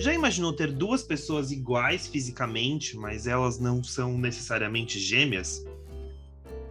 Já 0.00 0.14
imaginou 0.14 0.50
ter 0.54 0.72
duas 0.72 1.02
pessoas 1.02 1.52
iguais 1.52 2.06
fisicamente, 2.06 2.96
mas 2.96 3.26
elas 3.26 3.58
não 3.58 3.84
são 3.84 4.16
necessariamente 4.16 4.98
gêmeas? 4.98 5.62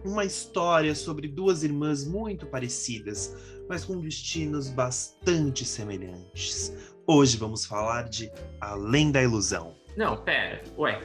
Uma 0.04 0.24
história 0.24 0.96
sobre 0.96 1.28
duas 1.28 1.62
irmãs 1.62 2.04
muito 2.04 2.44
parecidas, 2.44 3.36
mas 3.68 3.84
com 3.84 4.00
destinos 4.00 4.68
bastante 4.68 5.64
semelhantes. 5.64 6.74
Hoje 7.06 7.36
vamos 7.36 7.64
falar 7.64 8.08
de 8.08 8.28
Além 8.60 9.12
da 9.12 9.22
Ilusão. 9.22 9.76
Não, 9.96 10.16
pera, 10.16 10.64
ué. 10.76 11.00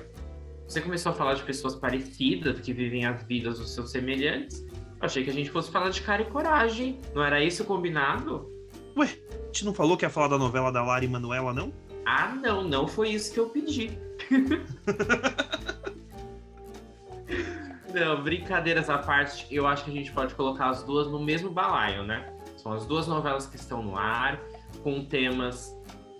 Você 0.67 0.81
começou 0.81 1.11
a 1.11 1.15
falar 1.15 1.35
de 1.35 1.43
pessoas 1.43 1.75
parecidas 1.75 2.59
que 2.59 2.73
vivem 2.73 3.05
as 3.05 3.21
vidas 3.21 3.59
dos 3.59 3.71
seus 3.71 3.91
semelhantes. 3.91 4.65
Eu 4.71 5.05
achei 5.05 5.23
que 5.23 5.29
a 5.29 5.33
gente 5.33 5.51
fosse 5.51 5.69
falar 5.69 5.91
de 5.91 6.01
cara 6.01 6.23
e 6.23 6.25
coragem. 6.25 6.99
Não 7.13 7.23
era 7.23 7.43
isso 7.43 7.63
combinado? 7.65 8.51
Ué, 8.97 9.15
a 9.29 9.45
gente 9.45 9.63
não 9.63 9.75
falou 9.75 9.95
que 9.95 10.03
ia 10.03 10.09
falar 10.09 10.29
da 10.29 10.39
novela 10.39 10.71
da 10.71 10.83
Lara 10.83 11.05
e 11.05 11.07
Manuela, 11.07 11.53
não? 11.53 11.84
Ah, 12.05 12.29
não, 12.29 12.63
não 12.63 12.87
foi 12.87 13.09
isso 13.09 13.33
que 13.33 13.39
eu 13.39 13.49
pedi. 13.49 13.97
não, 17.93 18.23
brincadeiras 18.23 18.89
à 18.89 18.97
parte, 18.97 19.47
eu 19.49 19.67
acho 19.67 19.85
que 19.85 19.91
a 19.91 19.93
gente 19.93 20.11
pode 20.11 20.35
colocar 20.35 20.69
as 20.69 20.83
duas 20.83 21.07
no 21.07 21.19
mesmo 21.19 21.49
balaio, 21.49 22.03
né? 22.03 22.31
São 22.57 22.73
as 22.73 22.85
duas 22.85 23.07
novelas 23.07 23.47
que 23.47 23.55
estão 23.55 23.81
no 23.81 23.97
ar, 23.97 24.39
com 24.83 25.03
temas 25.03 25.75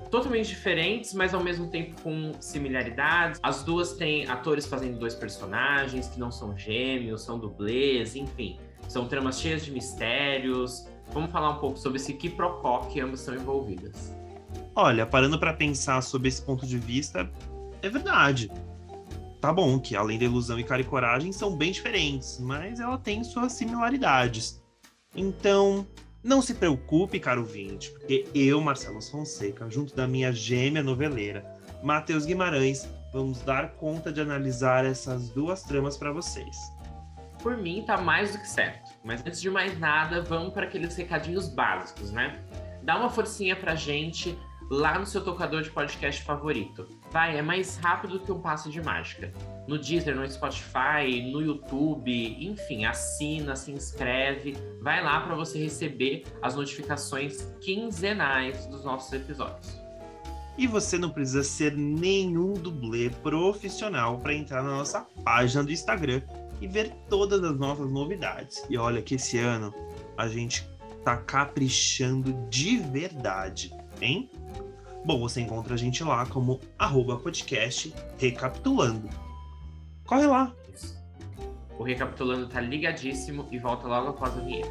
totalmente 0.10 0.50
diferentes, 0.50 1.14
mas 1.14 1.34
ao 1.34 1.44
mesmo 1.44 1.70
tempo 1.70 2.00
com 2.02 2.34
similaridades. 2.40 3.40
As 3.42 3.64
duas 3.64 3.94
têm 3.94 4.28
atores 4.28 4.66
fazendo 4.66 5.00
dois 5.00 5.16
personagens 5.16 6.08
que 6.08 6.20
não 6.20 6.32
são 6.32 6.58
gêmeos, 6.58 7.24
são 7.24 7.40
dublês, 7.40 8.16
enfim. 8.16 8.60
São 8.88 9.08
tramas 9.08 9.40
cheias 9.40 9.66
de 9.66 9.72
mistérios, 9.72 10.88
Vamos 11.12 11.32
falar 11.32 11.52
um 11.52 11.60
pouco 11.60 11.78
sobre 11.78 11.98
esse 11.98 12.14
quiprocó 12.14 12.80
que 12.92 13.00
ambas 13.00 13.22
são 13.22 13.36
envolvidas. 13.36 14.14
Olha, 14.76 15.06
parando 15.06 15.40
para 15.40 15.54
pensar 15.54 16.02
sobre 16.02 16.28
esse 16.28 16.42
ponto 16.42 16.66
de 16.68 16.78
vista, 16.78 17.32
é 17.82 17.90
verdade. 17.90 18.52
Tá 19.40 19.54
bom 19.54 19.80
que 19.80 19.96
além 19.96 20.20
da 20.20 20.26
ilusão 20.26 20.60
e 20.60 20.64
cara 20.64 20.82
e 20.82 20.86
coragem 20.86 21.32
são 21.32 21.56
bem 21.56 21.72
diferentes, 21.72 22.40
mas 22.40 22.80
ela 22.80 22.98
tem 22.98 23.24
suas 23.24 23.54
similaridades. 23.54 24.62
Então, 25.16 25.88
não 26.22 26.42
se 26.42 26.56
preocupe, 26.56 27.22
caro 27.22 27.46
vinte, 27.46 27.90
porque 27.92 28.28
eu, 28.36 28.60
Marcelo 28.60 29.02
Fonseca, 29.02 29.70
junto 29.70 29.96
da 29.96 30.06
minha 30.06 30.34
gêmea 30.34 30.84
noveleira, 30.84 31.46
Matheus 31.82 32.26
Guimarães, 32.26 32.90
vamos 33.14 33.40
dar 33.42 33.76
conta 33.76 34.12
de 34.12 34.20
analisar 34.20 34.84
essas 34.84 35.30
duas 35.30 35.64
tramas 35.64 35.96
para 35.96 36.12
vocês 36.12 36.58
por 37.46 37.58
mim 37.58 37.84
tá 37.86 37.96
mais 37.96 38.32
do 38.32 38.40
que 38.40 38.48
certo. 38.48 38.90
Mas 39.04 39.22
antes 39.24 39.40
de 39.40 39.52
mais 39.52 39.78
nada, 39.78 40.20
vamos 40.24 40.52
para 40.52 40.66
aqueles 40.66 40.96
recadinhos 40.96 41.48
básicos, 41.48 42.12
né? 42.12 42.44
Dá 42.82 42.98
uma 42.98 43.08
forcinha 43.08 43.56
pra 43.56 43.76
gente 43.76 44.36
lá 44.70 44.98
no 44.98 45.06
seu 45.06 45.24
tocador 45.24 45.62
de 45.62 45.70
podcast 45.70 46.24
favorito. 46.24 46.88
Vai, 47.12 47.38
é 47.38 47.42
mais 47.42 47.78
rápido 47.78 48.20
que 48.20 48.32
um 48.32 48.42
passo 48.42 48.70
de 48.70 48.82
mágica. 48.82 49.32
No 49.68 49.78
Deezer, 49.78 50.16
no 50.16 50.30
Spotify, 50.30 51.32
no 51.32 51.42
YouTube, 51.42 52.12
enfim, 52.40 52.86
assina, 52.86 53.56
se 53.56 53.72
inscreve, 53.72 54.56
vai 54.82 55.04
lá 55.04 55.22
para 55.22 55.36
você 55.36 55.60
receber 55.60 56.24
as 56.42 56.56
notificações 56.56 57.54
quinzenais 57.62 58.66
dos 58.68 58.84
nossos 58.84 59.12
episódios. 59.14 59.80
E 60.58 60.68
você 60.68 60.98
não 60.98 61.10
precisa 61.10 61.44
ser 61.44 61.76
nenhum 61.76 62.54
dublê 62.54 63.10
profissional 63.10 64.20
para 64.20 64.34
entrar 64.34 64.64
na 64.64 64.72
nossa 64.72 65.02
página 65.24 65.64
do 65.64 65.72
Instagram 65.72 66.22
e 66.62 66.68
ver 66.68 66.96
todas 67.10 67.44
as 67.44 67.58
nossas 67.58 67.92
novidades. 67.92 68.64
E 68.70 68.78
olha 68.78 69.02
que 69.02 69.16
esse 69.16 69.38
ano 69.38 69.74
a 70.18 70.28
gente 70.28 70.68
tá 71.04 71.18
caprichando 71.18 72.34
de 72.50 72.78
verdade, 72.78 73.72
hein? 74.02 74.30
Bom, 75.06 75.20
você 75.20 75.42
encontra 75.42 75.76
a 75.76 75.78
gente 75.78 76.04
lá 76.04 76.26
como 76.26 76.60
arroba 76.80 77.18
podcast 77.18 77.94
recapitulando. 78.18 79.08
Corre 80.06 80.26
lá! 80.26 80.52
O 81.78 81.84
Recapitulando 81.84 82.48
tá 82.48 82.62
ligadíssimo 82.62 83.48
e 83.52 83.60
volta 83.60 83.86
logo 83.88 84.10
após 84.10 84.36
a 84.38 84.40
vinheta. 84.40 84.70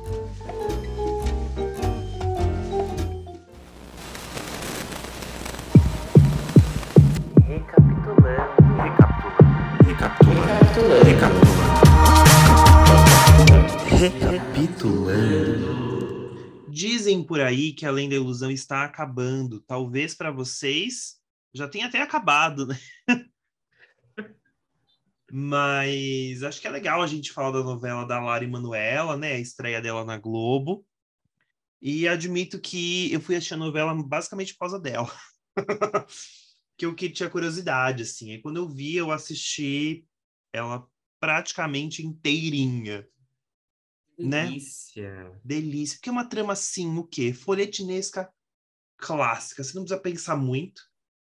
Recapitulando. 7.47 8.83
Recapitulando. 8.83 9.85
Recapitulando. 9.85 11.05
Recapitulando. 11.05 11.45
Recapitulando. 13.91 15.94
Dizem 16.75 17.23
por 17.23 17.41
aí 17.41 17.73
que 17.73 17.87
Além 17.87 18.09
da 18.09 18.17
Ilusão 18.17 18.51
está 18.51 18.83
acabando. 18.83 19.61
Talvez 19.61 20.13
para 20.13 20.33
vocês 20.33 21.21
já 21.55 21.69
tenha 21.69 21.87
até 21.87 22.03
acabado, 22.03 22.67
né? 22.67 22.77
Mas 25.31 26.43
acho 26.43 26.61
que 26.61 26.67
é 26.67 26.71
legal 26.71 27.01
a 27.01 27.07
gente 27.07 27.31
falar 27.31 27.53
da 27.53 27.63
novela 27.63 28.05
da 28.05 28.21
Lara 28.21 28.43
e 28.43 28.49
Manuela, 28.49 29.17
né? 29.17 29.35
A 29.35 29.39
estreia 29.39 29.81
dela 29.81 30.05
na 30.05 30.19
Globo. 30.19 30.85
E 31.81 32.09
admito 32.09 32.59
que 32.59 33.13
eu 33.13 33.21
fui 33.21 33.37
assistir 33.37 33.55
a 33.55 33.59
novela 33.59 33.95
basicamente 33.95 34.53
por 34.55 34.59
causa 34.59 34.81
dela. 34.81 35.13
que 36.77 36.87
eu 36.87 36.93
que 36.93 37.09
tinha 37.09 37.31
curiosidade, 37.31 38.03
assim. 38.03 38.33
E 38.33 38.43
quando 38.43 38.57
eu 38.57 38.69
vi, 38.69 38.97
eu 38.97 39.13
assisti 39.13 40.05
ela 40.53 40.85
praticamente 41.21 42.05
inteirinha. 42.05 43.07
Delícia. 44.19 45.25
Né? 45.25 45.41
Delícia. 45.45 45.97
Porque 45.97 46.09
é 46.09 46.13
uma 46.13 46.29
trama 46.29 46.53
assim, 46.53 46.97
o 46.99 47.05
quê? 47.05 47.33
Folhetinesca 47.33 48.33
clássica. 48.97 49.63
Você 49.63 49.75
não 49.75 49.83
precisa 49.83 50.01
pensar 50.01 50.37
muito. 50.37 50.83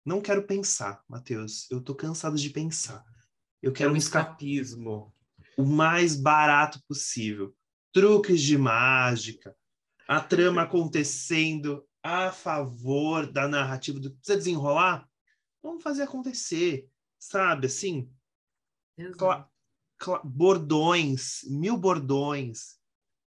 Não 0.05 0.21
quero 0.21 0.45
pensar, 0.45 1.03
Matheus. 1.07 1.69
Eu 1.69 1.81
tô 1.81 1.93
cansado 1.93 2.35
de 2.35 2.49
pensar. 2.49 3.05
Eu 3.61 3.71
quero 3.71 3.91
é 3.91 3.93
um 3.93 3.97
escapismo. 3.97 5.13
O 5.57 5.63
mais 5.63 6.15
barato 6.15 6.81
possível. 6.87 7.55
Truques 7.93 8.41
de 8.41 8.57
mágica. 8.57 9.55
A 10.07 10.19
trama 10.19 10.63
acontecendo 10.63 11.85
a 12.03 12.31
favor 12.31 13.31
da 13.31 13.47
narrativa. 13.47 13.99
Do... 13.99 14.11
Precisa 14.11 14.37
desenrolar? 14.37 15.07
Vamos 15.61 15.83
fazer 15.83 16.03
acontecer. 16.03 16.89
Sabe, 17.19 17.67
assim? 17.67 18.11
Cla 19.17 19.50
bordões, 20.23 21.41
mil 21.49 21.77
bordões. 21.77 22.79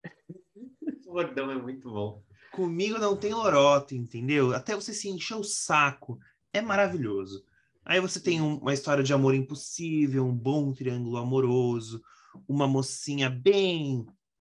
bordão 1.06 1.50
é 1.50 1.56
muito 1.56 1.90
bom. 1.90 2.24
Comigo 2.52 2.98
não 2.98 3.16
tem 3.16 3.34
lorota, 3.34 3.96
entendeu? 3.96 4.54
Até 4.54 4.76
você 4.76 4.94
se 4.94 5.10
encher 5.10 5.36
o 5.36 5.44
saco. 5.44 6.20
É 6.54 6.62
maravilhoso. 6.62 7.46
Aí 7.86 8.00
você 8.00 8.20
tem 8.20 8.42
um, 8.42 8.58
uma 8.58 8.74
história 8.74 9.04
de 9.04 9.14
amor 9.14 9.36
impossível, 9.36 10.26
um 10.26 10.36
bom 10.36 10.74
triângulo 10.74 11.18
amoroso, 11.18 12.02
uma 12.48 12.68
mocinha 12.68 13.30
bem, 13.30 14.06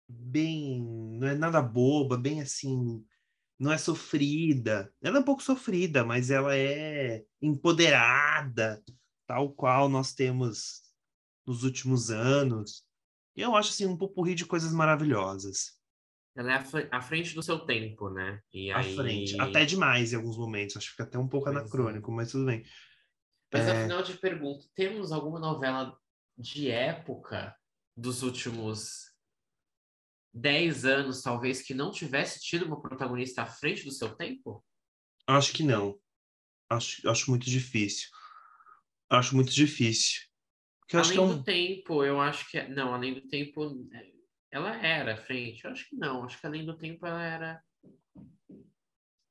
bem, 0.08 0.80
não 1.18 1.28
é 1.28 1.34
nada 1.34 1.60
boba, 1.60 2.16
bem 2.16 2.40
assim, 2.40 3.04
não 3.58 3.72
é 3.72 3.78
sofrida. 3.78 4.92
Ela 5.02 5.18
é 5.18 5.20
um 5.20 5.24
pouco 5.24 5.42
sofrida, 5.42 6.04
mas 6.04 6.30
ela 6.30 6.56
é 6.56 7.24
empoderada, 7.42 8.82
tal 9.26 9.50
qual 9.52 9.88
nós 9.88 10.12
temos 10.14 10.82
nos 11.46 11.62
últimos 11.64 12.10
anos. 12.10 12.84
E 13.36 13.40
eu 13.40 13.54
acho 13.56 13.70
assim 13.70 13.86
um 13.86 13.96
popurri 13.96 14.34
de 14.34 14.46
coisas 14.46 14.72
maravilhosas. 14.72 15.78
Ela 16.36 16.54
é 16.54 16.88
à 16.90 17.00
frente 17.00 17.34
do 17.34 17.42
seu 17.42 17.60
tempo, 17.60 18.10
né? 18.10 18.40
E 18.52 18.70
à 18.70 18.78
aí... 18.78 18.96
frente. 18.96 19.40
Até 19.40 19.64
demais 19.64 20.12
em 20.12 20.16
alguns 20.16 20.36
momentos. 20.36 20.76
Acho 20.76 20.86
que 20.86 20.92
fica 20.92 21.04
até 21.04 21.18
um 21.18 21.28
pouco 21.28 21.44
pois 21.44 21.56
é. 21.56 21.60
anacrônico, 21.60 22.10
é. 22.10 22.14
mas 22.14 22.32
tudo 22.32 22.46
bem. 22.46 22.64
Mas 23.52 23.66
é... 23.66 23.78
afinal 23.78 24.02
de 24.02 24.14
pergunta, 24.18 24.66
temos 24.74 25.12
alguma 25.12 25.38
novela 25.38 25.96
de 26.36 26.70
época 26.70 27.54
dos 27.96 28.22
últimos 28.22 29.12
10 30.32 30.84
anos, 30.84 31.22
talvez, 31.22 31.62
que 31.62 31.72
não 31.72 31.92
tivesse 31.92 32.40
tido 32.40 32.66
uma 32.66 32.80
protagonista 32.80 33.42
à 33.42 33.46
frente 33.46 33.84
do 33.84 33.92
seu 33.92 34.14
tempo? 34.16 34.64
Acho 35.26 35.52
que 35.52 35.62
não. 35.62 35.96
Acho, 36.68 37.08
acho 37.08 37.30
muito 37.30 37.48
difícil. 37.48 38.08
Acho 39.08 39.36
muito 39.36 39.52
difícil. 39.52 40.22
Que 40.86 40.96
além 40.96 41.16
é 41.16 41.20
um... 41.20 41.36
do 41.36 41.42
tempo, 41.42 42.04
eu 42.04 42.20
acho 42.20 42.50
que. 42.50 42.62
Não, 42.68 42.94
além 42.94 43.14
do 43.14 43.22
tempo, 43.22 43.88
é, 43.92 44.10
ela 44.50 44.74
era 44.76 45.16
frente. 45.16 45.64
Eu 45.64 45.70
acho 45.70 45.88
que 45.88 45.96
não. 45.96 46.24
Acho 46.24 46.38
que 46.40 46.46
além 46.46 46.64
do 46.64 46.76
tempo 46.76 47.06
ela 47.06 47.22
era 47.22 47.62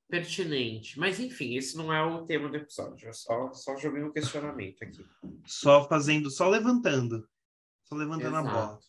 pertinente. 0.10 1.00
Mas 1.00 1.20
enfim, 1.20 1.56
esse 1.56 1.76
não 1.76 1.92
é 1.92 2.04
o 2.04 2.26
tema 2.26 2.50
do 2.50 2.58
episódio. 2.58 3.08
Eu 3.08 3.14
só, 3.14 3.52
só 3.54 3.76
joguei 3.78 4.04
um 4.04 4.12
questionamento 4.12 4.84
aqui. 4.84 5.06
Só 5.46 5.88
fazendo, 5.88 6.30
só 6.30 6.48
levantando. 6.50 7.28
Só 7.84 7.96
levantando 7.96 8.38
Exato. 8.38 8.48
a 8.48 8.52
bola. 8.52 8.80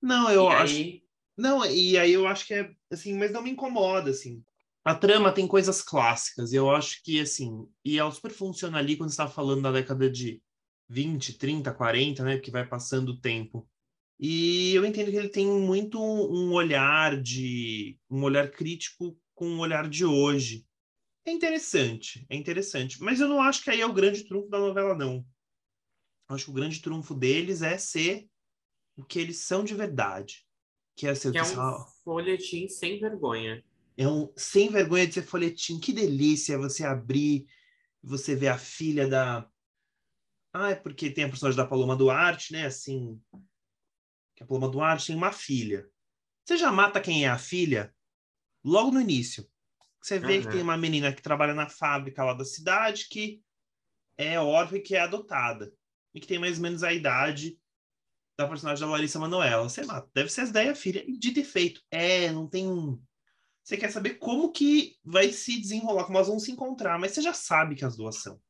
Não, 0.00 0.30
eu 0.30 0.44
e 0.44 0.54
acho. 0.54 0.76
Aí... 0.76 1.04
Não, 1.36 1.66
e 1.66 1.98
aí 1.98 2.12
eu 2.12 2.26
acho 2.26 2.46
que 2.46 2.54
é 2.54 2.70
assim, 2.90 3.18
mas 3.18 3.32
não 3.32 3.42
me 3.42 3.50
incomoda, 3.50 4.10
assim. 4.10 4.42
A 4.84 4.94
trama 4.94 5.32
tem 5.32 5.48
coisas 5.48 5.80
clássicas, 5.80 6.52
eu 6.52 6.70
acho 6.70 7.02
que 7.02 7.18
assim, 7.18 7.66
e 7.82 7.98
ela 7.98 8.10
super 8.10 8.30
funciona 8.30 8.78
ali 8.78 8.96
quando 8.96 9.08
você 9.08 9.14
está 9.14 9.26
falando 9.26 9.62
da 9.62 9.72
década 9.72 10.10
de 10.10 10.42
20, 10.88 11.38
30, 11.38 11.72
40, 11.72 12.24
né? 12.24 12.38
Que 12.38 12.50
vai 12.50 12.66
passando 12.66 13.10
o 13.10 13.20
tempo. 13.20 13.68
E 14.18 14.74
eu 14.74 14.84
entendo 14.84 15.10
que 15.10 15.16
ele 15.16 15.28
tem 15.28 15.46
muito 15.46 16.00
um 16.00 16.52
olhar 16.52 17.20
de 17.20 17.98
um 18.08 18.22
olhar 18.22 18.50
crítico 18.50 19.18
com 19.34 19.46
o 19.56 19.58
olhar 19.58 19.88
de 19.88 20.04
hoje. 20.04 20.64
É 21.26 21.32
interessante, 21.32 22.24
é 22.28 22.36
interessante. 22.36 23.02
Mas 23.02 23.20
eu 23.20 23.28
não 23.28 23.40
acho 23.40 23.62
que 23.62 23.70
aí 23.70 23.80
é 23.80 23.86
o 23.86 23.92
grande 23.92 24.24
trunfo 24.24 24.48
da 24.48 24.58
novela, 24.58 24.94
não. 24.94 25.26
Eu 26.28 26.36
acho 26.36 26.46
que 26.46 26.50
o 26.50 26.54
grande 26.54 26.80
trunfo 26.80 27.14
deles 27.14 27.62
é 27.62 27.76
ser 27.76 28.28
o 28.96 29.04
que 29.04 29.18
eles 29.18 29.38
são 29.38 29.64
de 29.64 29.74
verdade. 29.74 30.46
Que 30.96 31.06
é 31.06 31.14
ser 31.14 31.32
que 31.32 31.38
é 31.38 31.42
um 31.42 31.84
folhetim 32.04 32.68
sem 32.68 33.00
vergonha. 33.00 33.64
É 33.96 34.06
um 34.08 34.32
sem 34.36 34.70
vergonha 34.70 35.06
de 35.06 35.14
ser 35.14 35.22
folhetim. 35.22 35.80
Que 35.80 35.92
delícia 35.92 36.58
você 36.58 36.84
abrir, 36.84 37.46
você 38.02 38.36
ver 38.36 38.48
a 38.48 38.58
filha 38.58 39.08
da. 39.08 39.48
Ah, 40.56 40.70
é 40.70 40.76
porque 40.76 41.10
tem 41.10 41.24
a 41.24 41.28
personagem 41.28 41.56
da 41.56 41.66
Paloma 41.66 41.96
Duarte, 41.96 42.52
né? 42.52 42.64
Assim. 42.64 43.20
Que 44.36 44.44
a 44.44 44.46
Paloma 44.46 44.68
Duarte 44.68 45.08
tem 45.08 45.16
uma 45.16 45.32
filha. 45.32 45.90
Você 46.44 46.56
já 46.56 46.70
mata 46.70 47.00
quem 47.00 47.24
é 47.24 47.28
a 47.28 47.36
filha 47.36 47.92
logo 48.64 48.92
no 48.92 49.00
início. 49.00 49.44
Você 50.00 50.18
vê 50.20 50.36
uhum. 50.36 50.42
que 50.42 50.50
tem 50.50 50.62
uma 50.62 50.76
menina 50.76 51.12
que 51.12 51.22
trabalha 51.22 51.54
na 51.54 51.68
fábrica 51.68 52.22
lá 52.22 52.34
da 52.34 52.44
cidade 52.44 53.08
que 53.08 53.42
é 54.16 54.38
órfã 54.38 54.76
e 54.76 54.80
que 54.80 54.94
é 54.94 55.00
adotada. 55.00 55.72
E 56.14 56.20
que 56.20 56.26
tem 56.26 56.38
mais 56.38 56.58
ou 56.58 56.62
menos 56.62 56.84
a 56.84 56.92
idade 56.92 57.58
da 58.38 58.46
personagem 58.46 58.86
da 58.86 58.92
Larissa 58.92 59.18
Manoela. 59.18 59.68
Sei 59.68 59.84
lá, 59.84 60.06
deve 60.14 60.30
ser 60.30 60.42
as 60.42 60.50
ideias 60.50 60.78
filha. 60.78 61.02
E 61.04 61.18
de 61.18 61.32
defeito. 61.32 61.82
É, 61.90 62.30
não 62.30 62.46
tem 62.46 62.70
um. 62.70 63.02
Você 63.64 63.76
quer 63.76 63.90
saber 63.90 64.18
como 64.18 64.52
que 64.52 64.96
vai 65.02 65.32
se 65.32 65.60
desenrolar, 65.60 66.04
como 66.04 66.18
elas 66.18 66.28
vão 66.28 66.38
se 66.38 66.52
encontrar, 66.52 66.96
mas 66.98 67.12
você 67.12 67.22
já 67.22 67.32
sabe 67.32 67.74
que 67.74 67.84
as 67.84 67.96
duas 67.96 68.16
são. 68.22 68.40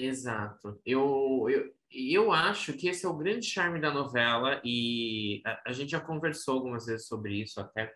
Exato. 0.00 0.80
Eu, 0.84 1.46
eu, 1.50 1.74
eu 1.90 2.32
acho 2.32 2.72
que 2.72 2.88
esse 2.88 3.04
é 3.04 3.08
o 3.08 3.16
grande 3.16 3.46
charme 3.46 3.80
da 3.80 3.92
novela, 3.92 4.60
e 4.64 5.42
a, 5.44 5.62
a 5.66 5.72
gente 5.72 5.90
já 5.90 6.00
conversou 6.00 6.54
algumas 6.54 6.86
vezes 6.86 7.06
sobre 7.06 7.34
isso 7.34 7.60
até. 7.60 7.94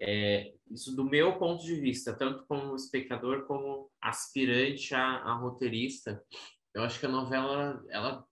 É, 0.00 0.52
isso 0.70 0.94
do 0.96 1.04
meu 1.04 1.38
ponto 1.38 1.64
de 1.64 1.76
vista, 1.80 2.12
tanto 2.12 2.44
como 2.46 2.74
espectador 2.74 3.46
como 3.46 3.90
aspirante 4.00 4.92
a, 4.94 5.18
a 5.18 5.34
roteirista, 5.34 6.22
eu 6.74 6.82
acho 6.82 6.98
que 6.98 7.06
a 7.06 7.08
novela 7.08 7.80
ela 7.88 8.26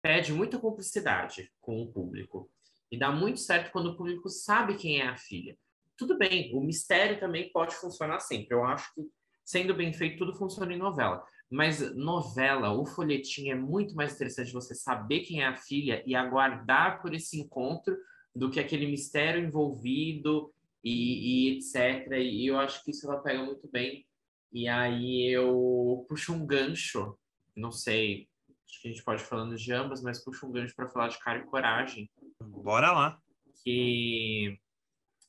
pede 0.00 0.32
muita 0.32 0.58
cumplicidade 0.58 1.52
com 1.60 1.82
o 1.82 1.92
público 1.92 2.48
e 2.90 2.96
dá 2.96 3.10
muito 3.10 3.40
certo 3.40 3.72
quando 3.72 3.90
o 3.90 3.96
público 3.96 4.28
sabe 4.28 4.76
quem 4.76 5.00
é 5.00 5.08
a 5.08 5.16
filha. 5.16 5.58
Tudo 5.96 6.16
bem, 6.16 6.54
o 6.54 6.60
mistério 6.60 7.18
também 7.18 7.50
pode 7.50 7.74
funcionar 7.74 8.20
sempre. 8.20 8.54
Eu 8.54 8.64
acho 8.64 8.94
que 8.94 9.02
sendo 9.44 9.74
bem 9.74 9.92
feito 9.92 10.18
tudo 10.18 10.38
funciona 10.38 10.72
em 10.72 10.78
novela. 10.78 11.24
Mas 11.50 11.94
novela, 11.94 12.72
o 12.72 12.84
folhetim 12.84 13.50
é 13.50 13.54
muito 13.54 13.94
mais 13.94 14.14
interessante 14.14 14.52
você 14.52 14.74
saber 14.74 15.20
quem 15.20 15.42
é 15.42 15.46
a 15.46 15.56
filha 15.56 16.02
e 16.04 16.14
aguardar 16.14 17.00
por 17.00 17.14
esse 17.14 17.40
encontro 17.40 17.96
do 18.34 18.50
que 18.50 18.58
aquele 18.58 18.86
mistério 18.86 19.42
envolvido 19.42 20.52
e, 20.82 21.52
e 21.52 21.56
etc. 21.56 22.12
E 22.12 22.46
eu 22.46 22.58
acho 22.58 22.84
que 22.84 22.90
isso 22.90 23.08
ela 23.10 23.20
pega 23.20 23.44
muito 23.44 23.68
bem. 23.68 24.06
E 24.52 24.68
aí 24.68 25.28
eu 25.30 26.04
puxo 26.08 26.32
um 26.32 26.44
gancho, 26.44 27.16
não 27.54 27.70
sei, 27.70 28.28
acho 28.68 28.82
que 28.82 28.88
a 28.88 28.90
gente 28.90 29.04
pode 29.04 29.22
ir 29.22 29.26
falando 29.26 29.56
de 29.56 29.72
ambas, 29.72 30.02
mas 30.02 30.22
puxo 30.22 30.46
um 30.46 30.52
gancho 30.52 30.74
para 30.74 30.88
falar 30.88 31.08
de 31.08 31.18
Cara 31.18 31.38
e 31.38 31.46
Coragem. 31.46 32.10
Bora 32.40 32.92
lá. 32.92 33.20
Que 33.62 34.58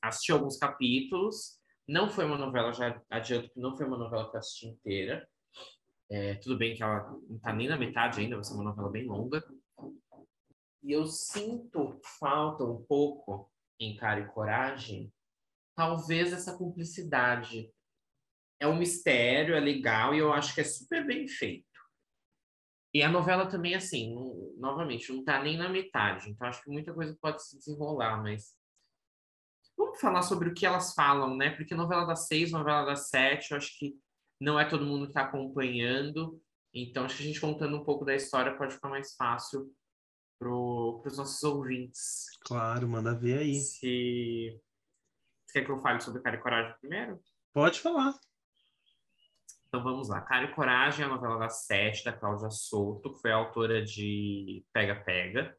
assisti 0.02 0.32
alguns 0.32 0.56
capítulos. 0.56 1.58
Não 1.86 2.10
foi 2.10 2.24
uma 2.24 2.36
novela, 2.36 2.72
já 2.72 3.00
adianto 3.08 3.50
que 3.50 3.60
não 3.60 3.76
foi 3.76 3.86
uma 3.86 3.96
novela 3.96 4.28
que 4.28 4.36
eu 4.36 4.40
assisti 4.40 4.66
inteira. 4.66 5.28
É, 6.10 6.34
tudo 6.36 6.56
bem 6.56 6.74
que 6.74 6.82
ela 6.82 7.10
não 7.28 7.38
tá 7.38 7.52
nem 7.52 7.68
na 7.68 7.76
metade 7.76 8.20
ainda, 8.20 8.36
vai 8.36 8.44
ser 8.44 8.54
uma 8.54 8.64
novela 8.64 8.90
bem 8.90 9.06
longa. 9.06 9.44
E 10.82 10.92
eu 10.92 11.06
sinto 11.06 12.00
falta 12.18 12.64
um 12.64 12.82
pouco 12.84 13.50
em 13.78 13.96
Cara 13.96 14.20
e 14.20 14.28
Coragem 14.28 15.12
talvez 15.78 16.32
essa 16.32 16.58
cumplicidade. 16.58 17.72
É 18.60 18.66
um 18.66 18.76
mistério, 18.76 19.54
é 19.54 19.60
legal 19.60 20.12
e 20.12 20.18
eu 20.18 20.32
acho 20.32 20.52
que 20.52 20.60
é 20.60 20.64
super 20.64 21.06
bem 21.06 21.28
feito. 21.28 21.68
E 22.92 23.00
a 23.00 23.08
novela 23.08 23.46
também, 23.46 23.76
assim, 23.76 24.12
não, 24.12 24.52
novamente, 24.56 25.12
não 25.12 25.22
tá 25.22 25.40
nem 25.40 25.56
na 25.56 25.68
metade. 25.68 26.30
Então 26.30 26.48
acho 26.48 26.64
que 26.64 26.70
muita 26.70 26.92
coisa 26.92 27.16
pode 27.20 27.46
se 27.46 27.56
desenrolar, 27.56 28.20
mas. 28.20 28.56
Vamos 29.76 30.00
falar 30.00 30.22
sobre 30.22 30.48
o 30.48 30.54
que 30.54 30.66
elas 30.66 30.92
falam, 30.94 31.36
né? 31.36 31.50
Porque 31.50 31.76
novela 31.76 32.04
das 32.04 32.26
seis, 32.26 32.50
novela 32.50 32.84
das 32.84 33.08
sete, 33.08 33.52
eu 33.52 33.56
acho 33.56 33.78
que 33.78 33.96
não 34.40 34.58
é 34.58 34.64
todo 34.64 34.86
mundo 34.86 35.04
que 35.04 35.10
está 35.10 35.22
acompanhando. 35.22 36.40
Então 36.72 37.04
acho 37.04 37.16
que 37.16 37.22
a 37.22 37.26
gente 37.26 37.40
contando 37.40 37.76
um 37.76 37.84
pouco 37.84 38.04
da 38.04 38.14
história 38.14 38.56
pode 38.56 38.74
ficar 38.74 38.88
mais 38.88 39.14
fácil 39.14 39.72
para 40.38 40.50
os 40.50 41.16
nossos 41.16 41.42
ouvintes. 41.42 42.26
Claro, 42.42 42.88
manda 42.88 43.14
ver 43.14 43.38
aí. 43.38 43.54
Se 43.54 44.60
você 45.46 45.60
quer 45.60 45.64
que 45.64 45.72
eu 45.72 45.78
fale 45.78 46.00
sobre 46.00 46.22
Cara 46.22 46.36
e 46.36 46.40
Coragem 46.40 46.74
primeiro? 46.80 47.20
Pode 47.52 47.80
falar. 47.80 48.14
Então 49.66 49.82
vamos 49.82 50.08
lá. 50.08 50.20
Cara 50.20 50.44
e 50.44 50.54
Coragem 50.54 51.04
é 51.04 51.08
a 51.08 51.10
novela 51.10 51.38
da 51.38 51.48
Sete, 51.48 52.04
da 52.04 52.12
Cláudia 52.12 52.50
Souto, 52.50 53.14
que 53.14 53.20
foi 53.20 53.32
autora 53.32 53.82
de 53.82 54.64
Pega 54.72 54.94
Pega. 54.96 55.56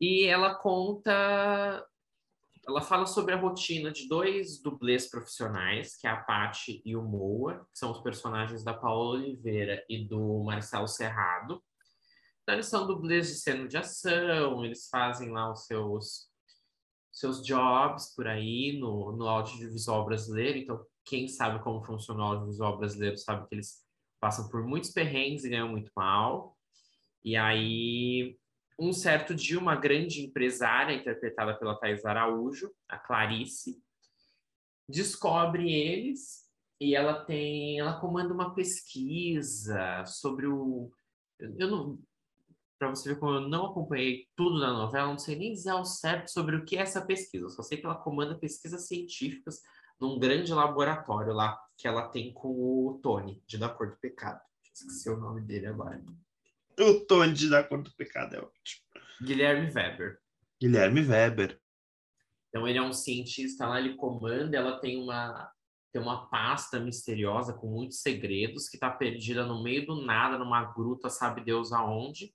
E 0.00 0.24
ela 0.24 0.54
conta. 0.54 1.86
Ela 2.68 2.82
fala 2.82 3.06
sobre 3.06 3.34
a 3.34 3.38
rotina 3.38 3.90
de 3.90 4.06
dois 4.06 4.60
dublês 4.62 5.08
profissionais, 5.08 5.96
que 5.96 6.06
é 6.06 6.10
a 6.10 6.16
Patti 6.16 6.82
e 6.84 6.94
o 6.94 7.02
Moa, 7.02 7.66
que 7.72 7.78
são 7.78 7.90
os 7.90 8.00
personagens 8.00 8.62
da 8.62 8.74
Paola 8.74 9.18
Oliveira 9.18 9.84
e 9.88 10.06
do 10.06 10.44
Marcelo 10.44 10.86
Serrado. 10.86 11.62
Então, 12.42 12.54
eles 12.54 12.66
são 12.66 12.86
dublês 12.86 13.28
de 13.28 13.34
cena 13.36 13.66
de 13.66 13.76
ação, 13.76 14.64
eles 14.64 14.88
fazem 14.88 15.30
lá 15.30 15.50
os 15.50 15.66
seus 15.66 16.30
seus 17.12 17.44
jobs 17.44 18.14
por 18.14 18.26
aí 18.26 18.78
no, 18.78 19.12
no 19.12 19.28
audiovisual 19.28 20.04
brasileiro. 20.04 20.58
Então, 20.58 20.84
quem 21.04 21.28
sabe 21.28 21.62
como 21.62 21.84
funciona 21.84 22.20
o 22.20 22.26
audiovisual 22.26 22.78
brasileiro 22.78 23.16
sabe 23.18 23.48
que 23.48 23.54
eles 23.54 23.84
passam 24.20 24.48
por 24.48 24.64
muitos 24.64 24.90
perrengues 24.90 25.44
e 25.44 25.48
ganham 25.48 25.68
muito 25.68 25.90
mal. 25.96 26.56
E 27.24 27.36
aí, 27.36 28.38
um 28.80 28.92
certo 28.92 29.34
dia, 29.34 29.58
uma 29.58 29.76
grande 29.76 30.22
empresária, 30.22 30.94
interpretada 30.94 31.54
pela 31.54 31.78
Thais 31.78 32.04
Araújo, 32.04 32.72
a 32.88 32.98
Clarice, 32.98 33.80
descobre 34.88 35.70
eles 35.70 36.48
e 36.80 36.94
ela 36.96 37.24
tem, 37.24 37.78
ela 37.78 38.00
comanda 38.00 38.32
uma 38.32 38.54
pesquisa 38.54 40.04
sobre 40.06 40.46
o, 40.46 40.90
eu 41.38 41.68
não, 41.68 41.98
para 42.78 42.88
você 42.88 43.10
ver 43.10 43.20
como 43.20 43.34
eu 43.34 43.40
não 43.42 43.66
acompanhei 43.66 44.26
tudo 44.34 44.58
da 44.58 44.72
novela, 44.72 45.08
não 45.08 45.18
sei 45.18 45.36
nem 45.36 45.52
dizer 45.52 45.70
ao 45.70 45.84
certo 45.84 46.28
sobre 46.28 46.56
o 46.56 46.64
que 46.64 46.78
é 46.78 46.80
essa 46.80 47.04
pesquisa. 47.04 47.44
Eu 47.44 47.50
só 47.50 47.62
sei 47.62 47.78
que 47.78 47.84
ela 47.84 47.94
comanda 47.94 48.38
pesquisas 48.38 48.88
científicas 48.88 49.60
num 50.00 50.18
grande 50.18 50.52
laboratório 50.52 51.34
lá 51.34 51.60
que 51.76 51.86
ela 51.86 52.08
tem 52.08 52.32
com 52.32 52.48
o 52.48 52.98
Tony, 53.02 53.42
de 53.46 53.58
Da 53.58 53.68
Cor 53.68 53.90
do 53.90 53.96
Pecado. 53.98 54.40
Esqueci 54.72 55.10
o 55.10 55.18
nome 55.18 55.42
dele 55.42 55.66
agora. 55.66 56.02
O 56.78 57.00
Tony 57.06 57.32
de 57.32 57.48
Da 57.48 57.62
Cor 57.62 57.82
do 57.82 57.92
Pecado 57.94 58.36
é 58.36 58.38
ótimo. 58.38 58.82
Guilherme 59.22 59.70
Weber. 59.70 60.18
Guilherme 60.60 61.02
Weber. 61.02 61.60
Então 62.48 62.66
ele 62.66 62.78
é 62.78 62.82
um 62.82 62.92
cientista 62.92 63.66
lá, 63.66 63.78
ele 63.78 63.94
comanda, 63.94 64.56
ela 64.56 64.78
tem 64.80 65.00
uma 65.00 65.50
tem 65.92 66.00
uma 66.00 66.28
pasta 66.28 66.78
misteriosa 66.78 67.52
com 67.52 67.66
muitos 67.66 68.00
segredos 68.00 68.68
que 68.68 68.76
está 68.76 68.88
perdida 68.88 69.44
no 69.44 69.60
meio 69.60 69.84
do 69.86 70.02
nada, 70.04 70.38
numa 70.38 70.62
gruta, 70.72 71.10
sabe 71.10 71.44
Deus 71.44 71.72
aonde. 71.72 72.32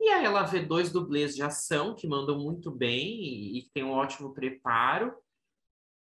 E 0.00 0.08
aí 0.08 0.24
ela 0.24 0.42
vê 0.42 0.60
dois 0.60 0.90
dublês 0.90 1.34
de 1.34 1.42
ação 1.42 1.94
que 1.94 2.08
mandam 2.08 2.38
muito 2.40 2.72
bem 2.72 3.20
e, 3.22 3.58
e 3.58 3.70
tem 3.72 3.84
um 3.84 3.92
ótimo 3.92 4.34
preparo 4.34 5.14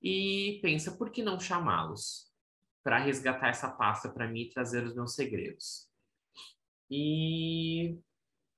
e 0.03 0.59
pensa 0.63 0.93
por 0.93 1.11
que 1.11 1.23
não 1.23 1.39
chamá-los 1.39 2.29
para 2.83 2.99
resgatar 2.99 3.49
essa 3.49 3.71
pasta 3.71 4.09
para 4.09 4.27
mim 4.27 4.43
e 4.43 4.51
trazer 4.51 4.85
os 4.85 4.95
meus 4.95 5.15
segredos. 5.15 5.88
E, 6.90 7.99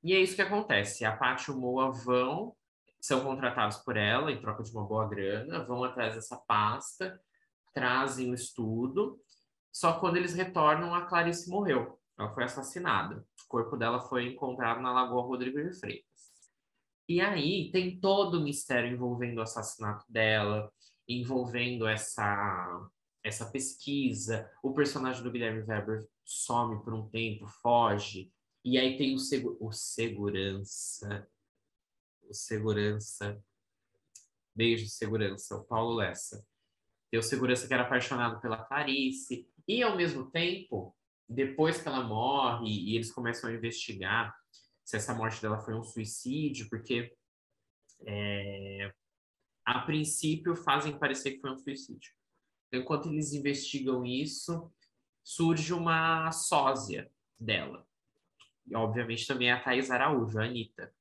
e 0.03 0.13
é 0.15 0.21
isso 0.21 0.37
que 0.37 0.43
acontece. 0.43 1.05
A 1.05 1.17
Paty 1.17 1.51
e 1.51 1.55
o 1.55 1.59
Moa 1.59 1.91
vão, 1.91 2.55
são 3.01 3.23
contratados 3.23 3.79
por 3.79 3.97
ela 3.97 4.31
em 4.31 4.41
troca 4.41 4.63
de 4.63 4.71
uma 4.73 4.85
boa 4.85 5.09
grana, 5.09 5.65
vão 5.65 5.83
atrás 5.85 6.15
dessa 6.15 6.37
pasta, 6.37 7.21
trazem 7.75 8.31
o 8.31 8.35
estudo. 8.35 9.21
Só 9.73 9.99
quando 9.99 10.17
eles 10.17 10.35
retornam, 10.35 10.95
a 10.95 11.07
Clarice 11.07 11.51
morreu. 11.51 11.99
Ela 12.19 12.35
foi 12.35 12.45
assassinada. 12.45 13.25
O 13.45 13.49
corpo 13.49 13.77
dela 13.77 14.01
foi 14.01 14.27
encontrado 14.27 14.81
na 14.81 14.93
Lagoa 14.93 15.23
Rodrigo 15.23 15.63
de 15.63 15.73
Freitas. 15.79 16.05
E 17.09 17.21
aí 17.21 17.71
tem 17.73 17.99
todo 17.99 18.35
o 18.35 18.43
mistério 18.43 18.93
envolvendo 18.93 19.39
o 19.39 19.43
assassinato 19.43 20.05
dela, 20.09 20.71
envolvendo 21.09 21.87
essa 21.87 22.89
essa 23.23 23.51
pesquisa. 23.51 24.51
O 24.63 24.73
personagem 24.73 25.23
do 25.23 25.31
Guilherme 25.31 25.63
Weber 25.63 26.07
some 26.31 26.83
por 26.85 26.95
um 26.95 27.09
tempo, 27.09 27.49
foge. 27.49 28.33
E 28.65 28.79
aí 28.79 28.97
tem 28.97 29.15
o, 29.15 29.19
segu 29.19 29.57
o 29.61 29.73
segurança. 29.73 31.29
O 32.23 32.33
segurança. 32.33 33.43
Beijo 34.55 34.87
segurança, 34.87 35.57
o 35.57 35.65
Paulo 35.65 35.97
Lessa. 35.97 36.47
Tem 37.11 37.19
o 37.19 37.23
segurança 37.23 37.67
que 37.67 37.75
era 37.75 37.83
apaixonado 37.83 38.41
pela 38.41 38.65
Clarice. 38.65 39.49
E 39.67 39.83
ao 39.83 39.97
mesmo 39.97 40.31
tempo, 40.31 40.97
depois 41.29 41.83
que 41.83 41.89
ela 41.89 42.05
morre 42.05 42.69
e 42.69 42.95
eles 42.95 43.11
começam 43.11 43.51
a 43.51 43.53
investigar 43.53 44.33
se 44.85 44.97
essa 44.97 45.15
morte 45.15 45.43
dela 45.43 45.59
foi 45.59 45.75
um 45.75 45.83
suicídio, 45.83 46.69
porque 46.69 47.13
é, 48.07 48.93
a 49.65 49.81
princípio 49.81 50.55
fazem 50.55 50.99
parecer 50.99 51.33
que 51.33 51.41
foi 51.41 51.51
um 51.51 51.59
suicídio. 51.59 52.13
enquanto 52.73 53.09
eles 53.09 53.33
investigam 53.33 54.05
isso, 54.05 54.73
surge 55.31 55.73
uma 55.73 56.33
sósia 56.33 57.09
dela. 57.39 57.87
E, 58.67 58.75
obviamente, 58.75 59.27
também 59.27 59.49
é 59.49 59.53
a 59.53 59.61
Thais 59.61 59.89
Araújo, 59.89 60.41
a 60.41 60.45
Anitta. 60.45 60.93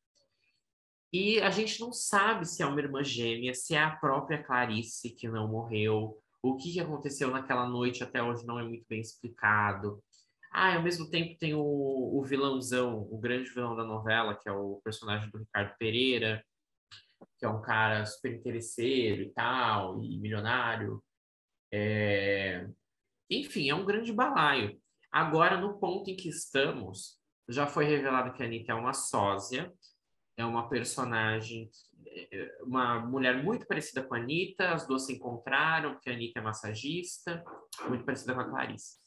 E 1.12 1.42
a 1.42 1.50
gente 1.50 1.80
não 1.80 1.92
sabe 1.92 2.46
se 2.46 2.62
é 2.62 2.66
uma 2.66 2.80
irmã 2.80 3.04
gêmea, 3.04 3.56
se 3.56 3.74
é 3.74 3.82
a 3.82 3.96
própria 3.96 4.44
Clarice 4.44 5.10
que 5.10 5.28
não 5.28 5.48
morreu, 5.48 6.22
o 6.44 6.56
que, 6.56 6.72
que 6.72 6.80
aconteceu 6.80 7.32
naquela 7.32 7.68
noite 7.68 8.04
até 8.04 8.22
hoje 8.22 8.46
não 8.46 8.60
é 8.60 8.64
muito 8.64 8.86
bem 8.88 9.02
explicado. 9.02 10.04
Ah, 10.52 10.76
ao 10.76 10.84
mesmo 10.84 11.10
tempo 11.10 11.38
tem 11.40 11.56
o, 11.56 11.60
o 11.62 12.24
vilãozão, 12.24 13.08
o 13.12 13.18
grande 13.18 13.50
vilão 13.50 13.76
da 13.76 13.84
novela, 13.84 14.36
que 14.36 14.48
é 14.48 14.52
o 14.52 14.80
personagem 14.84 15.30
do 15.32 15.40
Ricardo 15.40 15.76
Pereira, 15.80 16.46
que 17.40 17.46
é 17.46 17.50
um 17.50 17.62
cara 17.62 18.06
super 18.06 18.32
interesseiro 18.32 19.24
e 19.24 19.32
tal, 19.32 20.04
e 20.04 20.20
milionário. 20.20 21.04
É... 21.72 22.68
Enfim, 23.30 23.70
é 23.70 23.76
um 23.76 23.86
grande 23.86 24.12
balaio. 24.12 24.80
Agora, 25.12 25.58
no 25.58 25.80
ponto 25.80 26.10
em 26.10 26.16
que 26.16 26.30
estamos, 26.30 27.20
já 27.48 27.68
foi 27.68 27.86
revelado 27.86 28.34
que 28.34 28.44
a 28.44 28.46
Anitta 28.46 28.72
é 28.72 28.76
uma 28.76 28.94
sósia, 28.94 29.74
é 30.38 30.46
uma 30.46 30.70
personagem, 30.70 31.70
uma 32.62 33.00
mulher 33.00 33.44
muito 33.44 33.68
parecida 33.68 34.04
com 34.04 34.16
a 34.16 34.18
Anitta, 34.18 34.72
as 34.72 34.88
duas 34.88 35.06
se 35.06 35.14
encontraram, 35.14 35.94
porque 35.94 36.10
a 36.10 36.14
Anitta 36.14 36.40
é 36.40 36.44
massagista, 36.44 37.44
muito 37.88 38.06
parecida 38.06 38.34
com 38.34 38.42
a 38.42 38.50
Clarice. 38.50 38.98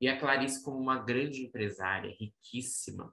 E 0.00 0.08
a 0.08 0.18
Clarice, 0.18 0.64
como 0.64 0.78
uma 0.78 0.98
grande 0.98 1.44
empresária, 1.44 2.16
riquíssima, 2.18 3.12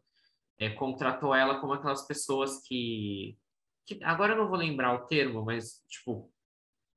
é, 0.58 0.70
contratou 0.70 1.36
ela 1.36 1.60
como 1.60 1.74
aquelas 1.74 2.08
pessoas 2.08 2.62
que, 2.66 3.38
que. 3.86 4.02
Agora 4.04 4.34
eu 4.34 4.38
não 4.38 4.48
vou 4.48 4.58
lembrar 4.58 4.94
o 4.94 5.06
termo, 5.06 5.44
mas, 5.44 5.84
tipo, 5.88 6.32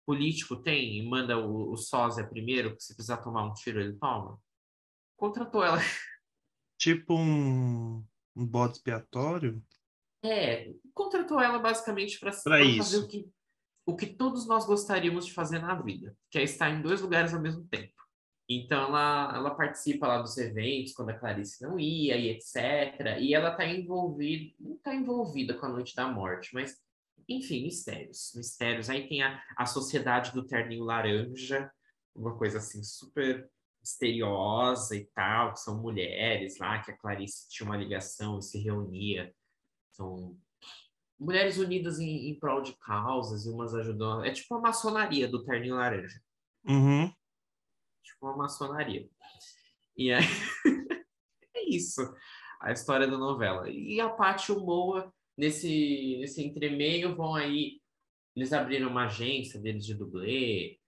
político 0.07 0.57
tem 0.57 0.99
e 0.99 1.09
manda 1.09 1.39
o, 1.39 1.73
o 1.73 1.77
sósia 1.77 2.27
primeiro, 2.27 2.77
que 2.77 2.83
se 2.83 2.95
precisar 2.95 3.19
tomar 3.19 3.45
um 3.45 3.55
tiro, 3.55 3.81
ele 3.81 3.95
toma. 3.95 4.39
Contratou 5.17 5.63
ela. 5.63 5.79
Tipo 6.79 7.15
um, 7.15 8.05
um 8.35 8.47
bode 8.47 8.75
expiatório? 8.75 9.63
É, 10.25 10.73
contratou 10.95 11.41
ela 11.41 11.59
basicamente 11.59 12.19
para 12.19 12.33
fazer 12.33 12.99
o 12.99 13.09
que, 13.09 13.29
o 13.87 13.97
que 13.97 14.07
todos 14.07 14.47
nós 14.47 14.67
gostaríamos 14.67 15.27
de 15.27 15.35
fazer 15.35 15.59
na 15.59 15.75
vida, 15.75 16.17
que 16.31 16.39
é 16.39 16.43
estar 16.43 16.71
em 16.71 16.81
dois 16.81 17.01
lugares 17.01 17.35
ao 17.35 17.41
mesmo 17.41 17.67
tempo. 17.69 18.01
Então 18.49 18.83
ela, 18.89 19.33
ela 19.37 19.55
participa 19.55 20.09
lá 20.09 20.21
dos 20.21 20.37
eventos 20.37 20.93
quando 20.93 21.11
a 21.11 21.19
Clarice 21.19 21.63
não 21.63 21.79
ia 21.79 22.17
e 22.17 22.31
etc. 22.31 23.19
E 23.21 23.33
ela 23.33 23.53
está 23.53 23.65
envolvida, 23.65 24.55
não 24.59 24.75
está 24.75 24.95
envolvida 24.95 25.55
com 25.55 25.67
a 25.67 25.69
Noite 25.69 25.95
da 25.95 26.09
Morte, 26.09 26.51
mas 26.53 26.77
enfim, 27.31 27.63
mistérios, 27.63 28.33
mistérios. 28.35 28.91
Aí 28.91 29.09
tem 29.09 29.23
a, 29.23 29.43
a 29.57 29.67
Sociedade 29.67 30.33
do 30.33 30.47
Terninho 30.47 30.85
Laranja, 30.85 31.71
uma 32.15 32.37
coisa 32.37 32.59
assim 32.59 32.83
super 32.83 33.49
misteriosa 33.81 34.97
e 34.97 35.07
tal, 35.07 35.55
que 35.55 35.61
são 35.61 35.81
mulheres 35.81 36.59
lá, 36.59 36.81
que 36.83 36.91
a 36.91 36.97
Clarice 36.97 37.49
tinha 37.49 37.67
uma 37.67 37.77
ligação 37.77 38.39
e 38.39 38.43
se 38.43 38.59
reunia 38.59 39.35
são 40.01 40.39
mulheres 41.19 41.59
unidas 41.59 41.99
em, 41.99 42.31
em 42.31 42.39
prol 42.39 42.63
de 42.63 42.73
causas 42.79 43.45
e 43.45 43.51
umas 43.51 43.75
ajudando. 43.75 44.25
É 44.25 44.33
tipo 44.33 44.55
a 44.55 44.61
maçonaria 44.61 45.29
do 45.29 45.45
terninho 45.45 45.75
laranja. 45.75 46.21
Uhum. 46.65 47.13
Tipo 48.03 48.27
uma 48.27 48.37
maçonaria. 48.37 49.09
E 49.97 50.11
é, 50.11 50.21
é 51.55 51.69
isso, 51.69 52.01
a 52.61 52.73
história 52.73 53.07
da 53.07 53.19
novela. 53.19 53.69
E 53.69 54.01
a 54.01 54.09
Paty 54.09 54.53
Moa, 54.53 55.13
nesse, 55.37 56.19
nesse 56.21 56.43
entremeio, 56.43 57.17
vão 57.17 57.35
aí. 57.35 57.81
Eles 58.37 58.53
abriram 58.53 58.89
uma 58.89 59.07
agência 59.07 59.61
deles 59.61 59.85
de 59.85 59.95
dublê. 59.95 60.79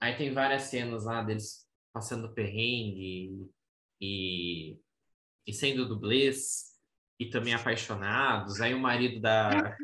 Aí 0.00 0.16
tem 0.16 0.32
várias 0.32 0.64
cenas 0.64 1.04
lá 1.04 1.22
deles 1.22 1.66
passando 1.92 2.34
perrengue 2.34 3.48
e, 4.00 4.76
e 5.46 5.52
sendo 5.52 5.88
dublês 5.88 6.74
e 7.18 7.26
também 7.30 7.54
apaixonados. 7.54 8.60
Aí 8.60 8.74
o 8.74 8.80
marido 8.80 9.20
da. 9.20 9.76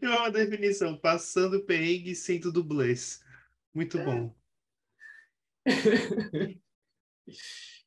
Eu 0.00 0.12
amo 0.12 0.26
a 0.26 0.30
definição, 0.30 0.96
passando 0.96 1.64
perrengue 1.64 2.14
sem 2.14 2.38
dublês. 2.40 3.24
Muito 3.74 3.98
bom. 3.98 4.34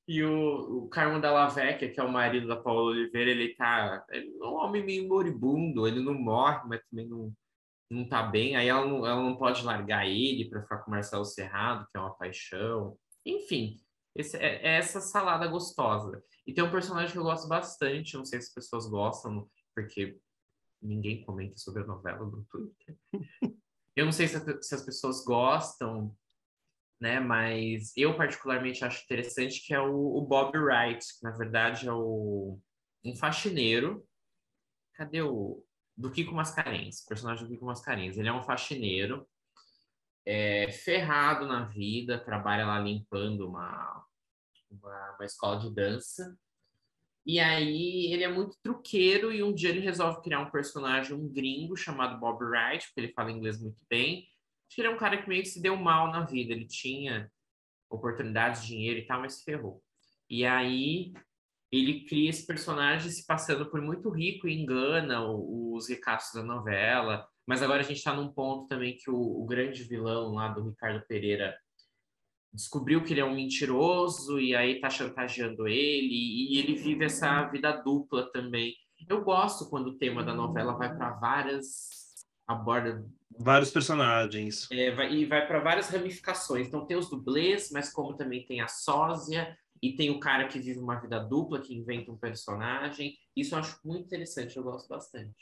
e 0.07 0.24
o, 0.24 0.83
o 0.83 0.89
Carmo 0.89 1.19
Della 1.19 1.47
Vecchia, 1.47 1.91
que 1.91 2.00
é 2.00 2.03
o 2.03 2.12
marido 2.12 2.47
da 2.47 2.55
Paula 2.55 2.91
Oliveira, 2.91 3.31
ele 3.31 3.55
tá. 3.55 4.05
Ele 4.09 4.38
é 4.39 4.45
um 4.45 4.55
homem 4.55 4.83
meio 4.83 5.07
moribundo, 5.07 5.88
ele 5.88 6.00
não 6.00 6.13
morre, 6.13 6.62
mas 6.67 6.81
também 6.89 7.07
não, 7.07 7.33
não 7.89 8.07
tá 8.07 8.21
bem. 8.21 8.55
Aí 8.55 8.67
ela 8.67 8.85
não, 8.85 9.05
ela 9.05 9.21
não 9.21 9.35
pode 9.35 9.63
largar 9.63 10.07
ele 10.07 10.47
para 10.47 10.62
ficar 10.62 10.77
com 10.79 10.91
o 10.91 10.93
Marcelo 10.93 11.25
Serrado, 11.25 11.88
que 11.91 11.97
é 11.97 12.00
uma 12.00 12.13
paixão. 12.13 12.97
Enfim, 13.25 13.79
esse, 14.15 14.38
é, 14.38 14.62
é, 14.63 14.77
essa 14.77 15.01
salada 15.01 15.47
gostosa. 15.47 16.24
E 16.45 16.53
tem 16.53 16.63
um 16.63 16.71
personagem 16.71 17.12
que 17.12 17.17
eu 17.17 17.24
gosto 17.24 17.47
bastante, 17.47 18.15
não 18.15 18.25
sei 18.25 18.39
se 18.39 18.47
as 18.50 18.53
pessoas 18.53 18.88
gostam, 18.88 19.50
porque 19.74 20.19
ninguém 20.79 21.25
comenta 21.25 21.57
sobre 21.57 21.81
a 21.81 21.88
novela 21.88 22.25
no 22.25 22.45
Twitter. 22.45 22.97
eu 23.95 24.05
não 24.05 24.12
sei 24.12 24.27
se, 24.27 24.62
se 24.62 24.75
as 24.75 24.85
pessoas 24.85 25.25
gostam, 25.25 26.15
né? 26.99 27.19
Mas 27.19 27.91
eu 27.95 28.15
particularmente 28.15 28.83
acho 28.83 29.03
interessante 29.03 29.65
que 29.65 29.73
é 29.73 29.79
o, 29.79 30.17
o 30.17 30.21
Bob 30.21 30.57
Wright, 30.57 30.99
que 30.99 31.23
na 31.23 31.31
verdade 31.31 31.87
é 31.87 31.93
o, 31.93 32.59
um 33.03 33.15
faxineiro. 33.15 34.05
Cadê 34.93 35.21
o 35.21 35.63
do 35.97 36.11
Kiko 36.11 36.33
Mascarenhas? 36.33 37.01
O 37.01 37.07
personagem 37.07 37.43
do 37.43 37.49
Kiko 37.49 37.65
Mascarenhas. 37.65 38.17
Ele 38.17 38.29
é 38.29 38.33
um 38.33 38.43
faxineiro 38.43 39.27
é, 40.25 40.71
ferrado 40.71 41.45
na 41.45 41.65
vida, 41.65 42.23
trabalha 42.23 42.65
lá 42.65 42.79
limpando 42.79 43.47
uma, 43.47 44.05
uma, 44.69 45.15
uma 45.15 45.25
escola 45.25 45.59
de 45.59 45.73
dança. 45.73 46.37
E 47.25 47.39
aí 47.39 48.13
ele 48.13 48.23
é 48.23 48.27
muito 48.27 48.55
truqueiro 48.61 49.31
e 49.31 49.41
um 49.41 49.53
dia 49.53 49.69
ele 49.69 49.79
resolve 49.79 50.21
criar 50.21 50.41
um 50.41 50.51
personagem, 50.51 51.15
um 51.15 51.27
gringo 51.27 51.75
chamado 51.75 52.19
Bob 52.19 52.43
Wright, 52.43 52.85
porque 52.87 53.01
ele 53.01 53.13
fala 53.13 53.31
inglês 53.31 53.59
muito 53.59 53.81
bem. 53.89 54.27
Acho 54.67 54.75
que 54.75 54.81
ele 54.81 54.88
é 54.88 54.91
um 54.91 54.98
cara 54.98 55.22
que 55.22 55.27
meio 55.27 55.43
que 55.43 55.50
se 55.50 55.62
deu 55.62 55.75
mal 55.75 56.12
na 56.12 56.25
vida. 56.25 56.53
Ele 56.53 56.67
tinha 56.67 57.31
oportunidades, 57.89 58.65
dinheiro 58.65 59.00
e 59.00 59.05
tal, 59.05 59.22
mas 59.22 59.36
se 59.36 59.43
ferrou. 59.43 59.81
E 60.29 60.45
aí 60.45 61.13
ele 61.72 62.05
cria 62.05 62.29
esse 62.29 62.45
personagem 62.45 63.12
se 63.12 63.25
passando 63.25 63.69
por 63.69 63.81
muito 63.81 64.10
rico 64.10 64.48
e 64.48 64.53
engana 64.53 65.25
os 65.25 65.89
ricaços 65.89 66.34
da 66.34 66.43
novela. 66.43 67.27
Mas 67.45 67.62
agora 67.62 67.81
a 67.81 67.84
gente 67.84 67.98
está 67.98 68.13
num 68.13 68.31
ponto 68.31 68.67
também 68.67 68.98
que 68.98 69.10
o, 69.10 69.15
o 69.15 69.45
grande 69.45 69.84
vilão 69.84 70.34
lá 70.34 70.48
do 70.48 70.69
Ricardo 70.69 71.05
Pereira 71.05 71.55
descobriu 72.51 73.03
que 73.03 73.13
ele 73.13 73.19
é 73.19 73.25
um 73.25 73.36
mentiroso 73.36 74.39
e 74.39 74.55
aí 74.55 74.79
tá 74.79 74.89
chantageando 74.89 75.67
ele 75.67 76.53
e 76.53 76.57
ele 76.57 76.75
vive 76.75 77.05
essa 77.05 77.43
vida 77.48 77.72
dupla 77.72 78.31
também. 78.31 78.74
Eu 79.07 79.24
gosto 79.24 79.69
quando 79.69 79.88
o 79.88 79.98
tema 79.98 80.24
da 80.24 80.34
novela 80.34 80.74
vai 80.74 80.95
para 80.95 81.12
várias 81.12 82.04
aborda 82.47 83.05
vários 83.37 83.71
personagens 83.71 84.69
é, 84.71 84.91
vai, 84.91 85.13
e 85.13 85.25
vai 85.25 85.45
para 85.45 85.59
várias 85.59 85.89
ramificações. 85.89 86.67
Então 86.67 86.85
tem 86.85 86.97
os 86.97 87.09
dublês, 87.09 87.69
mas 87.71 87.91
como 87.91 88.15
também 88.15 88.45
tem 88.45 88.61
a 88.61 88.67
sósia 88.67 89.57
e 89.81 89.95
tem 89.95 90.09
o 90.09 90.19
cara 90.19 90.47
que 90.47 90.59
vive 90.59 90.79
uma 90.79 90.99
vida 90.99 91.19
dupla 91.19 91.61
que 91.61 91.75
inventa 91.75 92.11
um 92.11 92.17
personagem. 92.17 93.17
Isso 93.35 93.55
eu 93.55 93.59
acho 93.59 93.79
muito 93.83 94.05
interessante, 94.05 94.55
eu 94.55 94.63
gosto 94.63 94.87
bastante. 94.87 95.35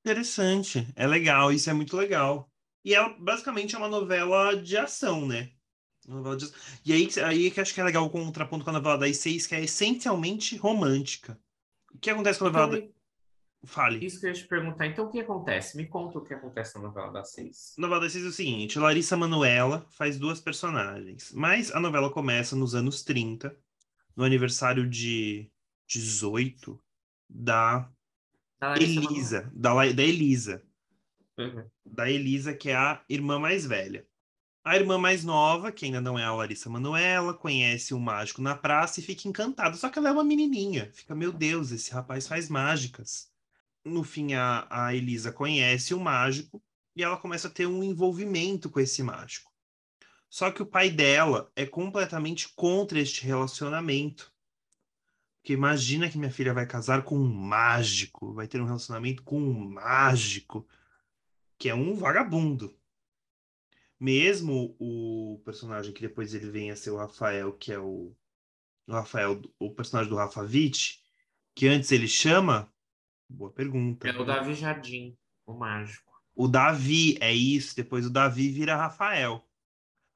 Interessante, 0.00 0.86
é 0.94 1.06
legal, 1.06 1.52
isso 1.52 1.68
é 1.68 1.72
muito 1.72 1.96
legal. 1.96 2.50
E 2.84 2.94
ela 2.94 3.08
basicamente 3.18 3.74
é 3.74 3.78
uma 3.78 3.88
novela 3.88 4.54
de 4.54 4.76
ação, 4.76 5.26
né? 5.26 5.50
De... 6.06 6.52
E 6.84 6.92
aí, 6.92 7.08
aí 7.24 7.50
que 7.50 7.60
acho 7.60 7.74
que 7.74 7.80
é 7.80 7.84
legal 7.84 8.04
o 8.04 8.10
contraponto 8.10 8.62
com 8.62 8.70
a 8.70 8.74
novela 8.74 8.98
das 8.98 9.16
seis, 9.16 9.46
que 9.46 9.56
é 9.56 9.64
essencialmente 9.64 10.56
romântica. 10.56 11.36
O 11.92 11.98
que 11.98 12.10
acontece 12.10 12.38
com 12.38 12.46
a 12.46 12.50
novela 12.50 12.80
da... 12.80 12.95
Fale. 13.64 14.04
Isso 14.04 14.20
que 14.20 14.26
eu 14.26 14.30
ia 14.30 14.34
te 14.34 14.46
perguntar. 14.46 14.86
Então, 14.86 15.06
o 15.06 15.10
que 15.10 15.20
acontece? 15.20 15.76
Me 15.76 15.86
conta 15.86 16.18
o 16.18 16.24
que 16.24 16.32
acontece 16.32 16.76
na 16.76 16.82
novela 16.82 17.10
das 17.10 17.32
seis. 17.32 17.74
A 17.76 17.80
novela 17.80 18.00
das 18.00 18.12
seis 18.12 18.24
é 18.24 18.28
o 18.28 18.32
seguinte: 18.32 18.78
Larissa 18.78 19.16
Manuela 19.16 19.86
faz 19.90 20.18
duas 20.18 20.40
personagens. 20.40 21.32
Mas 21.34 21.72
a 21.72 21.80
novela 21.80 22.10
começa 22.10 22.54
nos 22.54 22.74
anos 22.74 23.02
30, 23.02 23.56
no 24.14 24.24
aniversário 24.24 24.88
de 24.88 25.50
18 25.88 26.78
da, 27.28 27.90
da 28.58 28.76
Elisa. 28.76 29.50
Da, 29.52 29.74
da 29.74 30.02
Elisa. 30.02 30.62
Uhum. 31.38 31.64
Da 31.84 32.10
Elisa, 32.10 32.54
que 32.54 32.70
é 32.70 32.76
a 32.76 33.02
irmã 33.08 33.38
mais 33.38 33.66
velha. 33.66 34.06
A 34.64 34.76
irmã 34.76 34.98
mais 34.98 35.24
nova, 35.24 35.70
que 35.70 35.84
ainda 35.84 36.00
não 36.00 36.18
é 36.18 36.24
a 36.24 36.34
Larissa 36.34 36.68
Manuela, 36.68 37.32
conhece 37.32 37.94
o 37.94 38.00
mágico 38.00 38.42
na 38.42 38.56
praça 38.56 38.98
e 38.98 39.02
fica 39.02 39.28
encantada. 39.28 39.76
Só 39.76 39.88
que 39.88 39.98
ela 39.98 40.08
é 40.08 40.12
uma 40.12 40.24
menininha. 40.24 40.90
Fica, 40.92 41.14
meu 41.14 41.32
Deus, 41.32 41.70
esse 41.70 41.92
rapaz 41.92 42.26
faz 42.26 42.48
mágicas. 42.48 43.30
No 43.86 44.02
fim, 44.02 44.34
a, 44.34 44.66
a 44.68 44.94
Elisa 44.94 45.30
conhece 45.30 45.94
o 45.94 46.00
mágico 46.00 46.60
e 46.96 47.04
ela 47.04 47.16
começa 47.16 47.46
a 47.46 47.50
ter 47.50 47.66
um 47.66 47.84
envolvimento 47.84 48.68
com 48.68 48.80
esse 48.80 49.00
mágico. 49.00 49.52
Só 50.28 50.50
que 50.50 50.60
o 50.60 50.66
pai 50.66 50.90
dela 50.90 51.52
é 51.54 51.64
completamente 51.64 52.48
contra 52.48 52.98
este 52.98 53.24
relacionamento. 53.24 54.34
Porque 55.38 55.52
imagina 55.52 56.10
que 56.10 56.18
minha 56.18 56.32
filha 56.32 56.52
vai 56.52 56.66
casar 56.66 57.04
com 57.04 57.16
um 57.16 57.32
mágico, 57.32 58.34
vai 58.34 58.48
ter 58.48 58.60
um 58.60 58.66
relacionamento 58.66 59.22
com 59.22 59.38
um 59.38 59.70
mágico. 59.70 60.66
que 61.56 61.68
é 61.68 61.74
um 61.74 61.94
vagabundo. 61.94 62.76
Mesmo 64.00 64.76
o 64.80 65.40
personagem 65.44 65.92
que 65.92 66.02
depois 66.02 66.34
ele 66.34 66.50
vem 66.50 66.70
a 66.72 66.76
ser 66.76 66.90
o 66.90 66.96
Rafael, 66.96 67.52
que 67.52 67.72
é 67.72 67.78
o, 67.78 68.14
o 68.86 68.92
Rafael, 68.92 69.40
o 69.60 69.70
personagem 69.70 70.10
do 70.10 70.16
Rafa 70.16 70.42
Witt, 70.42 71.02
que 71.54 71.68
antes 71.68 71.92
ele 71.92 72.08
chama. 72.08 72.70
Boa 73.28 73.50
pergunta. 73.50 74.08
É 74.08 74.16
o 74.16 74.24
Davi 74.24 74.54
Jardim, 74.54 75.16
o 75.44 75.54
mágico. 75.54 76.12
O 76.34 76.46
Davi, 76.46 77.16
é 77.20 77.32
isso. 77.32 77.74
Depois 77.74 78.06
o 78.06 78.10
Davi 78.10 78.50
vira 78.50 78.76
Rafael. 78.76 79.42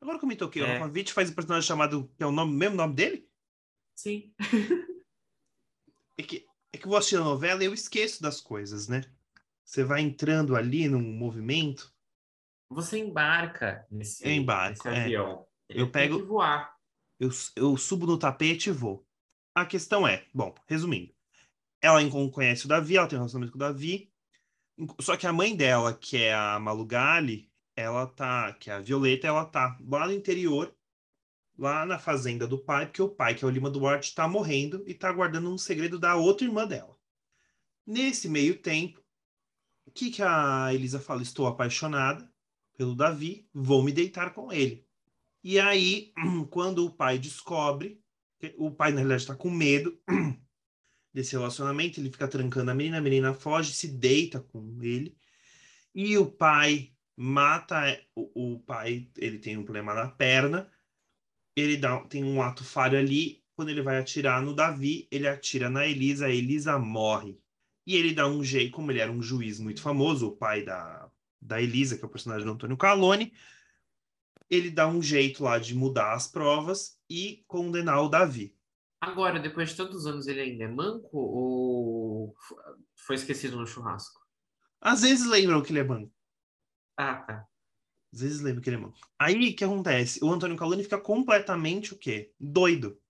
Agora 0.00 0.18
que 0.18 0.24
eu 0.24 0.28
me 0.28 0.36
toquei, 0.36 0.62
é. 0.62 0.64
o 0.64 0.68
Rafa 0.68 0.92
Witt 0.92 1.12
faz 1.12 1.30
um 1.30 1.34
personagem 1.34 1.66
chamado. 1.66 2.10
que 2.16 2.22
é 2.22 2.26
o 2.26 2.32
nome, 2.32 2.54
mesmo 2.54 2.76
nome 2.76 2.94
dele? 2.94 3.28
Sim. 3.94 4.32
é, 6.16 6.22
que, 6.22 6.46
é 6.72 6.78
que 6.78 6.84
eu 6.84 6.88
vou 6.88 6.98
assistir 6.98 7.16
a 7.16 7.24
novela 7.24 7.62
e 7.62 7.66
eu 7.66 7.74
esqueço 7.74 8.22
das 8.22 8.40
coisas, 8.40 8.88
né? 8.88 9.02
Você 9.64 9.84
vai 9.84 10.00
entrando 10.00 10.56
ali 10.56 10.88
num 10.88 11.02
movimento. 11.02 11.94
Você 12.70 12.98
embarca 12.98 13.86
nesse, 13.90 14.24
eu 14.26 14.32
embarco, 14.32 14.70
nesse 14.70 14.88
é. 14.88 15.02
avião. 15.02 15.46
Eu 15.68 15.90
pego. 15.90 16.24
voar. 16.26 16.76
Eu, 17.18 17.30
eu 17.54 17.76
subo 17.76 18.06
no 18.06 18.18
tapete 18.18 18.70
e 18.70 18.72
vou. 18.72 19.06
A 19.54 19.66
questão 19.66 20.06
é, 20.06 20.26
bom, 20.32 20.54
resumindo, 20.66 21.12
ela 21.80 22.00
conhece 22.30 22.66
o 22.66 22.68
Davi, 22.68 22.96
ela 22.96 23.06
tem 23.06 23.18
um 23.18 23.22
relacionamento 23.22 23.52
com 23.52 23.58
o 23.58 23.60
Davi, 23.60 24.10
só 25.00 25.16
que 25.16 25.26
a 25.26 25.32
mãe 25.32 25.54
dela, 25.54 25.92
que 25.94 26.16
é 26.16 26.34
a 26.34 26.58
Malugali, 26.58 27.50
ela 27.76 28.06
tá, 28.06 28.52
que 28.54 28.70
é 28.70 28.74
a 28.74 28.80
Violeta, 28.80 29.26
ela 29.26 29.44
tá 29.44 29.76
lá 29.86 30.06
no 30.06 30.12
interior, 30.12 30.74
lá 31.58 31.84
na 31.84 31.98
fazenda 31.98 32.46
do 32.46 32.58
pai, 32.58 32.86
porque 32.86 33.02
o 33.02 33.08
pai, 33.08 33.34
que 33.34 33.44
é 33.44 33.48
o 33.48 33.50
Lima 33.50 33.70
Duarte, 33.70 34.14
tá 34.14 34.26
morrendo 34.26 34.82
e 34.86 34.94
tá 34.94 35.12
guardando 35.12 35.50
um 35.50 35.58
segredo 35.58 35.98
da 35.98 36.16
outra 36.16 36.46
irmã 36.46 36.66
dela. 36.66 36.96
Nesse 37.86 38.28
meio 38.28 38.58
tempo, 38.58 39.02
o 39.86 39.90
que, 39.90 40.10
que 40.10 40.22
a 40.22 40.72
Elisa 40.72 41.00
fala? 41.00 41.22
Estou 41.22 41.46
apaixonada 41.46 42.30
pelo 42.76 42.94
Davi, 42.94 43.46
vou 43.52 43.82
me 43.82 43.92
deitar 43.92 44.32
com 44.32 44.52
ele. 44.52 44.86
E 45.42 45.58
aí, 45.58 46.12
quando 46.50 46.86
o 46.86 46.90
pai 46.90 47.18
descobre, 47.18 48.00
o 48.56 48.70
pai 48.70 48.90
na 48.90 48.98
realidade 48.98 49.22
está 49.22 49.34
com 49.34 49.50
medo 49.50 49.98
desse 51.12 51.32
relacionamento, 51.32 52.00
ele 52.00 52.10
fica 52.10 52.28
trancando 52.28 52.70
a 52.70 52.74
menina, 52.74 52.98
a 52.98 53.00
menina 53.00 53.34
foge, 53.34 53.72
se 53.72 53.88
deita 53.88 54.40
com 54.40 54.78
ele, 54.82 55.16
e 55.94 56.16
o 56.18 56.26
pai 56.26 56.92
mata 57.16 58.00
o, 58.14 58.54
o 58.54 58.60
pai, 58.60 59.08
ele 59.18 59.38
tem 59.38 59.56
um 59.56 59.64
problema 59.64 59.94
na 59.94 60.08
perna, 60.08 60.70
ele 61.54 61.76
dá, 61.76 62.00
tem 62.04 62.24
um 62.24 62.40
ato 62.40 62.64
falho 62.64 62.98
ali, 62.98 63.44
quando 63.54 63.68
ele 63.68 63.82
vai 63.82 63.98
atirar 63.98 64.40
no 64.40 64.54
Davi, 64.54 65.06
ele 65.10 65.28
atira 65.28 65.68
na 65.68 65.86
Elisa, 65.86 66.26
a 66.26 66.30
Elisa 66.30 66.78
morre. 66.78 67.38
E 67.86 67.94
ele 67.96 68.14
dá 68.14 68.26
um 68.26 68.42
jeito, 68.42 68.72
como 68.72 68.90
ele 68.90 69.00
era 69.00 69.12
um 69.12 69.22
juiz 69.22 69.58
muito 69.58 69.82
famoso, 69.82 70.28
o 70.28 70.36
pai 70.36 70.64
da, 70.64 71.10
da 71.40 71.60
Elisa, 71.60 71.98
que 71.98 72.04
é 72.04 72.06
o 72.06 72.10
personagem 72.10 72.46
do 72.46 72.52
Antônio 72.52 72.76
Calone, 72.76 73.32
ele 74.48 74.70
dá 74.70 74.88
um 74.88 75.02
jeito 75.02 75.44
lá 75.44 75.58
de 75.58 75.74
mudar 75.74 76.12
as 76.14 76.26
provas 76.26 76.98
e 77.08 77.44
condenar 77.46 78.02
o 78.02 78.08
Davi. 78.08 78.54
Agora, 79.00 79.40
depois 79.40 79.70
de 79.70 79.76
tantos 79.76 80.06
anos, 80.06 80.26
ele 80.26 80.40
ainda 80.40 80.64
é 80.64 80.68
manco 80.68 81.16
ou 81.16 82.36
foi 82.94 83.16
esquecido 83.16 83.56
no 83.56 83.66
churrasco? 83.66 84.20
Às 84.80 85.02
vezes 85.02 85.26
lembram 85.26 85.62
que 85.62 85.72
ele 85.72 85.80
é 85.80 85.84
manco. 85.84 86.12
Ah, 86.96 87.16
tá. 87.16 87.46
Às 88.12 88.20
vezes 88.20 88.40
lembram 88.40 88.62
que 88.62 88.68
ele 88.68 88.76
é 88.76 88.80
manco. 88.80 88.98
Aí, 89.18 89.52
o 89.52 89.56
que 89.56 89.64
acontece? 89.64 90.22
O 90.22 90.30
Antônio 90.30 90.56
Calone 90.56 90.82
fica 90.82 91.00
completamente 91.00 91.94
o 91.94 91.98
quê? 91.98 92.32
Doido. 92.38 93.00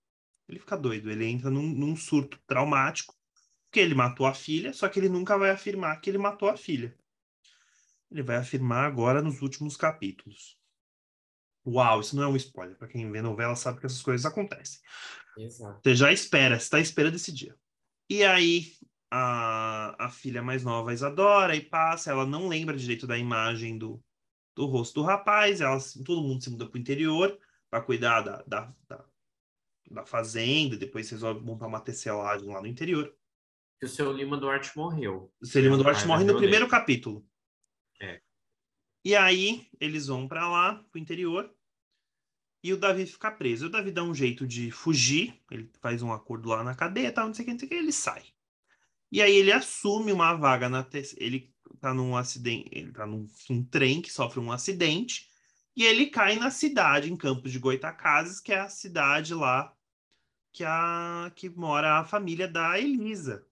Ele 0.47 0.59
fica 0.59 0.77
doido. 0.77 1.11
Ele 1.11 1.25
entra 1.25 1.49
num, 1.49 1.67
num 1.67 1.95
surto 1.95 2.39
traumático 2.47 3.13
que 3.71 3.79
ele 3.79 3.95
matou 3.95 4.25
a 4.25 4.33
filha, 4.33 4.73
só 4.73 4.87
que 4.87 4.99
ele 4.99 5.09
nunca 5.09 5.37
vai 5.37 5.49
afirmar 5.49 5.99
que 5.99 6.09
ele 6.09 6.17
matou 6.17 6.49
a 6.49 6.57
filha. 6.57 6.95
Ele 8.11 8.21
vai 8.21 8.35
afirmar 8.35 8.85
agora 8.85 9.21
nos 9.21 9.41
últimos 9.41 9.77
capítulos. 9.77 10.60
Uau, 11.65 12.01
isso 12.01 12.15
não 12.15 12.23
é 12.23 12.27
um 12.27 12.35
spoiler. 12.35 12.77
Para 12.77 12.87
quem 12.87 13.11
vê 13.11 13.21
novela 13.21 13.55
sabe 13.55 13.79
que 13.79 13.85
essas 13.85 14.01
coisas 14.01 14.25
acontecem. 14.25 14.79
Exato. 15.37 15.79
Você 15.83 15.95
já 15.95 16.11
espera, 16.11 16.59
você 16.59 16.63
está 16.63 16.79
esperando 16.79 17.15
esse 17.15 17.31
dia. 17.31 17.55
E 18.09 18.23
aí, 18.23 18.73
a, 19.09 20.05
a 20.05 20.09
filha 20.09 20.41
mais 20.41 20.63
nova, 20.63 20.91
a 20.91 20.93
Isadora, 20.93 21.55
e 21.55 21.61
passa, 21.61 22.11
ela 22.11 22.25
não 22.25 22.47
lembra 22.47 22.75
direito 22.75 23.07
da 23.07 23.17
imagem 23.17 23.77
do, 23.77 24.03
do 24.55 24.65
rosto 24.65 25.01
do 25.01 25.05
rapaz, 25.05 25.61
ela, 25.61 25.77
todo 26.05 26.21
mundo 26.21 26.43
se 26.43 26.49
muda 26.49 26.67
para 26.67 26.77
o 26.77 26.81
interior 26.81 27.37
para 27.69 27.81
cuidar 27.81 28.21
da, 28.21 28.43
da, 28.45 28.73
da, 28.89 29.05
da, 29.89 30.05
fazenda, 30.05 30.75
depois 30.75 31.09
resolve 31.09 31.39
montar 31.39 31.67
uma 31.67 31.79
tecelagem 31.79 32.49
lá 32.49 32.59
no 32.59 32.67
interior 32.67 33.15
que 33.81 33.85
o 33.87 33.89
seu 33.89 34.13
Lima 34.13 34.37
Duarte 34.37 34.77
morreu. 34.77 35.33
O 35.41 35.45
seu 35.45 35.59
Lima 35.59 35.75
Duarte 35.75 36.05
morre 36.05 36.23
no 36.23 36.37
primeiro 36.37 36.67
capítulo. 36.67 37.25
É. 37.99 38.21
E 39.03 39.15
aí 39.15 39.67
eles 39.79 40.07
vão 40.07 40.27
para 40.27 40.47
lá, 40.47 40.75
pro 40.91 40.99
interior, 40.99 41.51
e 42.63 42.73
o 42.73 42.77
Davi 42.77 43.05
fica 43.05 43.31
preso. 43.31 43.65
O 43.65 43.69
Davi 43.69 43.91
dá 43.91 44.03
um 44.03 44.13
jeito 44.13 44.45
de 44.45 44.69
fugir, 44.71 45.41
ele 45.49 45.69
faz 45.81 46.03
um 46.03 46.13
acordo 46.13 46.49
lá 46.49 46.63
na 46.63 46.75
cadeia, 46.75 47.11
tal, 47.11 47.27
não 47.27 47.33
sei 47.33 47.43
o 47.43 47.45
que, 47.47 47.51
não 47.51 47.59
sei 47.59 47.65
o 47.67 47.69
que, 47.69 47.75
ele 47.75 47.91
sai. 47.91 48.23
E 49.11 49.21
aí 49.21 49.35
ele 49.35 49.51
assume 49.51 50.11
uma 50.11 50.33
vaga 50.33 50.69
na 50.69 50.87
ele 51.17 51.53
tá 51.79 51.93
num 51.93 52.15
acidente, 52.15 52.69
ele 52.71 52.91
tá 52.91 53.05
num, 53.05 53.27
trem 53.69 54.01
que 54.01 54.11
sofre 54.11 54.39
um 54.39 54.51
acidente 54.51 55.29
e 55.75 55.83
ele 55.83 56.07
cai 56.07 56.35
na 56.37 56.51
cidade 56.51 57.11
em 57.11 57.17
Campos 57.17 57.51
de 57.51 57.59
Goitacazes, 57.59 58.39
que 58.39 58.53
é 58.53 58.59
a 58.59 58.69
cidade 58.69 59.33
lá 59.33 59.75
que 60.53 60.63
a 60.63 61.31
que 61.35 61.49
mora 61.49 61.99
a 61.99 62.05
família 62.05 62.47
da 62.47 62.79
Elisa 62.79 63.45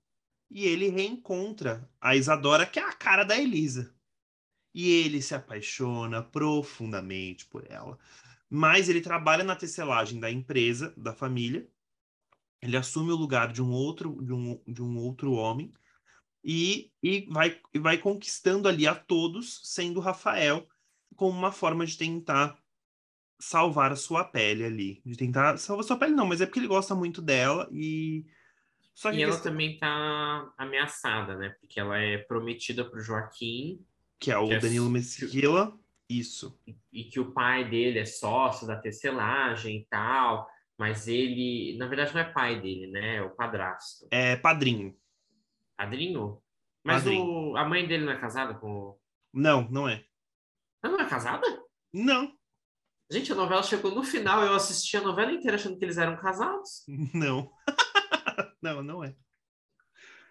e 0.49 0.65
ele 0.65 0.89
reencontra 0.89 1.89
a 2.01 2.15
Isadora, 2.15 2.65
que 2.65 2.79
é 2.79 2.83
a 2.83 2.93
cara 2.93 3.23
da 3.23 3.37
Elisa. 3.37 3.93
E 4.73 4.89
ele 4.89 5.21
se 5.21 5.33
apaixona 5.33 6.21
profundamente 6.21 7.45
por 7.45 7.65
ela. 7.69 7.97
Mas 8.49 8.89
ele 8.89 9.01
trabalha 9.01 9.43
na 9.43 9.55
tecelagem 9.55 10.19
da 10.19 10.31
empresa, 10.31 10.93
da 10.97 11.13
família. 11.13 11.67
Ele 12.61 12.77
assume 12.77 13.11
o 13.11 13.15
lugar 13.15 13.51
de 13.51 13.61
um 13.61 13.71
outro, 13.71 14.21
de 14.23 14.33
um, 14.33 14.61
de 14.67 14.81
um 14.81 14.97
outro 14.97 15.31
homem 15.33 15.73
e, 16.43 16.91
e, 17.01 17.27
vai, 17.29 17.59
e 17.73 17.79
vai 17.79 17.97
conquistando 17.97 18.67
ali 18.67 18.87
a 18.87 18.95
todos, 18.95 19.61
sendo 19.63 19.99
Rafael 19.99 20.67
como 21.15 21.37
uma 21.37 21.51
forma 21.51 21.85
de 21.85 21.97
tentar 21.97 22.57
salvar 23.39 23.91
a 23.91 23.95
sua 23.95 24.23
pele 24.23 24.63
ali. 24.63 25.01
De 25.05 25.15
tentar 25.15 25.57
salvar 25.57 25.83
a 25.83 25.87
sua 25.87 25.97
pele, 25.97 26.13
não, 26.13 26.25
mas 26.25 26.41
é 26.41 26.45
porque 26.45 26.59
ele 26.59 26.67
gosta 26.67 26.95
muito 26.95 27.21
dela 27.21 27.67
e 27.71 28.25
só 28.93 29.13
e 29.13 29.21
ela 29.21 29.31
questão... 29.31 29.51
também 29.51 29.77
tá 29.77 30.51
ameaçada, 30.57 31.37
né? 31.37 31.55
Porque 31.61 31.79
ela 31.79 31.97
é 31.97 32.17
prometida 32.17 32.83
pro 32.83 32.99
Joaquim. 32.99 33.85
Que 34.19 34.31
é 34.31 34.37
o 34.37 34.47
que 34.47 34.53
é 34.55 34.59
Danilo 34.59 34.87
é... 34.87 34.91
Mesquila. 34.91 35.77
Isso. 36.09 36.59
E, 36.67 36.75
e 36.91 37.03
que 37.05 37.19
o 37.19 37.31
pai 37.31 37.69
dele 37.69 37.99
é 37.99 38.05
sócio 38.05 38.67
da 38.67 38.75
tecelagem 38.75 39.77
e 39.77 39.85
tal. 39.85 40.47
Mas 40.77 41.07
ele, 41.07 41.77
na 41.77 41.87
verdade, 41.87 42.13
não 42.13 42.21
é 42.21 42.23
pai 42.23 42.59
dele, 42.59 42.87
né? 42.87 43.17
É 43.17 43.21
o 43.21 43.31
padrasto. 43.31 44.07
É 44.11 44.35
padrinho. 44.35 44.95
Padrinho? 45.77 46.41
Mas 46.83 47.03
padrinho. 47.03 47.51
O, 47.51 47.57
a 47.57 47.65
mãe 47.65 47.87
dele 47.87 48.05
não 48.05 48.13
é 48.13 48.19
casada 48.19 48.53
com. 48.53 48.97
Não, 49.33 49.69
não 49.69 49.87
é. 49.87 50.03
Ela 50.81 50.97
não 50.97 51.05
é 51.05 51.09
casada? 51.09 51.45
Não. 51.93 52.33
Gente, 53.11 53.31
a 53.31 53.35
novela 53.35 53.63
chegou 53.63 53.93
no 53.93 54.03
final, 54.03 54.43
eu 54.43 54.53
assisti 54.53 54.95
a 54.95 55.01
novela 55.01 55.31
inteira 55.31 55.55
achando 55.55 55.77
que 55.77 55.83
eles 55.83 55.97
eram 55.97 56.15
casados. 56.15 56.85
Não. 57.13 57.51
não, 58.61 58.83
não 58.83 59.03
é. 59.03 59.15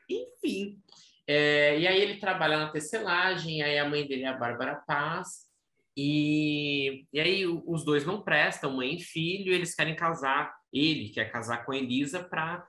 Enfim. 0.08 0.80
É, 1.28 1.78
e 1.78 1.86
aí 1.86 2.00
ele 2.00 2.18
trabalha 2.18 2.58
na 2.58 2.70
tecelagem, 2.70 3.62
aí 3.62 3.78
a 3.78 3.86
mãe 3.86 4.06
dele 4.06 4.22
é 4.22 4.28
a 4.28 4.36
Bárbara 4.36 4.82
Paz. 4.86 5.46
E, 5.94 7.04
e 7.12 7.20
aí 7.20 7.46
os 7.46 7.84
dois 7.84 8.06
não 8.06 8.22
prestam, 8.22 8.76
mãe 8.76 8.94
e 8.94 9.02
filho, 9.02 9.52
eles 9.52 9.74
querem 9.74 9.94
casar. 9.94 10.56
Ele 10.72 11.10
quer 11.10 11.30
casar 11.30 11.66
com 11.66 11.72
a 11.72 11.76
Elisa 11.76 12.22
para 12.22 12.66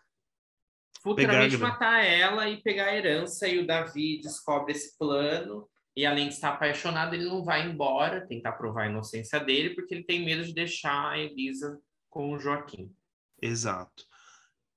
futuramente 1.02 1.56
matar 1.58 2.04
ela 2.04 2.50
e 2.50 2.62
pegar 2.62 2.88
a 2.88 2.95
herança. 2.95 3.48
E 3.48 3.60
o 3.60 3.65
Davi 3.65 4.19
descobre 4.19 4.74
esse 4.74 4.98
plano. 4.98 5.69
E 5.95 6.06
além 6.06 6.28
de 6.28 6.34
estar 6.34 6.50
apaixonado, 6.50 7.13
ele 7.13 7.26
não 7.26 7.43
vai 7.43 7.65
embora, 7.65 8.26
tentar 8.28 8.54
provar 8.54 8.84
a 8.84 8.89
inocência 8.89 9.39
dele, 9.39 9.76
porque 9.76 9.93
ele 9.93 10.04
tem 10.04 10.26
medo 10.26 10.43
de 10.43 10.54
deixar 10.54 11.12
a 11.12 11.17
Elisa 11.17 11.80
com 12.10 12.32
o 12.32 12.39
Joaquim. 12.39 12.93
Exato. 13.41 14.06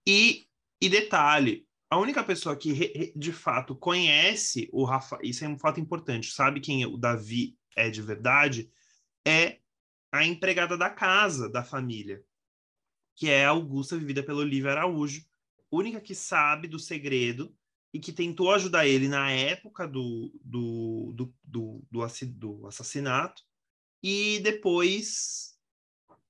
E 0.07 0.47
e 0.83 0.88
detalhe, 0.88 1.64
a 1.92 1.98
única 1.98 2.24
pessoa 2.24 2.57
que 2.57 3.12
de 3.14 3.33
fato 3.35 3.76
conhece 3.76 4.66
o 4.72 4.83
Rafa, 4.83 5.18
isso 5.22 5.44
é 5.44 5.48
um 5.48 5.59
fato 5.59 5.78
importante, 5.78 6.33
sabe 6.33 6.59
quem 6.59 6.87
o 6.87 6.96
Davi 6.96 7.55
é 7.76 7.90
de 7.90 8.00
verdade, 8.00 8.72
é 9.26 9.59
a 10.11 10.24
empregada 10.24 10.78
da 10.78 10.88
casa 10.88 11.50
da 11.50 11.62
família, 11.62 12.24
que 13.14 13.28
é 13.28 13.44
a 13.44 13.50
Augusta, 13.50 13.98
vivida 13.98 14.22
pelo 14.22 14.38
Olivia 14.38 14.70
Araújo, 14.70 15.22
única 15.70 16.00
que 16.00 16.14
sabe 16.14 16.66
do 16.66 16.78
segredo 16.78 17.55
e 17.92 18.00
que 18.00 18.11
tentou 18.11 18.50
ajudar 18.55 18.87
ele 18.87 19.07
na 19.07 19.31
época 19.31 19.87
do, 19.87 20.33
do, 20.42 21.12
do, 21.14 21.35
do, 21.44 21.85
do, 21.92 22.22
do 22.31 22.66
assassinato, 22.66 23.42
e 24.02 24.40
depois 24.40 25.59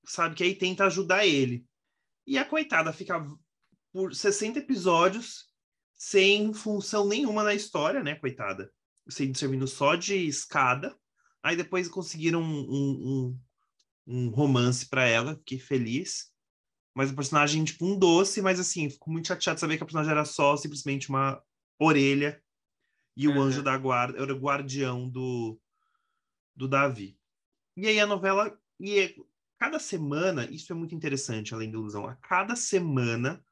sabe 0.04 0.34
que 0.34 0.42
aí 0.42 0.56
tenta 0.56 0.86
ajudar 0.86 1.24
ele. 1.24 1.64
E 2.26 2.36
a 2.36 2.44
coitada 2.44 2.92
fica 2.92 3.24
por 3.92 4.12
60 4.12 4.58
episódios 4.58 5.51
sem 6.04 6.52
função 6.52 7.06
nenhuma 7.06 7.44
na 7.44 7.54
história, 7.54 8.02
né, 8.02 8.16
coitada? 8.16 8.72
servindo 9.08 9.68
só 9.68 9.94
de 9.94 10.16
escada. 10.16 10.96
Aí 11.40 11.54
depois 11.54 11.88
conseguiram 11.88 12.42
um, 12.42 12.60
um, 12.60 13.08
um, 13.08 13.40
um 14.06 14.28
romance 14.30 14.88
para 14.88 15.04
ela, 15.06 15.40
que 15.46 15.60
feliz. 15.60 16.32
Mas 16.92 17.12
o 17.12 17.14
personagem, 17.14 17.62
tipo, 17.62 17.86
um 17.86 17.96
doce, 17.96 18.42
mas 18.42 18.58
assim, 18.58 18.90
fico 18.90 19.12
muito 19.12 19.28
chateado 19.28 19.56
de 19.56 19.60
saber 19.60 19.76
que 19.76 19.84
a 19.84 19.86
personagem 19.86 20.10
era 20.10 20.24
só 20.24 20.56
simplesmente 20.56 21.08
uma 21.08 21.40
orelha. 21.78 22.42
E 23.16 23.28
o 23.28 23.40
anjo 23.40 23.62
da 23.62 23.78
guarda 23.78 24.20
era 24.20 24.34
o 24.34 24.40
guardião 24.40 25.08
do, 25.08 25.56
do 26.56 26.66
Davi. 26.66 27.16
E 27.76 27.86
aí 27.86 28.00
a 28.00 28.06
novela. 28.06 28.58
E 28.80 28.98
é, 28.98 29.14
cada 29.56 29.78
semana, 29.78 30.50
isso 30.50 30.72
é 30.72 30.74
muito 30.74 30.96
interessante, 30.96 31.54
além 31.54 31.70
da 31.70 31.78
ilusão. 31.78 32.08
A 32.08 32.16
cada 32.16 32.56
semana 32.56 33.44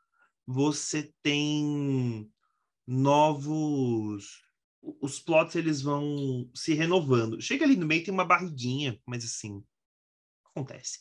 você 0.44 1.14
tem 1.22 2.28
novos. 2.86 4.42
Os 5.00 5.20
plots 5.20 5.54
eles 5.54 5.82
vão 5.82 6.50
se 6.54 6.74
renovando. 6.74 7.40
Chega 7.40 7.64
ali 7.64 7.76
no 7.76 7.86
meio, 7.86 8.04
tem 8.04 8.14
uma 8.14 8.24
barriguinha, 8.24 8.98
mas 9.06 9.24
assim. 9.24 9.62
Acontece. 10.46 10.98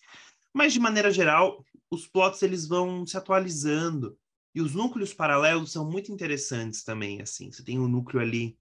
Mas 0.53 0.73
de 0.73 0.79
maneira 0.79 1.11
geral, 1.11 1.65
os 1.89 2.07
plots 2.07 2.41
eles 2.41 2.67
vão 2.67 3.05
se 3.05 3.17
atualizando. 3.17 4.17
E 4.53 4.61
os 4.61 4.73
núcleos 4.73 5.13
paralelos 5.13 5.71
são 5.71 5.89
muito 5.89 6.11
interessantes 6.11 6.83
também, 6.83 7.21
assim. 7.21 7.51
Você 7.51 7.63
tem 7.63 7.79
um 7.79 7.87
núcleo 7.87 8.21
ali 8.21 8.57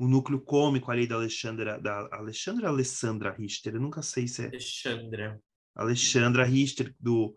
o 0.00 0.08
núcleo 0.08 0.40
cômico 0.40 0.90
ali 0.90 1.06
da 1.06 1.14
Alexandra, 1.14 1.78
da 1.78 2.08
Alexandra 2.10 2.68
Alessandra 2.68 3.30
Richter, 3.32 3.74
eu 3.74 3.80
nunca 3.82 4.00
sei 4.00 4.26
se 4.26 4.42
é. 4.42 4.46
Alexandra. 4.46 5.42
Alexandra 5.74 6.42
Richter, 6.42 6.94
do, 6.98 7.36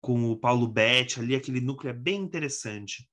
com 0.00 0.30
o 0.30 0.36
Paulo 0.36 0.68
Betti, 0.68 1.18
ali 1.18 1.34
aquele 1.34 1.60
núcleo 1.60 1.90
é 1.90 1.92
bem 1.92 2.20
interessante. 2.20 3.10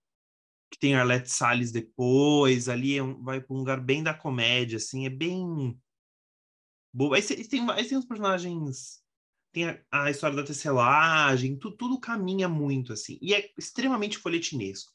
Que 0.71 0.79
tem 0.79 0.95
Arlette 0.95 1.29
Salles 1.29 1.71
depois, 1.71 2.69
ali 2.69 2.97
é 2.97 3.03
um, 3.03 3.21
vai 3.21 3.41
para 3.41 3.53
um 3.53 3.59
lugar 3.59 3.81
bem 3.81 4.01
da 4.01 4.13
comédia, 4.13 4.77
assim, 4.77 5.05
é 5.05 5.09
bem. 5.09 5.77
Boa. 6.93 7.17
Aí, 7.17 7.21
tem, 7.21 7.69
aí 7.69 7.87
tem 7.87 7.97
os 7.97 8.05
personagens. 8.05 9.01
Tem 9.51 9.67
a, 9.67 9.83
a 9.91 10.09
história 10.09 10.37
da 10.37 10.45
tecelagem, 10.45 11.59
tu, 11.59 11.71
tudo 11.71 11.99
caminha 11.99 12.47
muito, 12.47 12.93
assim. 12.93 13.19
E 13.21 13.33
é 13.33 13.51
extremamente 13.57 14.17
folhetinesco. 14.17 14.93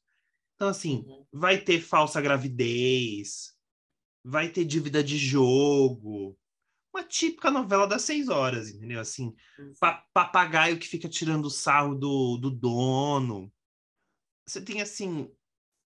Então, 0.55 0.69
assim, 0.69 1.05
uhum. 1.07 1.27
vai 1.31 1.59
ter 1.59 1.81
falsa 1.81 2.21
gravidez, 2.21 3.55
vai 4.25 4.49
ter 4.49 4.65
dívida 4.65 5.05
de 5.05 5.19
jogo. 5.19 6.39
Uma 6.93 7.05
típica 7.05 7.51
novela 7.51 7.87
das 7.87 8.03
seis 8.03 8.31
horas, 8.31 8.71
entendeu? 8.71 8.99
Assim, 8.99 9.35
pa 9.79 10.03
papagaio 10.15 10.79
que 10.79 10.89
fica 10.89 11.11
tirando 11.11 11.51
sarro 11.51 11.95
do, 11.95 12.39
do 12.39 12.51
dono. 12.51 13.53
Você 14.47 14.63
tem, 14.63 14.81
assim, 14.81 15.31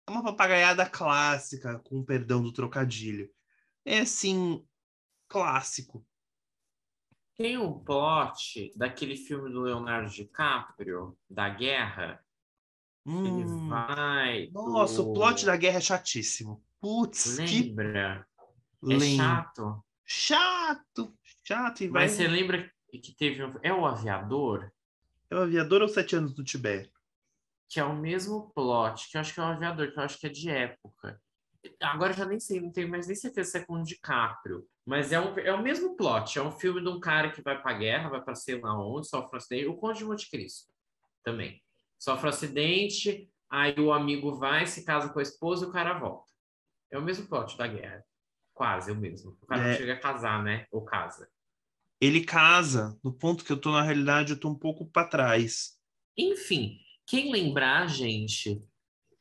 uma 0.08 0.22
papagaiada 0.22 0.88
clássica, 0.88 1.78
com 1.80 2.04
perdão 2.04 2.42
do 2.42 2.52
trocadilho. 2.52 3.30
É, 3.84 4.00
assim, 4.00 4.64
clássico. 5.28 6.06
Tem 7.36 7.58
um 7.58 7.78
plot 7.78 8.72
daquele 8.76 9.16
filme 9.16 9.50
do 9.50 9.62
Leonardo 9.62 10.10
DiCaprio, 10.10 11.18
da 11.28 11.48
guerra, 11.48 12.24
Hum, 13.06 13.40
ele 13.40 13.68
vai. 13.68 14.50
Nossa, 14.50 15.02
o 15.02 15.12
plot 15.12 15.44
da 15.44 15.56
guerra 15.56 15.76
é 15.76 15.80
chatíssimo. 15.80 16.62
Putz, 16.80 17.36
lembra? 17.36 18.26
Que... 18.82 18.94
É 18.94 19.00
chato. 19.00 19.84
Chato, 20.04 21.16
chato. 21.42 21.84
E 21.84 21.88
Mas 21.88 22.16
vai... 22.16 22.26
você 22.26 22.28
lembra 22.28 22.70
que 22.90 23.14
teve 23.14 23.44
um... 23.44 23.54
É 23.62 23.72
o 23.72 23.84
Aviador? 23.84 24.72
É 25.30 25.36
o 25.36 25.42
Aviador 25.42 25.82
ou 25.82 25.88
Sete 25.88 26.16
Anos 26.16 26.32
do 26.32 26.44
Tibete? 26.44 26.90
Que 27.74 27.80
é 27.80 27.84
o 27.84 27.96
mesmo 27.96 28.52
plot, 28.54 29.10
que 29.10 29.16
eu 29.16 29.20
acho 29.20 29.34
que 29.34 29.40
é 29.40 29.42
o 29.42 29.46
Aviador, 29.46 29.90
que 29.90 29.98
eu 29.98 30.04
acho 30.04 30.16
que 30.16 30.28
é 30.28 30.30
de 30.30 30.48
época. 30.48 31.20
Agora 31.80 32.12
eu 32.12 32.16
já 32.16 32.24
nem 32.24 32.38
sei, 32.38 32.60
não 32.60 32.70
tenho 32.70 32.88
mais 32.88 33.08
nem 33.08 33.16
certeza 33.16 33.50
se 33.50 33.58
é 33.58 33.64
com 33.64 33.74
o 33.74 33.82
DiCaprio. 33.82 34.64
Mas 34.86 35.10
é, 35.10 35.18
um, 35.18 35.36
é 35.40 35.52
o 35.52 35.60
mesmo 35.60 35.96
plot. 35.96 36.38
É 36.38 36.42
um 36.44 36.52
filme 36.52 36.80
de 36.80 36.88
um 36.88 37.00
cara 37.00 37.32
que 37.32 37.42
vai 37.42 37.60
pra 37.60 37.72
guerra, 37.72 38.10
vai 38.10 38.22
pra 38.22 38.36
sei 38.36 38.60
lá 38.60 38.78
onde, 38.78 39.08
sofre 39.08 39.34
um 39.34 39.36
acidente. 39.38 39.66
O 39.66 39.74
Conde 39.74 39.98
de 39.98 40.04
Monte 40.04 40.30
Cristo 40.30 40.68
também 41.24 41.60
sofre 41.98 42.26
um 42.26 42.28
acidente, 42.28 43.28
aí 43.50 43.74
o 43.80 43.92
amigo 43.92 44.36
vai, 44.36 44.66
se 44.66 44.84
casa 44.84 45.08
com 45.08 45.18
a 45.18 45.22
esposa 45.22 45.66
e 45.66 45.68
o 45.68 45.72
cara 45.72 45.98
volta. 45.98 46.30
É 46.92 46.98
o 46.98 47.02
mesmo 47.02 47.26
plot 47.26 47.58
da 47.58 47.66
guerra. 47.66 48.04
Quase 48.52 48.92
o 48.92 48.94
mesmo. 48.94 49.36
O 49.42 49.46
cara 49.46 49.62
é... 49.62 49.70
não 49.70 49.76
chega 49.76 49.94
a 49.94 50.00
casar, 50.00 50.44
né? 50.44 50.68
Ou 50.70 50.84
casa. 50.84 51.28
Ele 52.00 52.24
casa, 52.24 52.96
no 53.02 53.12
ponto 53.12 53.44
que 53.44 53.50
eu 53.50 53.60
tô, 53.60 53.72
na 53.72 53.82
realidade, 53.82 54.34
eu 54.34 54.38
tô 54.38 54.48
um 54.48 54.58
pouco 54.58 54.86
para 54.86 55.08
trás. 55.08 55.76
Enfim, 56.16 56.78
quem 57.06 57.30
lembrar, 57.30 57.86
gente, 57.88 58.60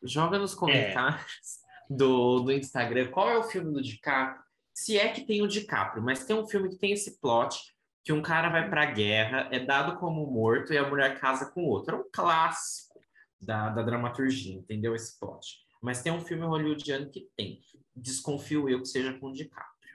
joga 0.02 0.38
nos 0.38 0.54
comentários 0.54 1.60
é. 1.90 1.94
do, 1.96 2.40
do 2.40 2.52
Instagram 2.52 3.12
qual 3.12 3.30
é 3.30 3.38
o 3.38 3.44
filme 3.44 3.72
do 3.74 3.82
DiCaprio. 3.82 4.44
Se 4.74 4.98
é 4.98 5.10
que 5.10 5.26
tem 5.26 5.42
o 5.42 5.48
DiCaprio, 5.48 6.04
mas 6.04 6.26
tem 6.26 6.36
um 6.36 6.48
filme 6.48 6.70
que 6.70 6.78
tem 6.78 6.92
esse 6.92 7.20
plot 7.20 7.74
que 8.04 8.12
um 8.12 8.22
cara 8.22 8.50
vai 8.50 8.70
para 8.70 8.84
a 8.84 8.92
guerra, 8.92 9.48
é 9.52 9.60
dado 9.60 9.98
como 9.98 10.26
morto 10.30 10.74
e 10.74 10.78
a 10.78 10.88
mulher 10.88 11.20
casa 11.20 11.52
com 11.52 11.64
outro. 11.64 11.96
É 11.96 12.00
um 12.00 12.10
clássico 12.12 13.00
da, 13.40 13.70
da 13.70 13.82
dramaturgia, 13.82 14.56
entendeu? 14.56 14.96
Esse 14.96 15.18
plot. 15.18 15.60
Mas 15.82 16.02
tem 16.02 16.12
um 16.12 16.20
filme 16.20 16.46
hollywoodiano 16.46 17.10
que 17.10 17.30
tem. 17.38 17.62
Desconfio 17.96 18.68
eu 18.68 18.82
que 18.82 18.88
seja 18.88 19.14
com 19.20 19.28
o 19.28 19.34
DiCaprio. 19.34 19.94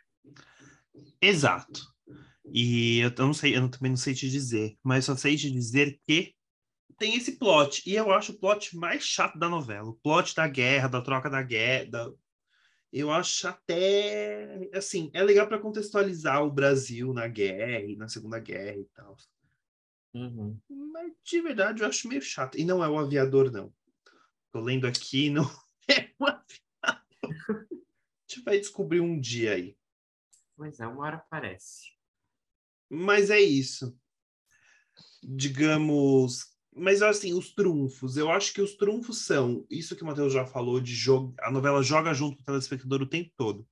Exato. 1.20 1.80
E 2.50 3.00
eu 3.00 3.12
não 3.18 3.34
sei, 3.34 3.56
eu 3.56 3.68
também 3.68 3.90
não 3.90 3.96
sei 3.96 4.14
te 4.14 4.30
dizer, 4.30 4.76
mas 4.82 5.04
só 5.04 5.14
sei 5.14 5.36
te 5.36 5.50
dizer 5.50 6.00
que 6.06 6.34
tem 6.98 7.14
esse 7.14 7.38
plot. 7.38 7.88
E 7.88 7.94
eu 7.94 8.10
acho 8.12 8.32
o 8.32 8.38
plot 8.38 8.76
mais 8.76 9.04
chato 9.04 9.38
da 9.38 9.48
novela. 9.48 9.88
O 9.88 9.94
plot 9.94 10.34
da 10.34 10.48
guerra, 10.48 10.88
da 10.88 11.00
troca 11.00 11.30
da 11.30 11.42
guerra, 11.42 11.90
da, 11.90 12.12
eu 12.92 13.10
acho 13.10 13.46
até 13.46 14.68
assim 14.72 15.10
é 15.12 15.22
legal 15.22 15.46
para 15.46 15.58
contextualizar 15.58 16.42
o 16.42 16.50
Brasil 16.50 17.12
na 17.12 17.28
guerra 17.28 17.84
e 17.84 17.96
na 17.96 18.08
Segunda 18.08 18.38
Guerra 18.38 18.78
e 18.78 18.84
tal. 18.94 19.16
Uhum. 20.14 20.58
Mas 20.68 21.12
de 21.22 21.40
verdade 21.40 21.82
eu 21.82 21.88
acho 21.88 22.08
meio 22.08 22.22
chato. 22.22 22.58
E 22.58 22.64
não 22.64 22.82
é 22.82 22.88
o 22.88 22.98
aviador, 22.98 23.50
não. 23.50 23.72
Tô 24.50 24.60
lendo 24.60 24.86
aqui, 24.86 25.28
não 25.28 25.44
é 25.88 26.10
o 26.18 26.24
aviador. 26.24 26.46
A 26.82 28.30
gente 28.30 28.42
vai 28.42 28.58
descobrir 28.58 29.00
um 29.00 29.20
dia 29.20 29.52
aí. 29.52 29.76
Pois 30.56 30.80
é, 30.80 30.86
uma 30.86 31.04
hora 31.04 31.16
aparece. 31.16 31.92
Mas 32.90 33.30
é 33.30 33.38
isso. 33.38 33.96
Digamos, 35.22 36.57
mas 36.78 37.02
assim, 37.02 37.34
os 37.34 37.52
trunfos, 37.52 38.16
eu 38.16 38.30
acho 38.30 38.52
que 38.52 38.60
os 38.60 38.74
trunfos 38.74 39.24
são 39.24 39.66
isso 39.70 39.96
que 39.96 40.02
o 40.02 40.06
Matheus 40.06 40.32
já 40.32 40.46
falou 40.46 40.80
de 40.80 40.94
jogo, 40.94 41.34
a 41.40 41.50
novela 41.50 41.82
joga 41.82 42.14
junto 42.14 42.36
com 42.36 42.42
o 42.42 42.46
telespectador 42.46 43.02
o 43.02 43.06
tempo 43.06 43.30
todo. 43.36 43.66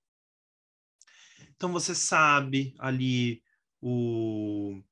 Então 1.55 1.73
você 1.73 1.95
sabe 1.95 2.75
ali 2.79 3.42
o 3.81 4.83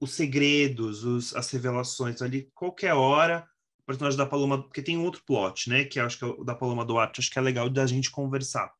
os 0.00 0.12
segredos, 0.12 1.02
os, 1.02 1.34
as 1.34 1.50
revelações 1.50 2.20
ali, 2.20 2.50
qualquer 2.54 2.92
hora, 2.92 3.48
o 3.78 3.82
personagem 3.84 4.18
da 4.18 4.26
Paloma, 4.26 4.62
porque 4.62 4.82
tem 4.82 4.98
um 4.98 5.04
outro 5.04 5.22
plot, 5.24 5.70
né, 5.70 5.84
que 5.84 5.98
acho 5.98 6.18
que 6.18 6.24
é 6.24 6.26
o 6.26 6.44
da 6.44 6.54
Paloma 6.54 6.84
Duarte, 6.84 7.20
acho 7.20 7.30
que 7.30 7.38
é 7.38 7.42
legal 7.42 7.70
da 7.70 7.86
gente 7.86 8.10
conversar. 8.10 8.70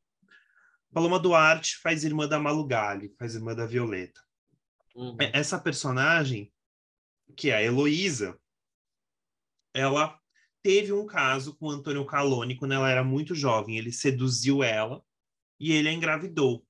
Paloma 0.92 1.18
Duarte 1.18 1.78
faz 1.78 2.04
irmã 2.04 2.28
da 2.28 2.38
Malu 2.38 2.66
Gali, 2.66 3.14
faz 3.18 3.34
irmã 3.34 3.54
da 3.54 3.66
Violeta. 3.66 4.20
Uhum. 4.94 5.16
Essa 5.32 5.58
personagem, 5.58 6.52
que 7.36 7.50
é 7.50 7.56
a 7.56 7.62
Heloísa, 7.62 8.38
ela 9.74 10.18
teve 10.62 10.92
um 10.92 11.06
caso 11.06 11.54
com 11.56 11.66
o 11.66 11.70
Antônio 11.70 12.06
Caloni 12.06 12.56
quando 12.56 12.72
ela 12.72 12.90
era 12.90 13.04
muito 13.04 13.34
jovem. 13.34 13.76
Ele 13.76 13.92
seduziu 13.92 14.62
ela 14.62 15.02
e 15.58 15.72
ele 15.72 15.88
a 15.88 15.92
engravidou. 15.92 16.66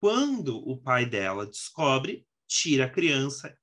Quando 0.00 0.56
o 0.56 0.76
pai 0.78 1.04
dela 1.04 1.46
descobre, 1.46 2.26
tira 2.48 2.86
a 2.86 2.90
criança 2.90 3.56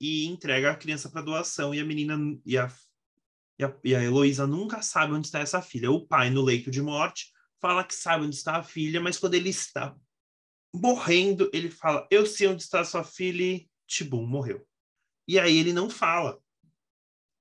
e 0.00 0.26
entrega 0.26 0.70
a 0.70 0.76
criança 0.76 1.10
para 1.10 1.22
doação. 1.22 1.74
E 1.74 1.80
a 1.80 1.84
menina 1.84 2.16
e 2.44 2.56
a, 2.56 2.72
e 3.58 3.64
a, 3.64 3.76
e 3.84 3.94
a 3.94 4.02
Heloísa 4.02 4.46
nunca 4.46 4.80
sabe 4.82 5.12
onde 5.12 5.26
está 5.26 5.40
essa 5.40 5.60
filha. 5.60 5.90
O 5.90 6.06
pai, 6.06 6.30
no 6.30 6.42
leito 6.42 6.70
de 6.70 6.80
morte, 6.80 7.30
fala 7.60 7.84
que 7.84 7.94
sabe 7.94 8.24
onde 8.24 8.36
está 8.36 8.56
a 8.56 8.62
filha, 8.62 9.00
mas 9.00 9.18
quando 9.18 9.34
ele 9.34 9.50
está 9.50 9.94
morrendo, 10.74 11.50
ele 11.52 11.70
fala: 11.70 12.06
Eu 12.10 12.24
sei 12.24 12.48
onde 12.48 12.62
está 12.62 12.82
sua 12.84 13.04
filha 13.04 13.44
e 13.44 13.70
Tibum 13.86 14.26
morreu. 14.26 14.66
E 15.30 15.38
aí 15.38 15.58
ele 15.58 15.72
não 15.72 15.88
fala 15.88 16.42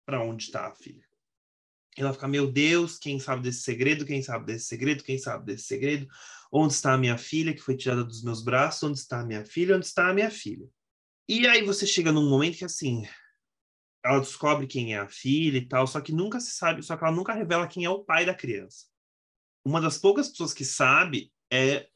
para 0.05 0.23
onde 0.23 0.43
está 0.43 0.67
a 0.67 0.75
filha. 0.75 1.03
Ela 1.97 2.13
fica, 2.13 2.27
meu 2.27 2.51
Deus, 2.51 2.99
quem 2.99 3.19
sabe 3.19 3.41
desse 3.41 3.63
segredo? 3.63 4.05
Quem 4.05 4.21
sabe 4.21 4.45
desse 4.45 4.67
segredo? 4.67 5.03
Quem 5.03 5.17
sabe 5.17 5.47
desse 5.47 5.63
segredo? 5.63 6.07
Onde 6.51 6.71
está 6.73 6.93
a 6.93 6.97
minha 6.99 7.17
filha 7.17 7.51
que 7.51 7.63
foi 7.63 7.75
tirada 7.75 8.03
dos 8.03 8.21
meus 8.21 8.43
braços? 8.43 8.83
Onde 8.83 8.99
está 8.99 9.21
a 9.21 9.25
minha 9.25 9.43
filha? 9.43 9.75
Onde 9.75 9.87
está 9.87 10.07
a 10.07 10.13
minha 10.13 10.29
filha? 10.29 10.69
E 11.27 11.47
aí 11.47 11.63
você 11.63 11.87
chega 11.87 12.11
num 12.11 12.29
momento 12.29 12.59
que 12.59 12.63
assim, 12.63 13.07
ela 14.05 14.19
descobre 14.19 14.67
quem 14.67 14.93
é 14.93 14.99
a 14.99 15.09
filha 15.09 15.57
e 15.57 15.67
tal, 15.67 15.87
só 15.87 15.99
que 15.99 16.11
nunca 16.11 16.39
se 16.39 16.51
sabe, 16.51 16.83
só 16.83 16.95
que 16.95 17.03
ela 17.03 17.15
nunca 17.15 17.33
revela 17.33 17.67
quem 17.67 17.85
é 17.85 17.89
o 17.89 18.03
pai 18.03 18.23
da 18.23 18.35
criança. 18.35 18.85
Uma 19.65 19.81
das 19.81 19.97
poucas 19.97 20.29
pessoas 20.29 20.53
que 20.53 20.63
sabe 20.63 21.33
é 21.51 21.89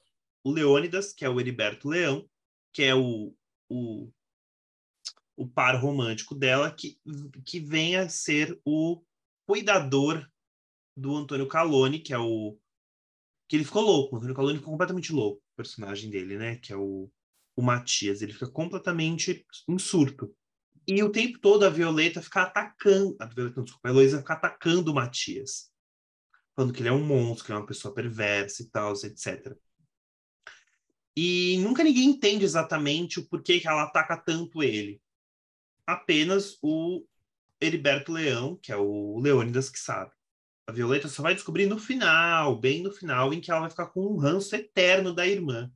o 0.44 0.50
Leônidas, 0.50 1.14
que 1.14 1.24
é 1.24 1.30
o 1.30 1.40
Heriberto 1.40 1.88
Leão, 1.88 2.28
que 2.74 2.82
é 2.82 2.96
o, 2.96 3.32
o 3.70 4.12
o 5.36 5.48
par 5.48 5.76
romântico 5.82 6.36
dela, 6.36 6.72
que, 6.72 6.98
que 7.46 7.60
vem 7.60 7.96
a 7.96 8.08
ser 8.08 8.60
o 8.66 9.02
cuidador 9.46 10.28
do 10.96 11.16
Antônio 11.16 11.48
Calone, 11.48 12.00
que 12.00 12.14
é 12.14 12.20
o, 12.20 12.58
que 13.48 13.58
ele 13.58 13.66
ficou 13.66 13.84
louco. 13.84 14.16
O 14.16 14.18
Antônio 14.18 14.36
Caloni 14.36 14.58
ficou 14.58 14.72
completamente 14.72 15.14
louco, 15.14 15.40
o 15.40 15.56
personagem 15.56 16.10
dele, 16.10 16.38
né? 16.38 16.56
Que 16.56 16.74
é 16.74 16.76
o, 16.76 17.08
o 17.56 17.62
Matias. 17.62 18.22
Ele 18.22 18.34
fica 18.34 18.50
completamente 18.50 19.46
em 19.68 19.78
surto. 19.78 20.36
E 20.88 21.02
o 21.04 21.12
tempo 21.12 21.40
todo 21.40 21.64
a 21.64 21.70
Violeta 21.70 22.20
fica 22.22 22.42
atacando. 22.42 23.16
A 23.20 23.26
Violeta, 23.26 23.58
não, 23.58 23.64
desculpa, 23.64 23.88
a 23.88 23.92
Heloísa 23.92 24.18
fica 24.20 24.34
atacando 24.34 24.92
o 24.92 24.96
Matias. 24.96 25.72
Falando 26.56 26.74
que 26.74 26.82
ele 26.82 26.90
é 26.90 26.92
um 26.92 27.06
monstro, 27.06 27.46
que 27.46 27.52
ele 27.52 27.58
é 27.58 27.62
uma 27.62 27.68
pessoa 27.68 27.94
perversa 27.94 28.64
e 28.64 28.70
tal, 28.70 28.94
etc. 28.94 29.56
E 31.16 31.60
nunca 31.60 31.84
ninguém 31.84 32.06
entende 32.06 32.44
exatamente 32.44 33.20
o 33.20 33.28
porquê 33.28 33.60
que 33.60 33.68
ela 33.68 33.84
ataca 33.84 34.18
tanto 34.18 34.64
ele. 34.64 35.00
Apenas 35.86 36.58
o 36.62 37.06
Heriberto 37.60 38.12
Leão, 38.12 38.58
que 38.58 38.72
é 38.72 38.78
o 38.78 39.20
Leônidas, 39.20 39.70
que 39.70 39.80
sabe. 39.80 40.12
A 40.68 40.72
Violeta 40.72 41.08
só 41.08 41.22
vai 41.22 41.34
descobrir 41.34 41.66
no 41.66 41.78
final, 41.78 42.58
bem 42.58 42.82
no 42.82 42.92
final, 42.92 43.34
em 43.34 43.42
que 43.42 43.52
ela 43.52 43.62
vai 43.62 43.70
ficar 43.70 43.88
com 43.88 44.06
um 44.06 44.18
ranço 44.18 44.56
eterno 44.56 45.14
da 45.14 45.28
irmã. 45.28 45.72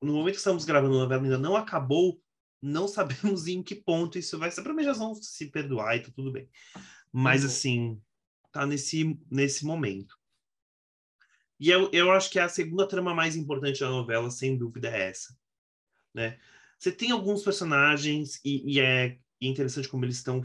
No 0.00 0.14
momento 0.14 0.34
que 0.34 0.38
estamos 0.38 0.64
gravando 0.64 0.96
a 0.96 1.00
novela 1.00 1.22
ainda 1.22 1.38
não 1.38 1.56
acabou, 1.56 2.20
não 2.60 2.86
sabemos 2.88 3.46
em 3.46 3.62
que 3.62 3.74
ponto 3.74 4.18
isso 4.18 4.38
vai 4.38 4.50
ser. 4.50 4.62
Provavelmente 4.62 4.96
já 4.96 5.04
vão 5.04 5.14
se 5.14 5.46
perdoar 5.50 5.96
e 5.96 6.02
tá 6.02 6.10
tudo 6.14 6.30
bem. 6.30 6.48
Mas, 7.10 7.42
uhum. 7.42 7.48
assim, 7.48 8.02
tá 8.52 8.64
nesse, 8.64 9.18
nesse 9.30 9.64
momento. 9.64 10.16
E 11.58 11.70
eu, 11.70 11.88
eu 11.92 12.10
acho 12.10 12.30
que 12.30 12.38
a 12.38 12.48
segunda 12.48 12.88
trama 12.88 13.14
mais 13.14 13.36
importante 13.36 13.80
da 13.80 13.88
novela, 13.88 14.30
sem 14.30 14.56
dúvida, 14.56 14.88
é 14.88 15.10
essa. 15.10 15.36
Né? 16.14 16.38
Você 16.78 16.90
tem 16.90 17.10
alguns 17.10 17.42
personagens, 17.42 18.40
e, 18.44 18.74
e 18.74 18.80
é 18.80 19.18
interessante 19.50 19.88
como 19.88 20.04
eles 20.04 20.16
estão 20.16 20.42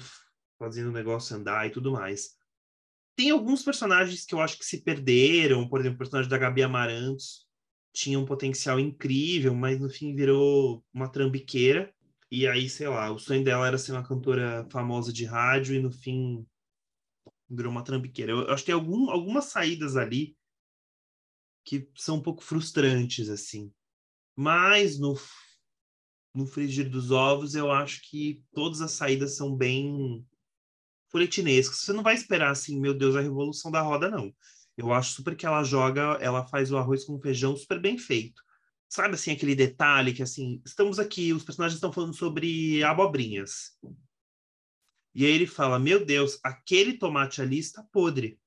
fazendo 0.58 0.90
o 0.90 0.94
negócio 0.94 1.36
andar 1.36 1.68
e 1.68 1.72
tudo 1.72 1.92
mais. 1.92 2.36
Tem 3.16 3.32
alguns 3.32 3.64
personagens 3.64 4.26
que 4.26 4.34
eu 4.34 4.42
acho 4.42 4.58
que 4.58 4.66
se 4.66 4.82
perderam, 4.82 5.68
por 5.68 5.80
exemplo, 5.80 5.96
o 5.96 6.00
personagem 6.00 6.30
da 6.30 6.38
Gabi 6.38 6.64
Amarantos 6.64 7.48
tinha 7.94 8.20
um 8.20 8.26
potencial 8.26 8.80
incrível, 8.80 9.56
mas 9.56 9.80
no 9.80 9.90
fim 9.90 10.16
virou 10.16 10.86
uma 10.94 11.10
trambiqueira. 11.10 11.92
E 12.30 12.48
aí, 12.48 12.70
sei 12.70 12.88
lá, 12.88 13.12
o 13.12 13.18
sonho 13.18 13.44
dela 13.44 13.66
era 13.66 13.78
ser 13.78 13.94
uma 13.94 14.08
cantora 14.08 14.68
famosa 14.72 15.12
de 15.12 15.26
rádio 15.26 15.76
e 15.76 15.80
no 15.80 15.92
fim 15.92 16.46
virou 17.50 17.72
uma 17.72 17.84
trambiqueira. 17.84 18.32
Eu, 18.32 18.42
eu 18.44 18.54
acho 18.54 18.64
que 18.64 18.68
tem 18.68 18.76
algum, 18.76 19.10
algumas 19.10 19.46
saídas 19.46 19.96
ali 19.96 20.38
que 21.66 21.90
são 21.96 22.18
um 22.18 22.22
pouco 22.22 22.44
frustrantes, 22.44 23.30
assim. 23.30 23.74
Mas 24.36 25.00
no, 25.00 25.16
no 26.38 26.46
frigir 26.46 26.88
dos 26.88 27.10
ovos, 27.10 27.56
eu 27.56 27.72
acho 27.72 28.00
que 28.08 28.44
todas 28.54 28.80
as 28.80 28.92
saídas 28.92 29.36
são 29.36 29.56
bem 29.56 30.24
folhetinescas. 31.10 31.80
Você 31.80 31.92
não 31.92 32.04
vai 32.04 32.14
esperar 32.14 32.52
assim, 32.52 32.80
meu 32.80 32.94
Deus, 32.94 33.16
a 33.16 33.22
revolução 33.22 33.72
da 33.72 33.82
roda, 33.82 34.08
não. 34.08 34.32
Eu 34.78 34.94
acho 34.94 35.14
super 35.14 35.36
que 35.36 35.48
ela 35.48 35.64
joga, 35.64 36.20
ela 36.22 36.46
faz 36.46 36.72
o 36.72 36.78
arroz 36.78 37.04
com 37.06 37.20
feijão 37.20 37.58
super 37.58 37.82
bem 37.82 37.98
feito. 37.98 38.40
Sabe 38.88 39.16
assim, 39.16 39.32
aquele 39.32 39.56
detalhe 39.56 40.14
que 40.14 40.22
assim, 40.22 40.62
estamos 40.64 41.00
aqui, 41.00 41.34
os 41.34 41.44
personagens 41.44 41.78
estão 41.78 41.92
falando 41.92 42.14
sobre 42.14 42.84
abobrinhas. 42.84 43.76
E 45.16 45.26
aí 45.26 45.32
ele 45.32 45.48
fala: 45.48 45.80
Meu 45.80 46.06
Deus, 46.06 46.40
aquele 46.44 46.94
tomate 46.94 47.42
ali 47.42 47.58
está 47.58 47.82
podre. 47.82 48.40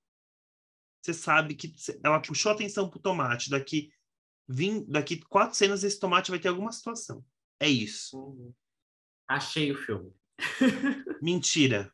Você 1.03 1.13
sabe 1.13 1.57
que 1.57 1.75
ela 2.05 2.21
puxou 2.21 2.53
atenção 2.53 2.89
pro 2.89 3.01
tomate. 3.01 3.51
Daqui, 3.51 3.91
vim, 4.49 4.85
daqui 4.87 5.17
quatro 5.29 5.57
cenas, 5.57 5.83
esse 5.83 5.99
tomate 5.99 6.31
vai 6.31 6.39
ter 6.39 6.49
alguma 6.49 6.71
situação. 6.71 7.25
É 7.61 7.69
isso. 7.69 8.19
Uhum. 8.19 8.55
Achei 9.29 9.71
o 9.71 9.77
filme. 9.77 10.13
Mentira. 11.23 11.93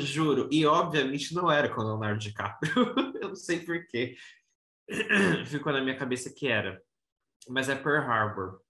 Juro. 0.00 0.48
E 0.52 0.66
obviamente 0.66 1.34
não 1.34 1.50
era 1.50 1.74
com 1.74 1.80
o 1.80 1.84
Leonardo 1.84 2.20
DiCaprio. 2.20 2.72
Eu 3.20 3.28
não 3.28 3.36
sei 3.36 3.64
porquê. 3.64 4.16
Ficou 5.46 5.72
na 5.72 5.80
minha 5.80 5.96
cabeça 5.96 6.32
que 6.32 6.46
era. 6.46 6.82
Mas 7.48 7.68
é 7.68 7.74
Pearl 7.74 8.08
Harbor. 8.08 8.60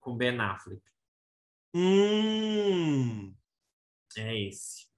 Com 0.00 0.16
Ben 0.16 0.38
Affleck. 0.40 0.82
Hum. 1.74 3.34
É 4.16 4.40
esse. 4.42 4.88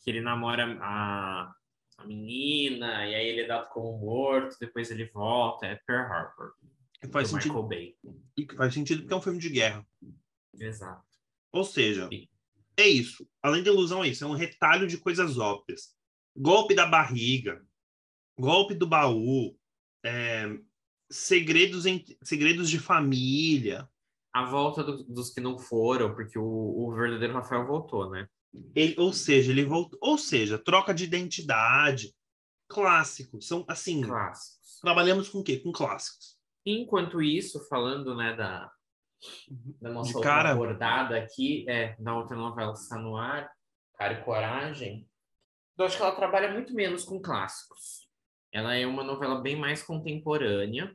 Que 0.00 0.10
ele 0.10 0.20
namora 0.20 0.76
a, 0.80 1.54
a 1.98 2.06
menina, 2.06 3.06
e 3.06 3.14
aí 3.14 3.26
ele 3.26 3.42
é 3.42 3.46
dado 3.46 3.68
como 3.68 3.98
morto, 3.98 4.56
depois 4.58 4.90
ele 4.90 5.04
volta. 5.06 5.66
É 5.66 5.76
Pearl 5.86 6.10
Harbor. 6.10 6.54
Que 7.02 7.08
faz 7.08 7.28
sentido. 7.28 7.54
Michael 7.54 7.68
Bay. 7.68 7.96
E 8.36 8.46
que 8.46 8.56
faz 8.56 8.72
sentido 8.72 9.02
porque 9.02 9.12
é 9.12 9.16
um 9.16 9.22
filme 9.22 9.38
de 9.38 9.50
guerra. 9.50 9.86
Exato. 10.54 11.04
Ou 11.52 11.64
seja, 11.64 12.08
Sim 12.08 12.26
é 12.76 12.88
isso. 12.88 13.26
Além 13.42 13.62
da 13.62 13.70
ilusão, 13.70 14.04
é 14.04 14.08
isso. 14.08 14.24
É 14.24 14.26
um 14.26 14.34
retalho 14.34 14.86
de 14.86 14.98
coisas 14.98 15.38
óbvias. 15.38 15.94
Golpe 16.36 16.74
da 16.74 16.86
barriga, 16.86 17.62
golpe 18.38 18.74
do 18.74 18.86
baú, 18.86 19.56
é, 20.04 20.58
segredos, 21.10 21.84
em, 21.84 22.04
segredos 22.22 22.70
de 22.70 22.78
família. 22.78 23.88
A 24.32 24.44
volta 24.44 24.82
do, 24.82 25.04
dos 25.04 25.30
que 25.30 25.40
não 25.40 25.58
foram, 25.58 26.14
porque 26.14 26.38
o, 26.38 26.44
o 26.44 26.94
verdadeiro 26.94 27.34
Rafael 27.34 27.66
voltou, 27.66 28.08
né? 28.10 28.26
Ele, 28.74 28.94
ou 28.98 29.12
seja, 29.12 29.52
ele 29.52 29.64
voltou. 29.64 29.98
Ou 30.02 30.16
seja, 30.16 30.58
troca 30.58 30.94
de 30.94 31.04
identidade. 31.04 32.14
Clássicos. 32.68 33.46
São 33.46 33.64
assim. 33.68 34.00
Clássicos. 34.00 34.78
Trabalhamos 34.80 35.28
com 35.28 35.40
o 35.40 35.44
quê? 35.44 35.58
Com 35.58 35.70
clássicos. 35.70 36.38
Enquanto 36.64 37.20
isso, 37.20 37.66
falando 37.68 38.14
né, 38.14 38.34
da, 38.34 38.70
da 39.80 39.90
nossa 39.90 40.20
cara... 40.20 40.52
abordada 40.52 41.16
aqui, 41.18 41.68
é, 41.68 41.96
da 41.98 42.14
outra 42.14 42.36
novela 42.36 42.72
que 42.72 42.78
está 42.78 42.98
no 42.98 43.16
ar, 43.16 43.50
Cara 43.96 44.14
e 44.14 44.24
Coragem, 44.24 45.08
eu 45.78 45.84
acho 45.84 45.96
que 45.96 46.02
ela 46.02 46.14
trabalha 46.14 46.52
muito 46.52 46.74
menos 46.74 47.04
com 47.04 47.20
clássicos. 47.20 48.08
Ela 48.52 48.74
é 48.74 48.86
uma 48.86 49.02
novela 49.02 49.40
bem 49.40 49.56
mais 49.56 49.82
contemporânea. 49.82 50.94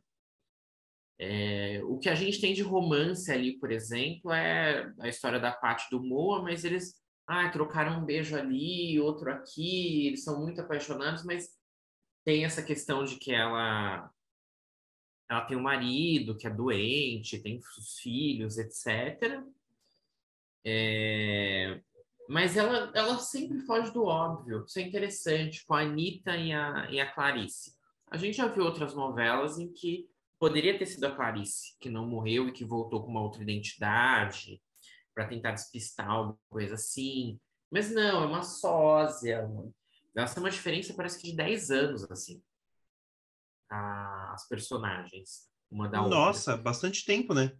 É, 1.20 1.82
o 1.84 1.98
que 1.98 2.10
a 2.10 2.16
gente 2.16 2.40
tem 2.40 2.54
de 2.54 2.62
romance 2.62 3.32
ali, 3.32 3.58
por 3.58 3.72
exemplo, 3.72 4.32
é 4.32 4.94
a 5.00 5.08
história 5.08 5.40
da 5.40 5.52
parte 5.52 5.90
do 5.90 6.02
Moa, 6.02 6.44
mas 6.44 6.64
eles 6.64 6.96
ah, 7.28 7.50
trocaram 7.50 8.00
um 8.00 8.06
beijo 8.06 8.38
ali, 8.38 9.00
outro 9.00 9.32
aqui, 9.32 10.08
eles 10.08 10.24
são 10.24 10.40
muito 10.40 10.62
apaixonados, 10.62 11.26
mas 11.26 11.50
tem 12.24 12.46
essa 12.46 12.62
questão 12.62 13.04
de 13.04 13.18
que 13.18 13.34
ela 13.34 14.10
ela 15.30 15.42
tem 15.42 15.58
um 15.58 15.62
marido 15.62 16.38
que 16.38 16.48
é 16.48 16.50
doente, 16.50 17.40
tem 17.40 17.60
os 17.78 18.00
filhos, 18.00 18.58
etc. 18.58 19.44
É... 20.66 21.82
Mas 22.30 22.56
ela, 22.56 22.92
ela 22.94 23.18
sempre 23.20 23.60
foge 23.62 23.92
do 23.92 24.04
óbvio. 24.04 24.64
Isso 24.66 24.80
é 24.80 24.82
interessante, 24.82 25.66
com 25.66 25.74
a 25.74 25.82
Anitta 25.82 26.36
e 26.36 26.52
a, 26.52 26.88
e 26.92 27.00
a 27.00 27.12
Clarice. 27.12 27.76
A 28.10 28.18
gente 28.18 28.38
já 28.38 28.48
viu 28.48 28.64
outras 28.64 28.94
novelas 28.94 29.58
em 29.60 29.72
que 29.72 30.10
poderia 30.40 30.78
ter 30.78 30.86
sido 30.86 31.06
a 31.06 31.16
Clarice, 31.16 31.78
que 31.80 31.90
não 31.90 32.08
morreu 32.08 32.48
e 32.48 32.54
que 32.54 32.66
voltou 32.66 33.04
com 33.04 33.12
uma 33.12 33.22
outra 33.22 33.42
identidade 33.42 34.62
para 35.14 35.28
tentar 35.28 35.52
despistar 35.52 36.10
alguma 36.10 36.40
coisa 36.50 36.76
assim. 36.76 37.40
Mas 37.72 37.92
não, 37.92 38.24
é 38.24 38.26
uma 38.26 38.44
sósia. 38.44 39.50
Ela 40.16 40.28
tem 40.28 40.44
uma 40.44 40.50
diferença, 40.50 40.94
parece 40.94 41.20
que 41.20 41.32
de 41.32 41.38
10 41.38 41.72
anos, 41.72 42.12
assim 42.12 42.42
a, 43.70 44.34
as 44.34 44.48
personagens, 44.48 45.50
uma 45.70 45.88
da 45.88 46.02
outra. 46.02 46.18
Nossa, 46.18 46.58
bastante 46.58 47.06
tempo, 47.06 47.34
né? 47.34 47.52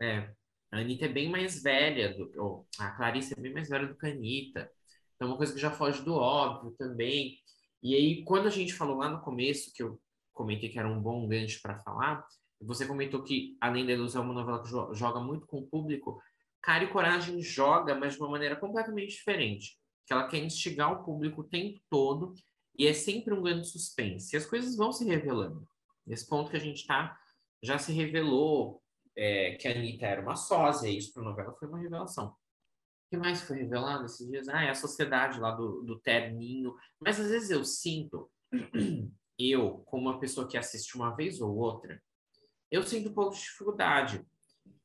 É. 0.00 0.32
A 0.70 0.78
Anitta 0.78 1.04
é 1.04 1.08
bem 1.08 1.30
mais 1.30 1.62
velha, 1.62 2.14
do, 2.14 2.32
ou, 2.42 2.66
a 2.78 2.90
Clarice 2.92 3.34
é 3.36 3.40
bem 3.40 3.52
mais 3.52 3.68
velha 3.68 3.86
do 3.86 3.96
que 3.96 4.06
a 4.06 4.10
Anitta. 4.10 4.70
Então, 5.14 5.28
uma 5.28 5.36
coisa 5.36 5.52
que 5.52 5.60
já 5.60 5.70
foge 5.70 6.02
do 6.02 6.14
óbvio 6.14 6.74
também. 6.78 7.38
E 7.82 7.94
aí, 7.94 8.24
quando 8.24 8.46
a 8.46 8.50
gente 8.50 8.72
falou 8.72 8.96
lá 8.96 9.08
no 9.08 9.20
começo, 9.20 9.72
que 9.74 9.82
eu 9.82 10.00
comentei 10.32 10.70
que 10.70 10.78
era 10.78 10.88
um 10.88 11.00
bom 11.00 11.28
gancho 11.28 11.60
para 11.60 11.78
falar, 11.80 12.24
você 12.60 12.86
comentou 12.86 13.22
que, 13.22 13.56
além 13.60 13.84
da 13.84 13.92
ilusão, 13.92 14.22
é 14.22 14.24
uma 14.24 14.34
novela 14.34 14.62
que 14.62 14.70
joga 14.96 15.20
muito 15.20 15.46
com 15.46 15.58
o 15.58 15.66
público. 15.66 16.20
Cara 16.62 16.84
e 16.84 16.90
Coragem 16.90 17.42
joga, 17.42 17.94
mas 17.94 18.14
de 18.14 18.20
uma 18.20 18.30
maneira 18.30 18.56
completamente 18.56 19.10
diferente. 19.10 19.76
Que 20.06 20.12
ela 20.12 20.28
quer 20.28 20.38
instigar 20.38 20.92
o 20.92 21.04
público 21.04 21.42
o 21.42 21.48
tempo 21.48 21.80
todo 21.90 22.34
e 22.78 22.86
é 22.86 22.92
sempre 22.92 23.34
um 23.34 23.42
grande 23.42 23.68
suspense. 23.68 24.34
E 24.34 24.36
as 24.36 24.46
coisas 24.46 24.76
vão 24.76 24.92
se 24.92 25.04
revelando. 25.04 25.66
Nesse 26.06 26.28
ponto 26.28 26.50
que 26.50 26.56
a 26.56 26.60
gente 26.60 26.80
está, 26.80 27.18
já 27.62 27.78
se 27.78 27.92
revelou 27.92 28.82
é, 29.16 29.52
que 29.56 29.68
a 29.68 29.72
Anitta 29.72 30.06
era 30.06 30.22
uma 30.22 30.36
sósia, 30.36 30.88
e 30.88 30.98
isso 30.98 31.12
para 31.12 31.22
a 31.22 31.26
novela 31.26 31.54
foi 31.54 31.68
uma 31.68 31.78
revelação. 31.78 32.28
O 32.28 32.34
que 33.10 33.16
mais 33.16 33.42
foi 33.42 33.58
revelado 33.58 34.06
esses 34.06 34.26
dias? 34.26 34.48
Ah, 34.48 34.64
é 34.64 34.70
a 34.70 34.74
sociedade 34.74 35.38
lá 35.38 35.50
do, 35.52 35.82
do 35.82 35.98
terninho. 36.00 36.74
Mas 36.98 37.20
às 37.20 37.28
vezes 37.28 37.50
eu 37.50 37.64
sinto, 37.64 38.30
eu, 39.38 39.78
como 39.86 40.08
uma 40.08 40.18
pessoa 40.18 40.48
que 40.48 40.56
assiste 40.56 40.96
uma 40.96 41.14
vez 41.14 41.40
ou 41.40 41.54
outra, 41.54 42.02
eu 42.70 42.82
sinto 42.82 43.10
um 43.10 43.14
pouco 43.14 43.34
de 43.34 43.42
dificuldade. 43.42 44.26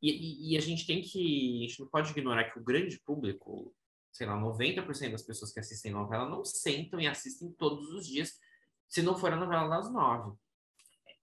E, 0.02 0.12
e, 0.12 0.54
e, 0.54 0.58
a 0.58 0.62
gente 0.62 0.86
tem 0.86 1.02
que. 1.02 1.60
A 1.64 1.68
gente 1.68 1.80
não 1.80 1.88
pode 1.88 2.12
ignorar 2.12 2.52
que 2.52 2.60
o 2.60 2.64
grande 2.64 3.00
público, 3.00 3.74
sei 4.18 4.26
lá, 4.26 4.36
90% 4.36 5.12
das 5.12 5.22
pessoas 5.22 5.54
que 5.54 5.60
assistem 5.60 5.92
novela 5.92 6.28
não 6.28 6.44
sentam 6.44 7.00
e 7.00 7.06
assistem 7.06 7.52
todos 7.52 7.88
os 7.94 8.08
dias, 8.08 8.40
se 8.90 9.04
não 9.04 9.16
for 9.16 9.32
a 9.32 9.36
novela 9.36 9.68
das 9.68 9.94
nove. 9.94 10.36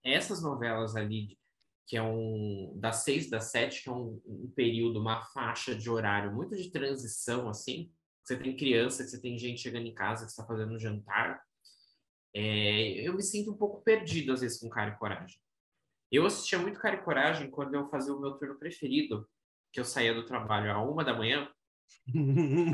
Essas 0.01 0.41
novelas 0.41 0.95
ali, 0.95 1.37
que 1.85 1.97
é 1.97 2.01
um 2.01 2.73
das 2.79 3.03
seis, 3.03 3.29
das 3.29 3.51
sete, 3.51 3.83
que 3.83 3.89
é 3.89 3.91
um, 3.91 4.21
um 4.25 4.49
período, 4.55 5.01
uma 5.01 5.21
faixa 5.21 5.75
de 5.75 5.89
horário 5.89 6.33
muito 6.33 6.55
de 6.55 6.71
transição, 6.71 7.49
assim, 7.49 7.91
você 8.23 8.37
tem 8.37 8.55
criança, 8.55 9.05
você 9.05 9.19
tem 9.19 9.37
gente 9.37 9.59
chegando 9.59 9.87
em 9.87 9.93
casa 9.93 10.23
que 10.23 10.31
está 10.31 10.45
fazendo 10.45 10.79
jantar, 10.79 11.43
É, 12.33 13.07
eu 13.07 13.13
me 13.13 13.23
sinto 13.23 13.51
um 13.51 13.57
pouco 13.57 13.81
perdido 13.83 14.31
às 14.33 14.41
vezes 14.41 14.59
com 14.59 14.69
Cara 14.69 14.91
e 14.91 14.97
Coragem. 14.97 15.37
Eu 16.11 16.25
assistia 16.25 16.59
muito 16.59 16.79
Cara 16.79 16.95
e 16.95 17.03
Coragem 17.03 17.49
quando 17.49 17.75
eu 17.75 17.89
fazia 17.89 18.13
o 18.13 18.19
meu 18.21 18.33
turno 18.37 18.55
preferido, 18.57 19.27
que 19.71 19.79
eu 19.79 19.85
saía 19.85 20.13
do 20.13 20.25
trabalho 20.25 20.71
à 20.71 20.81
uma 20.81 21.03
da 21.03 21.13
manhã, 21.13 21.49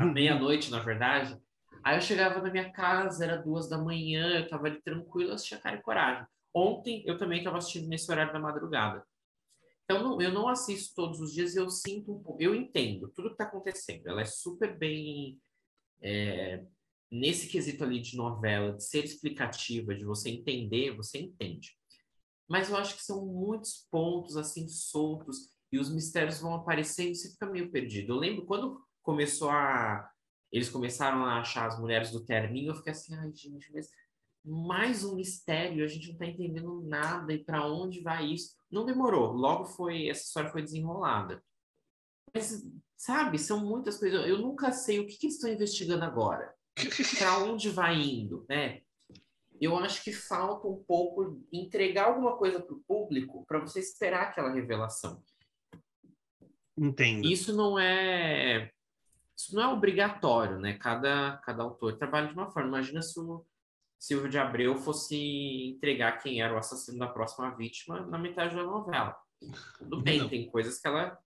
à 0.00 0.04
meia-noite, 0.12 0.70
na 0.70 0.80
verdade. 0.80 1.36
Aí 1.84 1.96
eu 1.96 2.00
chegava 2.00 2.40
na 2.40 2.50
minha 2.50 2.70
casa, 2.70 3.24
era 3.24 3.36
duas 3.36 3.68
da 3.68 3.78
manhã, 3.78 4.38
eu 4.38 4.48
tava 4.48 4.66
ali 4.66 4.80
tranquilo, 4.82 5.32
assistia 5.32 5.58
Cara 5.58 5.76
e 5.76 5.82
Coragem. 5.82 6.26
Ontem 6.54 7.02
eu 7.06 7.18
também 7.18 7.38
estava 7.38 7.58
assistindo 7.58 7.88
nesse 7.88 8.10
horário 8.10 8.32
da 8.32 8.38
madrugada. 8.38 9.04
Então 9.84 10.02
não, 10.02 10.20
eu 10.20 10.32
não 10.32 10.48
assisto 10.48 10.94
todos 10.94 11.20
os 11.20 11.32
dias, 11.32 11.56
eu 11.56 11.68
sinto 11.68 12.14
um 12.14 12.22
pouco, 12.22 12.40
eu 12.40 12.54
entendo 12.54 13.10
tudo 13.14 13.28
que 13.28 13.34
está 13.34 13.44
acontecendo. 13.44 14.06
Ela 14.06 14.22
é 14.22 14.24
super 14.24 14.78
bem 14.78 15.40
é, 16.00 16.64
nesse 17.10 17.48
quesito 17.48 17.82
ali 17.82 18.00
de 18.00 18.16
novela, 18.16 18.72
de 18.72 18.84
ser 18.84 19.04
explicativa, 19.04 19.94
de 19.94 20.04
você 20.04 20.30
entender, 20.30 20.96
você 20.96 21.18
entende. 21.18 21.76
Mas 22.48 22.70
eu 22.70 22.76
acho 22.76 22.96
que 22.96 23.02
são 23.02 23.26
muitos 23.26 23.86
pontos 23.90 24.36
assim 24.36 24.68
soltos 24.68 25.50
e 25.72 25.78
os 25.78 25.92
mistérios 25.92 26.40
vão 26.40 26.54
aparecendo 26.54 27.10
e 27.10 27.14
você 27.14 27.30
fica 27.30 27.46
meio 27.46 27.70
perdido. 27.70 28.12
Eu 28.12 28.18
lembro 28.18 28.44
quando 28.44 28.80
começou 29.02 29.50
a 29.50 30.08
eles 30.52 30.68
começaram 30.68 31.24
a 31.24 31.40
achar 31.40 31.66
as 31.66 31.78
mulheres 31.80 32.10
do 32.10 32.24
terninho, 32.24 32.70
eu 32.70 32.74
fiquei 32.74 32.92
assim, 32.92 33.14
ai 33.14 33.32
gente, 33.32 33.72
mas 33.72 33.88
mais 34.44 35.02
um 35.02 35.14
mistério, 35.14 35.82
a 35.82 35.88
gente 35.88 36.08
não 36.08 36.12
está 36.14 36.26
entendendo 36.26 36.82
nada 36.82 37.32
e 37.32 37.42
para 37.42 37.66
onde 37.66 38.02
vai 38.02 38.26
isso. 38.26 38.54
Não 38.70 38.84
demorou, 38.84 39.32
logo 39.32 39.64
foi 39.64 40.08
essa 40.08 40.24
história 40.24 40.50
foi 40.50 40.62
desenrolada. 40.62 41.42
Mas 42.34 42.62
sabe, 42.96 43.38
são 43.38 43.64
muitas 43.64 43.98
coisas. 43.98 44.26
Eu 44.26 44.38
nunca 44.38 44.72
sei 44.72 44.98
o 44.98 45.06
que, 45.06 45.16
que 45.16 45.26
eles 45.26 45.36
estão 45.36 45.50
investigando 45.50 46.04
agora. 46.04 46.54
para 47.18 47.38
onde 47.38 47.70
vai 47.70 48.00
indo, 48.00 48.44
né? 48.48 48.82
Eu 49.60 49.76
acho 49.78 50.02
que 50.02 50.12
falta 50.12 50.66
um 50.66 50.82
pouco 50.82 51.40
entregar 51.52 52.06
alguma 52.06 52.36
coisa 52.36 52.60
para 52.60 52.74
o 52.74 52.82
público 52.86 53.44
para 53.46 53.60
você 53.60 53.78
esperar 53.78 54.22
aquela 54.22 54.52
revelação. 54.52 55.22
Entendo. 56.76 57.26
Isso 57.26 57.54
não 57.54 57.78
é 57.78 58.72
isso 59.36 59.54
não 59.54 59.62
é 59.62 59.68
obrigatório, 59.68 60.58
né? 60.58 60.74
Cada, 60.74 61.38
cada 61.38 61.62
autor 61.62 61.96
trabalha 61.96 62.28
de 62.28 62.34
uma 62.34 62.50
forma. 62.50 62.68
Imagina 62.68 63.02
se 63.02 63.18
o 63.18 63.44
Silvio 63.98 64.28
de 64.28 64.38
Abreu 64.38 64.76
fosse 64.76 65.16
entregar 65.76 66.18
quem 66.18 66.42
era 66.42 66.54
o 66.54 66.58
assassino 66.58 66.98
da 66.98 67.08
próxima 67.08 67.54
vítima 67.56 68.00
na 68.06 68.18
metade 68.18 68.54
da 68.54 68.62
novela. 68.62 69.16
Tudo 69.78 70.00
bem, 70.00 70.20
Não. 70.20 70.28
tem 70.28 70.50
coisas 70.50 70.78
que 70.80 70.86
ela 70.86 71.18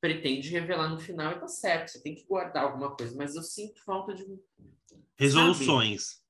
pretende 0.00 0.48
revelar 0.48 0.88
no 0.88 0.98
final 0.98 1.32
e 1.32 1.40
tá 1.40 1.46
certo, 1.46 1.90
você 1.90 2.02
tem 2.02 2.14
que 2.14 2.26
guardar 2.26 2.64
alguma 2.64 2.96
coisa, 2.96 3.14
mas 3.16 3.34
eu 3.36 3.42
sinto 3.42 3.84
falta 3.84 4.14
de. 4.14 4.24
Resoluções. 5.18 6.04
Sabe? 6.06 6.20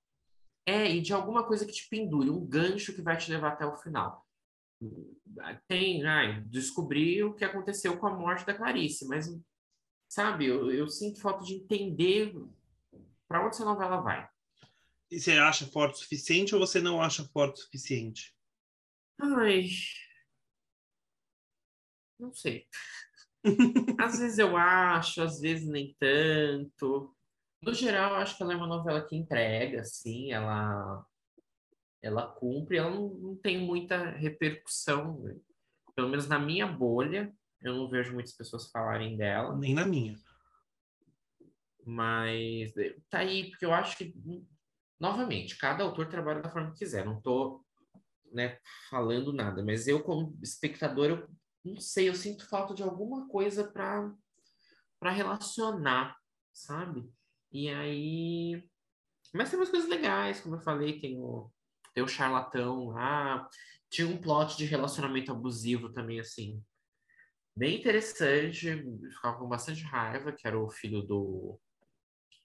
É, 0.67 0.91
e 0.91 1.01
de 1.01 1.13
alguma 1.13 1.45
coisa 1.45 1.65
que 1.65 1.73
te 1.73 1.89
pendure, 1.89 2.31
um 2.31 2.45
gancho 2.45 2.93
que 2.93 3.03
vai 3.03 3.17
te 3.17 3.31
levar 3.31 3.53
até 3.53 3.65
o 3.65 3.77
final. 3.77 4.27
Tem, 5.69 6.05
ai, 6.05 6.41
descobrir 6.43 7.23
o 7.25 7.35
que 7.35 7.45
aconteceu 7.45 7.97
com 7.99 8.07
a 8.07 8.17
morte 8.17 8.47
da 8.47 8.55
Clarice, 8.55 9.07
mas, 9.07 9.29
sabe, 10.11 10.47
eu, 10.47 10.73
eu 10.73 10.89
sinto 10.89 11.21
falta 11.21 11.45
de 11.45 11.55
entender 11.55 12.35
para 13.29 13.47
onde 13.47 13.55
essa 13.55 13.65
novela 13.65 14.01
vai. 14.01 14.29
E 15.09 15.21
você 15.21 15.33
acha 15.33 15.67
forte 15.67 15.95
o 15.95 15.99
suficiente 15.99 16.55
ou 16.55 16.61
você 16.61 16.81
não 16.81 17.01
acha 17.01 17.25
forte 17.25 17.61
o 17.61 17.63
suficiente? 17.63 18.35
Ai. 19.21 19.69
Não 22.19 22.35
sei. 22.35 22.67
às 23.99 24.19
vezes 24.19 24.39
eu 24.39 24.57
acho, 24.57 25.23
às 25.23 25.41
vezes 25.41 25.67
nem 25.67 25.97
tanto. 25.99 27.17
No 27.63 27.73
geral, 27.73 28.17
acho 28.17 28.37
que 28.37 28.43
ela 28.43 28.53
é 28.53 28.57
uma 28.57 28.67
novela 28.67 29.07
que 29.07 29.17
entrega, 29.17 29.81
assim, 29.81 30.33
ela 30.33 31.07
ela 32.03 32.27
cumpre, 32.27 32.79
ela 32.79 32.91
não, 32.91 33.09
não 33.11 33.37
tem 33.37 33.59
muita 33.59 34.11
repercussão, 34.13 35.23
pelo 35.95 36.09
menos 36.09 36.27
na 36.27 36.39
minha 36.39 36.67
bolha, 36.67 37.31
eu 37.63 37.75
não 37.75 37.89
vejo 37.89 38.15
muitas 38.15 38.33
pessoas 38.33 38.71
falarem 38.71 39.17
dela. 39.17 39.57
Nem 39.57 39.75
na 39.75 39.87
minha. 39.87 40.17
Mas 41.85 42.73
tá 43.09 43.21
aí, 43.21 43.51
porque 43.51 43.65
eu 43.65 43.73
acho 43.73 43.97
que 43.97 44.15
Novamente, 45.01 45.57
cada 45.57 45.83
autor 45.83 46.09
trabalha 46.09 46.43
da 46.43 46.51
forma 46.51 46.73
que 46.73 46.81
quiser, 46.81 47.07
não 47.07 47.17
estou 47.17 47.65
né, 48.31 48.59
falando 48.91 49.33
nada, 49.33 49.65
mas 49.65 49.89
eu, 49.89 50.03
como 50.03 50.39
espectador, 50.43 51.11
eu 51.11 51.29
não 51.65 51.81
sei, 51.81 52.11
eu 52.11 52.15
sinto 52.15 52.47
falta 52.47 52.75
de 52.75 52.83
alguma 52.83 53.27
coisa 53.27 53.65
para 53.65 55.11
relacionar, 55.11 56.15
sabe? 56.53 57.11
E 57.51 57.71
aí. 57.71 58.63
Mas 59.33 59.49
tem 59.49 59.59
umas 59.59 59.71
coisas 59.71 59.89
legais, 59.89 60.41
como 60.41 60.57
eu 60.57 60.61
falei, 60.61 61.01
tem 61.01 61.19
o, 61.19 61.51
tem 61.95 62.05
o 62.05 62.09
charlatão 62.09 62.89
lá, 62.89 63.49
tinha 63.89 64.07
um 64.07 64.21
plot 64.21 64.57
de 64.59 64.67
relacionamento 64.67 65.33
abusivo 65.33 65.91
também, 65.93 66.21
assim, 66.21 66.63
bem 67.57 67.79
interessante, 67.79 68.83
ficava 69.13 69.39
com 69.39 69.49
bastante 69.49 69.83
raiva, 69.83 70.33
que 70.33 70.47
era 70.47 70.59
o 70.59 70.71
filho 70.71 71.03
do, 71.03 71.61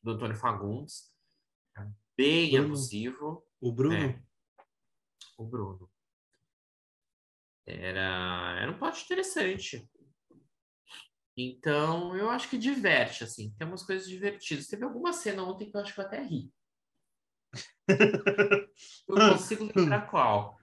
do 0.03 0.11
Antônio 0.11 0.35
Fagundes 0.35 1.15
bem 2.17 2.51
Bruno. 2.51 2.65
abusivo. 2.65 3.47
O 3.59 3.71
Bruno? 3.71 3.95
É, 3.95 4.21
o 5.37 5.45
Bruno. 5.45 5.91
Era, 7.65 8.59
era 8.61 8.71
um 8.71 8.77
plot 8.77 9.03
interessante. 9.03 9.89
Então, 11.37 12.15
eu 12.15 12.29
acho 12.29 12.49
que 12.49 12.57
diverte, 12.57 13.23
assim. 13.23 13.53
Tem 13.57 13.67
umas 13.67 13.83
coisas 13.83 14.07
divertidas. 14.07 14.67
Teve 14.67 14.85
alguma 14.85 15.11
cena 15.11 15.43
ontem 15.43 15.69
que 15.69 15.75
eu 15.75 15.81
acho 15.81 15.93
que 15.93 15.99
eu 15.99 16.05
até 16.05 16.21
ri. 16.21 16.49
eu 19.07 19.15
não 19.15 19.33
consigo 19.33 19.69
lembrar 19.75 20.09
qual 20.09 20.57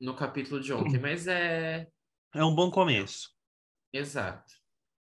no 0.00 0.16
capítulo 0.16 0.60
de 0.60 0.72
ontem, 0.72 0.98
mas 0.98 1.26
é. 1.26 1.88
É 2.34 2.44
um 2.44 2.54
bom 2.54 2.70
começo. 2.70 3.31
Exato. 3.92 4.54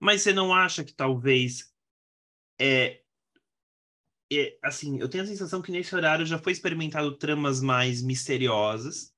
Mas 0.00 0.22
você 0.22 0.32
não 0.32 0.52
acha 0.52 0.84
que 0.84 0.92
talvez 0.92 1.72
é, 2.60 3.02
é, 4.32 4.58
assim, 4.62 4.98
eu 4.98 5.08
tenho 5.08 5.24
a 5.24 5.26
sensação 5.26 5.60
que 5.60 5.70
nesse 5.70 5.94
horário 5.94 6.24
já 6.24 6.38
foi 6.38 6.52
experimentado 6.52 7.16
tramas 7.16 7.60
mais 7.60 8.02
misteriosas. 8.02 9.14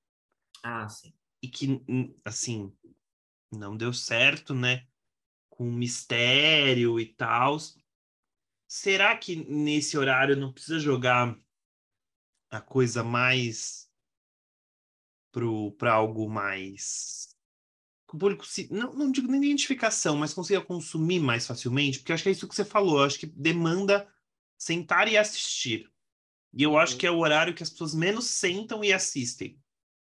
Ah, 0.62 0.88
sim. 0.88 1.14
E 1.42 1.48
que, 1.48 1.80
assim, 2.24 2.76
não 3.52 3.76
deu 3.76 3.92
certo, 3.92 4.54
né? 4.54 4.86
Com 5.48 5.70
mistério 5.70 6.98
e 6.98 7.14
tal. 7.14 7.56
Será 8.66 9.16
que 9.16 9.36
nesse 9.36 9.96
horário 9.96 10.36
não 10.36 10.52
precisa 10.52 10.78
jogar 10.80 11.38
a 12.50 12.60
coisa 12.60 13.04
mais 13.04 13.90
para 15.78 15.92
algo 15.92 16.28
mais 16.28 17.33
o 18.14 18.18
público 18.18 18.46
se 18.46 18.72
não, 18.72 18.94
não 18.94 19.10
digo 19.10 19.26
nem 19.26 19.42
identificação, 19.42 20.16
mas 20.16 20.32
consiga 20.32 20.60
consumir 20.60 21.18
mais 21.18 21.46
facilmente, 21.46 21.98
porque 21.98 22.12
acho 22.12 22.22
que 22.22 22.28
é 22.28 22.32
isso 22.32 22.46
que 22.46 22.54
você 22.54 22.64
falou, 22.64 23.02
acho 23.02 23.18
que 23.18 23.26
demanda 23.26 24.08
sentar 24.56 25.08
e 25.08 25.16
assistir. 25.16 25.90
E 26.52 26.62
eu 26.62 26.78
acho 26.78 26.92
uhum. 26.92 26.98
que 27.00 27.06
é 27.06 27.10
o 27.10 27.18
horário 27.18 27.52
que 27.52 27.62
as 27.64 27.70
pessoas 27.70 27.92
menos 27.92 28.26
sentam 28.26 28.84
e 28.84 28.92
assistem. 28.92 29.58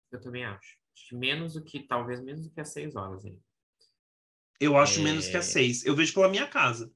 Eu 0.10 0.22
também 0.22 0.46
acho. 0.46 0.80
Menos 1.12 1.54
do 1.54 1.64
que, 1.64 1.82
talvez 1.82 2.22
menos 2.22 2.44
do 2.44 2.52
que 2.52 2.62
as 2.62 2.70
seis 2.70 2.96
horas 2.96 3.26
aí. 3.26 3.38
Eu 4.60 4.78
acho 4.78 5.02
é... 5.02 5.04
menos 5.04 5.28
que 5.28 5.36
as 5.36 5.48
seis. 5.48 5.84
Eu 5.84 5.96
vejo 5.96 6.14
pela 6.14 6.30
minha 6.30 6.48
casa. 6.48 6.94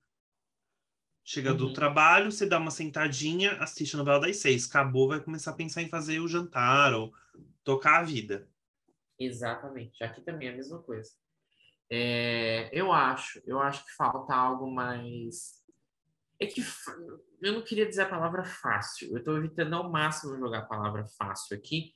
Chega 1.25 1.51
uhum. 1.51 1.57
do 1.57 1.73
trabalho, 1.73 2.31
você 2.31 2.45
dá 2.45 2.57
uma 2.57 2.71
sentadinha, 2.71 3.53
assiste 3.53 3.95
a 3.95 3.97
novela 3.97 4.21
das 4.21 4.37
seis. 4.37 4.69
Acabou, 4.69 5.09
vai 5.09 5.19
começar 5.19 5.51
a 5.51 5.55
pensar 5.55 5.81
em 5.81 5.89
fazer 5.89 6.19
o 6.19 6.27
jantar 6.27 6.93
ou 6.93 7.13
tocar 7.63 7.99
a 7.99 8.03
vida. 8.03 8.47
Exatamente. 9.25 10.03
Aqui 10.03 10.21
também 10.21 10.49
é 10.49 10.51
a 10.53 10.55
mesma 10.55 10.81
coisa. 10.81 11.11
É, 11.89 12.69
eu 12.71 12.91
acho, 12.91 13.41
eu 13.45 13.59
acho 13.59 13.85
que 13.85 13.91
falta 13.95 14.33
algo 14.33 14.71
mais 14.71 15.63
é 16.39 16.47
que 16.47 16.61
eu 17.41 17.53
não 17.53 17.61
queria 17.61 17.85
dizer 17.85 18.03
a 18.03 18.09
palavra 18.09 18.43
fácil. 18.43 19.11
Eu 19.11 19.19
estou 19.19 19.37
evitando 19.37 19.73
ao 19.75 19.89
máximo 19.89 20.37
jogar 20.37 20.59
a 20.59 20.65
palavra 20.65 21.05
fácil 21.17 21.55
aqui, 21.55 21.93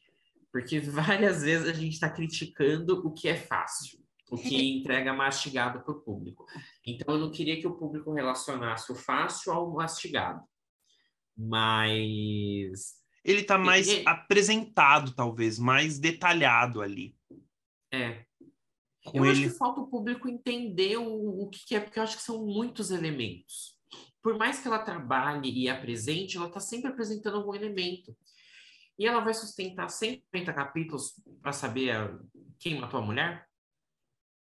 porque 0.51 0.79
várias 0.81 1.43
vezes 1.43 1.67
a 1.67 1.73
gente 1.73 1.93
está 1.93 2.09
criticando 2.09 3.05
o 3.05 3.13
que 3.13 3.27
é 3.27 3.35
fácil, 3.35 3.99
o 4.29 4.37
que 4.37 4.55
entrega 4.79 5.13
mastigado 5.13 5.81
para 5.81 5.91
o 5.91 6.01
público. 6.01 6.45
Então 6.85 7.15
eu 7.15 7.21
não 7.21 7.31
queria 7.31 7.59
que 7.59 7.67
o 7.67 7.75
público 7.75 8.13
relacionasse 8.13 8.91
o 8.91 8.95
fácil 8.95 9.51
ao 9.51 9.71
mastigado. 9.71 10.41
Mas 11.35 12.95
ele 13.23 13.41
está 13.41 13.57
mais 13.57 13.87
ele... 13.87 14.07
apresentado, 14.07 15.13
talvez, 15.13 15.59
mais 15.59 15.99
detalhado 15.99 16.81
ali. 16.81 17.16
É. 17.97 18.25
Com 19.05 19.17
eu 19.19 19.25
ele... 19.25 19.31
acho 19.31 19.41
que 19.43 19.57
falta 19.57 19.81
o 19.81 19.87
público 19.87 20.27
entender 20.27 20.97
o, 20.97 21.43
o 21.43 21.49
que 21.49 21.75
é, 21.75 21.79
porque 21.79 21.97
eu 21.97 22.03
acho 22.03 22.17
que 22.17 22.23
são 22.23 22.45
muitos 22.45 22.91
elementos 22.91 23.77
por 24.27 24.37
mais 24.37 24.59
que 24.59 24.67
ela 24.67 24.79
trabalhe 24.79 25.49
e 25.49 25.69
apresente, 25.69 26.35
ela 26.35 26.47
está 26.47 26.59
sempre 26.59 26.91
apresentando 26.91 27.37
algum 27.37 27.55
elemento. 27.55 28.13
E 28.99 29.07
ela 29.07 29.21
vai 29.21 29.33
sustentar 29.33 29.89
150 29.89 30.51
capítulos 30.53 31.13
para 31.41 31.53
saber 31.53 32.19
quem 32.59 32.77
matou 32.77 32.99
a 32.99 33.05
mulher? 33.05 33.47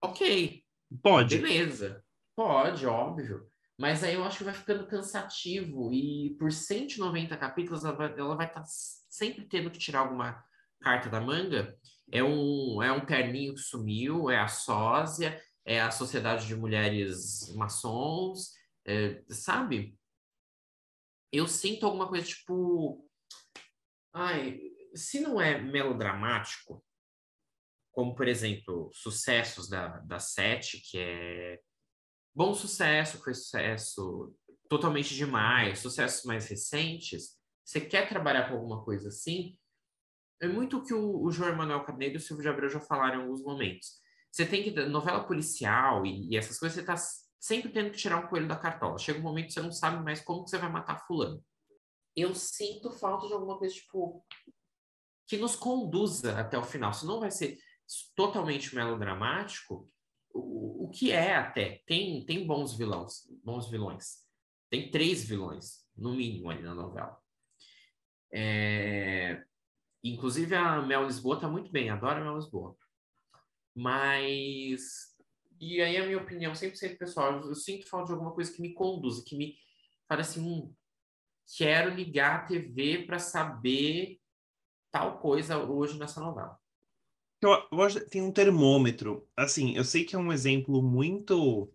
Ok. 0.03 0.65
Pode. 1.01 1.37
Beleza. 1.37 2.03
Pode, 2.35 2.85
óbvio. 2.85 3.49
Mas 3.77 4.03
aí 4.03 4.15
eu 4.15 4.23
acho 4.25 4.39
que 4.39 4.43
vai 4.43 4.53
ficando 4.53 4.85
cansativo 4.85 5.93
e 5.93 6.35
por 6.37 6.51
190 6.51 7.37
capítulos 7.37 7.85
ela 7.85 7.95
vai, 7.95 8.11
ela 8.19 8.35
vai 8.35 8.47
estar 8.47 8.63
tá 8.63 8.67
sempre 8.67 9.45
tendo 9.45 9.71
que 9.71 9.79
tirar 9.79 9.99
alguma 9.99 10.43
carta 10.81 11.09
da 11.09 11.21
manga. 11.21 11.73
É 12.12 12.24
um, 12.24 12.82
é 12.82 12.91
um 12.91 13.05
terninho 13.05 13.53
que 13.53 13.62
sumiu, 13.62 14.30
é 14.30 14.39
a 14.39 14.47
sósia, 14.47 15.39
é 15.66 15.80
a 15.80 15.91
Sociedade 15.91 16.47
de 16.47 16.55
Mulheres 16.55 17.53
Maçons, 17.55 18.53
é, 18.86 19.24
sabe? 19.30 19.97
Eu 21.32 21.47
sinto 21.47 21.86
alguma 21.86 22.07
coisa 22.07 22.26
tipo. 22.26 23.07
Ai, 24.12 24.60
se 24.95 25.20
não 25.20 25.39
é 25.39 25.62
melodramático, 25.62 26.84
como 27.91 28.16
por 28.16 28.28
exemplo, 28.28 28.89
sucessos 28.93 29.70
da, 29.70 29.99
da 29.99 30.20
Sete, 30.20 30.82
que 30.82 30.97
é 30.97 31.62
bom 32.34 32.53
sucesso, 32.55 33.22
foi 33.22 33.36
sucesso 33.36 34.36
totalmente 34.68 35.14
demais, 35.14 35.80
sucessos 35.80 36.24
mais 36.24 36.47
recentes, 36.47 37.38
você 37.66 37.82
quer 37.82 38.10
trabalhar 38.10 38.47
com 38.47 38.55
alguma 38.55 38.84
coisa 38.84 39.10
assim, 39.10 39.59
é 40.41 40.47
muito 40.47 40.77
o 40.77 40.83
que 40.83 40.93
o, 40.93 41.21
o 41.21 41.31
João 41.31 41.49
Emanuel 41.49 41.83
Carneiro 41.83 42.15
e 42.15 42.17
o 42.17 42.21
Silvio 42.21 42.43
de 42.43 42.49
Abreu 42.49 42.69
já 42.69 42.79
falaram 42.79 43.19
em 43.19 43.21
alguns 43.23 43.43
momentos. 43.43 43.99
Você 44.31 44.45
tem 44.45 44.63
que, 44.63 44.71
novela 44.85 45.23
policial 45.23 46.05
e, 46.05 46.29
e 46.29 46.37
essas 46.37 46.57
coisas, 46.59 46.75
você 46.75 46.81
está 46.81 46.95
sempre 47.39 47.71
tendo 47.71 47.91
que 47.91 47.97
tirar 47.97 48.17
um 48.17 48.27
coelho 48.27 48.47
da 48.47 48.55
cartola. 48.55 48.97
Chega 48.97 49.19
um 49.19 49.23
momento 49.23 49.47
que 49.47 49.53
você 49.53 49.61
não 49.61 49.71
sabe 49.71 50.03
mais 50.03 50.21
como 50.21 50.43
que 50.43 50.49
você 50.49 50.57
vai 50.57 50.71
matar 50.71 51.05
fulano. 51.05 51.43
Eu 52.15 52.35
sinto 52.35 52.91
falta 52.91 53.27
de 53.27 53.33
alguma 53.33 53.57
coisa, 53.57 53.73
tipo, 53.73 54.25
que 55.27 55.37
nos 55.37 55.55
conduza 55.55 56.39
até 56.39 56.57
o 56.57 56.63
final. 56.63 56.93
Se 56.93 57.05
não 57.05 57.19
vai 57.19 57.31
ser 57.31 57.57
totalmente 58.15 58.75
melodramático, 58.75 59.89
o, 60.33 60.85
o 60.85 60.89
que 60.89 61.11
é 61.11 61.35
até. 61.35 61.81
Tem, 61.85 62.25
tem 62.25 62.45
bons 62.45 62.77
vilões, 62.77 63.27
bons 63.43 63.69
vilões. 63.69 64.27
Tem 64.69 64.91
três 64.91 65.23
vilões, 65.23 65.85
no 65.95 66.13
mínimo, 66.13 66.49
ali 66.49 66.61
na 66.61 66.75
novela. 66.75 67.17
É... 68.31 69.43
Inclusive 70.03 70.55
a 70.55 70.81
Mel 70.81 71.05
Lisboa 71.05 71.39
tá 71.39 71.47
muito 71.47 71.71
bem, 71.71 71.89
adoro 71.89 72.19
a 72.19 72.23
Mel 72.23 72.35
Lisboa. 72.35 72.75
Mas. 73.75 75.09
E 75.59 75.81
aí 75.81 75.97
a 75.97 76.05
minha 76.05 76.17
opinião, 76.17 76.53
100% 76.53 76.97
pessoal, 76.97 77.33
eu, 77.33 77.49
eu 77.49 77.55
sinto 77.55 77.87
falta 77.87 78.07
de 78.07 78.13
alguma 78.13 78.33
coisa 78.33 78.51
que 78.51 78.61
me 78.61 78.73
conduza, 78.73 79.23
que 79.25 79.35
me 79.35 79.57
fale 80.07 80.21
assim, 80.21 80.41
hum, 80.41 80.73
quero 81.57 81.93
ligar 81.93 82.35
a 82.35 82.45
TV 82.45 83.05
para 83.05 83.19
saber 83.19 84.19
tal 84.91 85.19
coisa 85.19 85.57
hoje 85.57 85.99
nessa 85.99 86.21
novela. 86.21 86.57
Eu, 87.41 87.51
eu 87.71 87.81
acho 87.81 88.09
tem 88.09 88.21
um 88.21 88.31
termômetro. 88.31 89.27
Assim, 89.35 89.75
eu 89.75 89.83
sei 89.83 90.03
que 90.03 90.15
é 90.15 90.19
um 90.19 90.31
exemplo 90.31 90.81
muito 90.81 91.73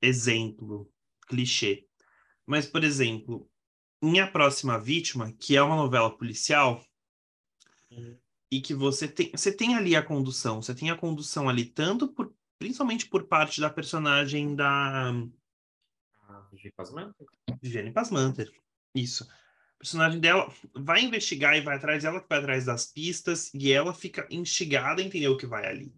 exemplo, 0.00 0.90
clichê. 1.26 1.86
Mas, 2.44 2.66
por 2.66 2.84
exemplo, 2.84 3.48
Minha 4.02 4.30
Próxima 4.30 4.78
Vítima, 4.78 5.32
que 5.32 5.56
é 5.56 5.62
uma 5.62 5.76
novela 5.76 6.16
policial, 6.16 6.84
uhum. 7.96 8.18
e 8.50 8.60
que 8.60 8.74
você 8.74 9.08
tem, 9.08 9.30
você 9.30 9.52
tem 9.52 9.74
ali 9.74 9.96
a 9.96 10.02
condução, 10.02 10.62
você 10.62 10.74
tem 10.74 10.90
a 10.90 10.96
condução 10.96 11.48
ali 11.48 11.64
tanto 11.64 12.08
por, 12.08 12.32
principalmente 12.58 13.06
por 13.06 13.24
parte 13.24 13.60
da 13.60 13.70
personagem 13.70 14.54
da 14.54 15.12
Viviane 16.52 16.72
Pasmanter. 16.76 17.26
Viviane 17.62 17.92
Pasmanter. 17.92 18.52
Isso 18.94 19.26
personagem 19.78 20.20
dela 20.20 20.52
vai 20.74 21.02
investigar 21.02 21.56
e 21.56 21.60
vai 21.60 21.76
atrás, 21.76 22.04
ela 22.04 22.20
que 22.20 22.28
vai 22.28 22.38
atrás 22.38 22.64
das 22.64 22.86
pistas, 22.86 23.52
e 23.54 23.72
ela 23.72 23.92
fica 23.92 24.26
instigada 24.30 25.00
a 25.00 25.04
entender 25.04 25.28
o 25.28 25.36
que 25.36 25.46
vai 25.46 25.66
ali, 25.66 25.94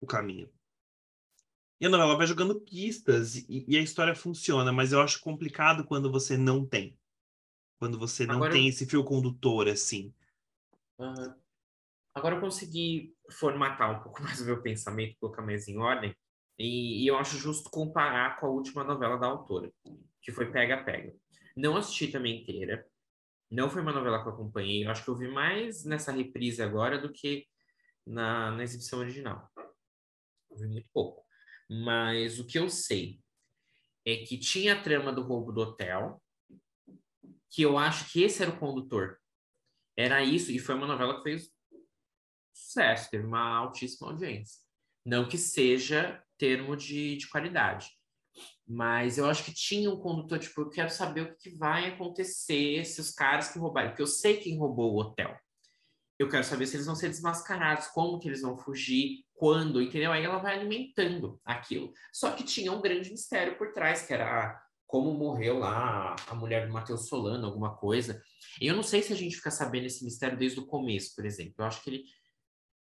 o 0.00 0.06
caminho. 0.06 0.48
E 1.80 1.86
a 1.86 1.88
novela 1.88 2.16
vai 2.16 2.26
jogando 2.26 2.60
pistas 2.60 3.36
e, 3.36 3.64
e 3.66 3.76
a 3.76 3.80
história 3.80 4.14
funciona, 4.14 4.72
mas 4.72 4.92
eu 4.92 5.00
acho 5.00 5.20
complicado 5.20 5.84
quando 5.84 6.10
você 6.10 6.36
não 6.36 6.64
tem. 6.64 6.96
Quando 7.78 7.98
você 7.98 8.26
não 8.26 8.36
Agora 8.36 8.52
tem 8.52 8.68
esse 8.68 8.84
fio 8.86 9.02
condutor, 9.02 9.66
assim. 9.66 10.12
Agora 12.14 12.36
eu 12.36 12.40
consegui 12.40 13.14
formatar 13.30 13.98
um 13.98 14.02
pouco 14.02 14.22
mais 14.22 14.40
o 14.40 14.44
meu 14.44 14.62
pensamento, 14.62 15.16
colocar 15.18 15.42
mais 15.42 15.68
em 15.68 15.78
ordem, 15.78 16.14
e, 16.58 17.04
e 17.04 17.06
eu 17.06 17.16
acho 17.16 17.38
justo 17.38 17.70
comparar 17.70 18.38
com 18.38 18.46
a 18.46 18.50
última 18.50 18.84
novela 18.84 19.16
da 19.16 19.26
autora, 19.26 19.72
que 20.20 20.32
foi 20.32 20.50
Pega 20.50 20.84
Pega. 20.84 21.14
Não 21.56 21.76
assisti 21.76 22.08
também 22.08 22.42
inteira, 22.42 22.86
não 23.50 23.68
foi 23.68 23.82
uma 23.82 23.92
novela 23.92 24.22
que 24.22 24.28
eu 24.28 24.32
acompanhei. 24.32 24.84
Eu 24.84 24.90
acho 24.90 25.02
que 25.02 25.10
eu 25.10 25.16
vi 25.16 25.26
mais 25.26 25.84
nessa 25.84 26.12
reprise 26.12 26.62
agora 26.62 26.98
do 26.98 27.12
que 27.12 27.46
na, 28.06 28.52
na 28.52 28.62
exibição 28.62 29.00
original. 29.00 29.50
Eu 30.50 30.56
vi 30.56 30.68
muito 30.68 30.88
pouco. 30.92 31.24
Mas 31.68 32.38
o 32.38 32.46
que 32.46 32.58
eu 32.58 32.68
sei 32.68 33.20
é 34.04 34.16
que 34.18 34.38
tinha 34.38 34.74
a 34.74 34.82
trama 34.82 35.12
do 35.12 35.22
roubo 35.22 35.52
do 35.52 35.62
hotel, 35.62 36.22
que 37.50 37.62
eu 37.62 37.76
acho 37.76 38.12
que 38.12 38.22
esse 38.22 38.42
era 38.42 38.52
o 38.52 38.58
condutor. 38.58 39.19
Era 40.00 40.24
isso, 40.24 40.50
e 40.50 40.58
foi 40.58 40.74
uma 40.74 40.86
novela 40.86 41.18
que 41.18 41.22
fez 41.22 41.50
sucesso, 42.54 43.10
teve 43.10 43.26
uma 43.26 43.58
altíssima 43.58 44.08
audiência. 44.08 44.58
Não 45.04 45.28
que 45.28 45.36
seja 45.36 46.24
termo 46.38 46.74
de, 46.74 47.18
de 47.18 47.28
qualidade, 47.28 47.90
mas 48.66 49.18
eu 49.18 49.26
acho 49.28 49.44
que 49.44 49.52
tinha 49.52 49.90
um 49.90 50.00
condutor, 50.00 50.38
tipo, 50.38 50.62
eu 50.62 50.70
quero 50.70 50.88
saber 50.88 51.20
o 51.20 51.36
que 51.36 51.50
vai 51.50 51.86
acontecer 51.86 52.82
se 52.86 52.98
os 52.98 53.10
caras 53.10 53.52
que 53.52 53.58
roubaram, 53.58 53.90
porque 53.90 54.00
eu 54.00 54.06
sei 54.06 54.38
quem 54.38 54.56
roubou 54.58 54.94
o 54.94 55.00
hotel. 55.00 55.38
Eu 56.18 56.30
quero 56.30 56.44
saber 56.44 56.66
se 56.66 56.76
eles 56.76 56.86
vão 56.86 56.94
ser 56.94 57.08
desmascarados, 57.08 57.88
como 57.88 58.18
que 58.18 58.28
eles 58.28 58.40
vão 58.40 58.56
fugir, 58.56 59.26
quando, 59.34 59.82
entendeu? 59.82 60.12
Aí 60.12 60.24
ela 60.24 60.38
vai 60.38 60.58
alimentando 60.58 61.38
aquilo. 61.44 61.92
Só 62.10 62.30
que 62.32 62.42
tinha 62.42 62.72
um 62.72 62.80
grande 62.80 63.10
mistério 63.10 63.58
por 63.58 63.72
trás, 63.72 64.00
que 64.06 64.14
era 64.14 64.58
como 64.90 65.14
morreu 65.14 65.60
lá 65.60 66.16
a 66.26 66.34
mulher 66.34 66.66
do 66.66 66.72
Matheus 66.72 67.06
Solano, 67.06 67.46
alguma 67.46 67.76
coisa. 67.76 68.20
E 68.60 68.66
eu 68.66 68.74
não 68.74 68.82
sei 68.82 69.00
se 69.02 69.12
a 69.12 69.16
gente 69.16 69.36
fica 69.36 69.50
sabendo 69.50 69.86
esse 69.86 70.04
mistério 70.04 70.36
desde 70.36 70.58
o 70.58 70.66
começo, 70.66 71.14
por 71.14 71.24
exemplo. 71.24 71.54
Eu 71.58 71.64
acho 71.64 71.80
que 71.80 71.90
ele 71.90 72.04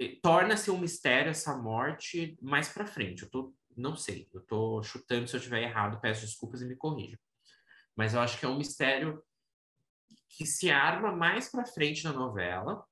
eh, 0.01 0.17
torna-se 0.23 0.71
um 0.71 0.79
mistério 0.79 1.31
essa 1.31 1.59
morte 1.59 2.39
mais 2.41 2.69
para 2.69 2.87
frente. 2.87 3.25
Eu 3.25 3.31
tô 3.31 3.53
não 3.77 3.97
sei, 3.97 4.29
eu 4.33 4.41
estou 4.41 4.83
chutando 4.85 5.27
se 5.27 5.35
eu 5.35 5.39
estiver 5.39 5.63
errado, 5.63 6.01
peço 6.01 6.25
desculpas 6.25 6.63
e 6.63 6.67
me 6.67 6.77
corrija. 6.77 7.19
Mas 7.97 8.15
eu 8.15 8.21
acho 8.21 8.39
que 8.39 8.47
é 8.47 8.49
um 8.49 8.57
mistério 8.57 9.21
que 10.29 10.47
se 10.47 10.71
arma 10.71 11.11
mais 11.11 11.51
para 11.51 11.67
frente 11.67 12.05
na 12.05 12.13
novela 12.13 12.85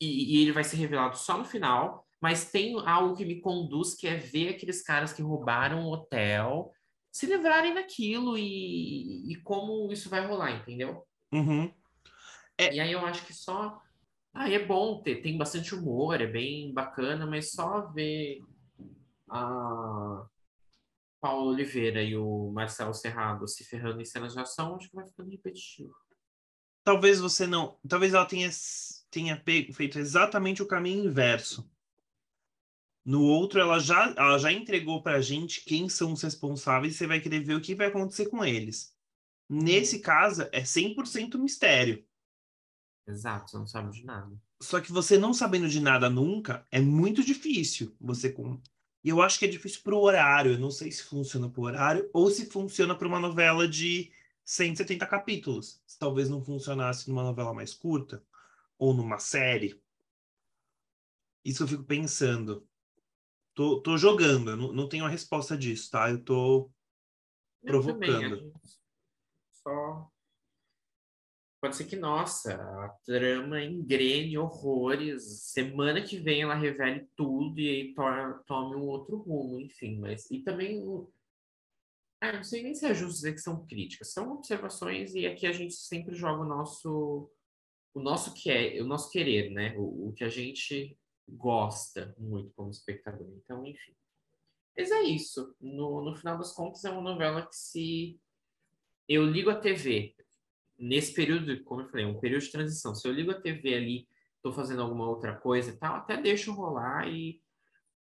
e, 0.00 0.34
e, 0.34 0.42
ele 0.42 0.52
vai 0.52 0.64
ser 0.64 0.76
revelado 0.76 1.16
só 1.18 1.36
no 1.36 1.44
final. 1.44 2.08
Mas 2.20 2.50
tem 2.50 2.74
algo 2.88 3.14
que 3.14 3.24
me 3.24 3.40
conduz, 3.40 3.94
que 3.94 4.08
é 4.08 4.16
ver 4.16 4.48
aqueles 4.48 4.82
caras 4.82 5.12
que 5.12 5.20
roubaram 5.20 5.84
o 5.84 5.92
hotel 5.92 6.72
se 7.10 7.26
livrarem 7.26 7.74
daquilo 7.74 8.36
e, 8.36 9.32
e 9.32 9.36
como 9.42 9.90
isso 9.92 10.08
vai 10.08 10.26
rolar, 10.26 10.52
entendeu? 10.52 11.06
Uhum. 11.32 11.72
É... 12.56 12.74
E 12.74 12.80
aí 12.80 12.92
eu 12.92 13.04
acho 13.04 13.24
que 13.24 13.32
só. 13.32 13.80
Ah, 14.32 14.50
é 14.50 14.64
bom 14.64 15.02
ter, 15.02 15.22
tem 15.22 15.36
bastante 15.36 15.74
humor, 15.74 16.20
é 16.20 16.26
bem 16.26 16.72
bacana, 16.72 17.26
mas 17.26 17.50
só 17.50 17.86
ver 17.92 18.40
a 19.28 20.26
Paulo 21.20 21.50
Oliveira 21.50 22.02
e 22.02 22.16
o 22.16 22.50
Marcelo 22.52 22.94
Serrado 22.94 23.48
se 23.48 23.64
ferrando 23.64 24.00
em 24.00 24.04
cenas 24.04 24.34
de 24.34 24.40
ação, 24.40 24.76
acho 24.76 24.88
que 24.88 24.94
vai 24.94 25.06
ficando 25.06 25.30
repetitivo. 25.30 25.94
Talvez 26.84 27.20
você 27.20 27.46
não. 27.46 27.78
Talvez 27.86 28.14
ela 28.14 28.24
tenha, 28.24 28.48
tenha 29.10 29.42
feito 29.74 29.98
exatamente 29.98 30.62
o 30.62 30.66
caminho 30.66 31.04
inverso. 31.04 31.68
No 33.08 33.22
outro, 33.22 33.58
ela 33.58 33.78
já, 33.78 34.12
ela 34.18 34.36
já 34.36 34.52
entregou 34.52 35.02
pra 35.02 35.22
gente 35.22 35.64
quem 35.64 35.88
são 35.88 36.12
os 36.12 36.20
responsáveis 36.20 36.92
e 36.92 36.98
você 36.98 37.06
vai 37.06 37.18
querer 37.18 37.40
ver 37.40 37.54
o 37.54 37.60
que 37.62 37.74
vai 37.74 37.86
acontecer 37.86 38.26
com 38.26 38.44
eles. 38.44 38.94
Nesse 39.48 39.96
uhum. 39.96 40.02
caso, 40.02 40.42
é 40.52 40.60
100% 40.60 41.38
mistério. 41.38 42.04
Exato, 43.06 43.50
você 43.50 43.56
não 43.56 43.66
sabe 43.66 43.92
de 43.92 44.04
nada. 44.04 44.38
Só 44.60 44.78
que 44.78 44.92
você 44.92 45.16
não 45.16 45.32
sabendo 45.32 45.70
de 45.70 45.80
nada 45.80 46.10
nunca, 46.10 46.66
é 46.70 46.82
muito 46.82 47.24
difícil 47.24 47.96
você 47.98 48.28
e 49.02 49.08
eu 49.08 49.22
acho 49.22 49.38
que 49.38 49.46
é 49.46 49.48
difícil 49.48 49.80
para 49.82 49.94
o 49.94 50.02
horário. 50.02 50.52
Eu 50.52 50.58
não 50.58 50.70
sei 50.70 50.92
se 50.92 51.02
funciona 51.02 51.48
para 51.48 51.60
o 51.62 51.64
horário 51.64 52.10
ou 52.12 52.30
se 52.30 52.44
funciona 52.44 52.94
para 52.94 53.08
uma 53.08 53.18
novela 53.18 53.66
de 53.66 54.12
170 54.44 55.06
capítulos. 55.06 55.80
Se 55.86 55.98
talvez 55.98 56.28
não 56.28 56.44
funcionasse 56.44 57.08
numa 57.08 57.22
novela 57.22 57.54
mais 57.54 57.72
curta 57.72 58.22
ou 58.78 58.92
numa 58.92 59.18
série. 59.18 59.80
Isso 61.42 61.62
eu 61.62 61.68
fico 61.68 61.84
pensando. 61.84 62.68
Tô, 63.58 63.80
tô 63.80 63.98
jogando, 63.98 64.56
não, 64.56 64.72
não 64.72 64.88
tenho 64.88 65.04
a 65.04 65.08
resposta 65.08 65.58
disso, 65.58 65.90
tá? 65.90 66.08
Eu 66.08 66.22
tô 66.22 66.70
provocando. 67.60 68.04
Eu 68.04 68.52
também, 68.52 68.52
só 69.50 70.08
Pode 71.60 71.74
ser 71.74 71.86
que, 71.86 71.96
nossa, 71.96 72.54
a 72.54 72.88
trama 73.04 73.60
engrene 73.60 74.38
horrores. 74.38 75.24
Semana 75.42 76.00
que 76.00 76.20
vem 76.20 76.42
ela 76.42 76.54
revele 76.54 77.08
tudo 77.16 77.58
e 77.58 77.68
aí 77.68 77.94
to 77.94 78.44
tome 78.46 78.76
um 78.76 78.86
outro 78.86 79.16
rumo, 79.16 79.58
enfim. 79.58 79.98
Mas, 79.98 80.30
e 80.30 80.38
também. 80.38 80.80
Ah, 82.20 82.34
não 82.34 82.44
sei 82.44 82.62
nem 82.62 82.76
se 82.76 82.86
é 82.86 82.94
justo 82.94 83.16
dizer 83.16 83.32
que 83.32 83.40
são 83.40 83.66
críticas, 83.66 84.12
são 84.12 84.34
observações 84.34 85.16
e 85.16 85.26
aqui 85.26 85.48
a 85.48 85.52
gente 85.52 85.74
sempre 85.74 86.14
joga 86.14 86.42
o 86.42 86.48
nosso. 86.48 87.28
O 87.92 87.98
nosso, 87.98 88.32
que 88.34 88.52
é, 88.52 88.80
o 88.80 88.86
nosso 88.86 89.10
querer, 89.10 89.50
né? 89.50 89.74
O, 89.76 90.10
o 90.10 90.12
que 90.12 90.22
a 90.22 90.28
gente 90.28 90.96
gosta 91.28 92.14
muito 92.18 92.52
como 92.54 92.70
espectador. 92.70 93.28
Então, 93.36 93.66
enfim. 93.66 93.94
Mas 94.76 94.90
é 94.90 95.02
isso. 95.02 95.54
No, 95.60 96.02
no 96.02 96.14
final 96.14 96.38
das 96.38 96.52
contas, 96.52 96.84
é 96.84 96.90
uma 96.90 97.02
novela 97.02 97.46
que 97.46 97.56
se 97.56 98.20
eu 99.08 99.24
ligo 99.24 99.50
a 99.50 99.56
TV, 99.56 100.14
nesse 100.78 101.12
período, 101.12 101.62
como 101.64 101.82
eu 101.82 101.88
falei, 101.88 102.04
um 102.06 102.20
período 102.20 102.42
de 102.42 102.52
transição, 102.52 102.94
se 102.94 103.06
eu 103.06 103.12
ligo 103.12 103.30
a 103.30 103.40
TV 103.40 103.74
ali, 103.74 104.08
estou 104.36 104.52
fazendo 104.52 104.82
alguma 104.82 105.08
outra 105.08 105.34
coisa 105.34 105.70
e 105.70 105.76
tal, 105.76 105.96
até 105.96 106.16
deixo 106.16 106.52
rolar 106.52 107.08
e, 107.08 107.42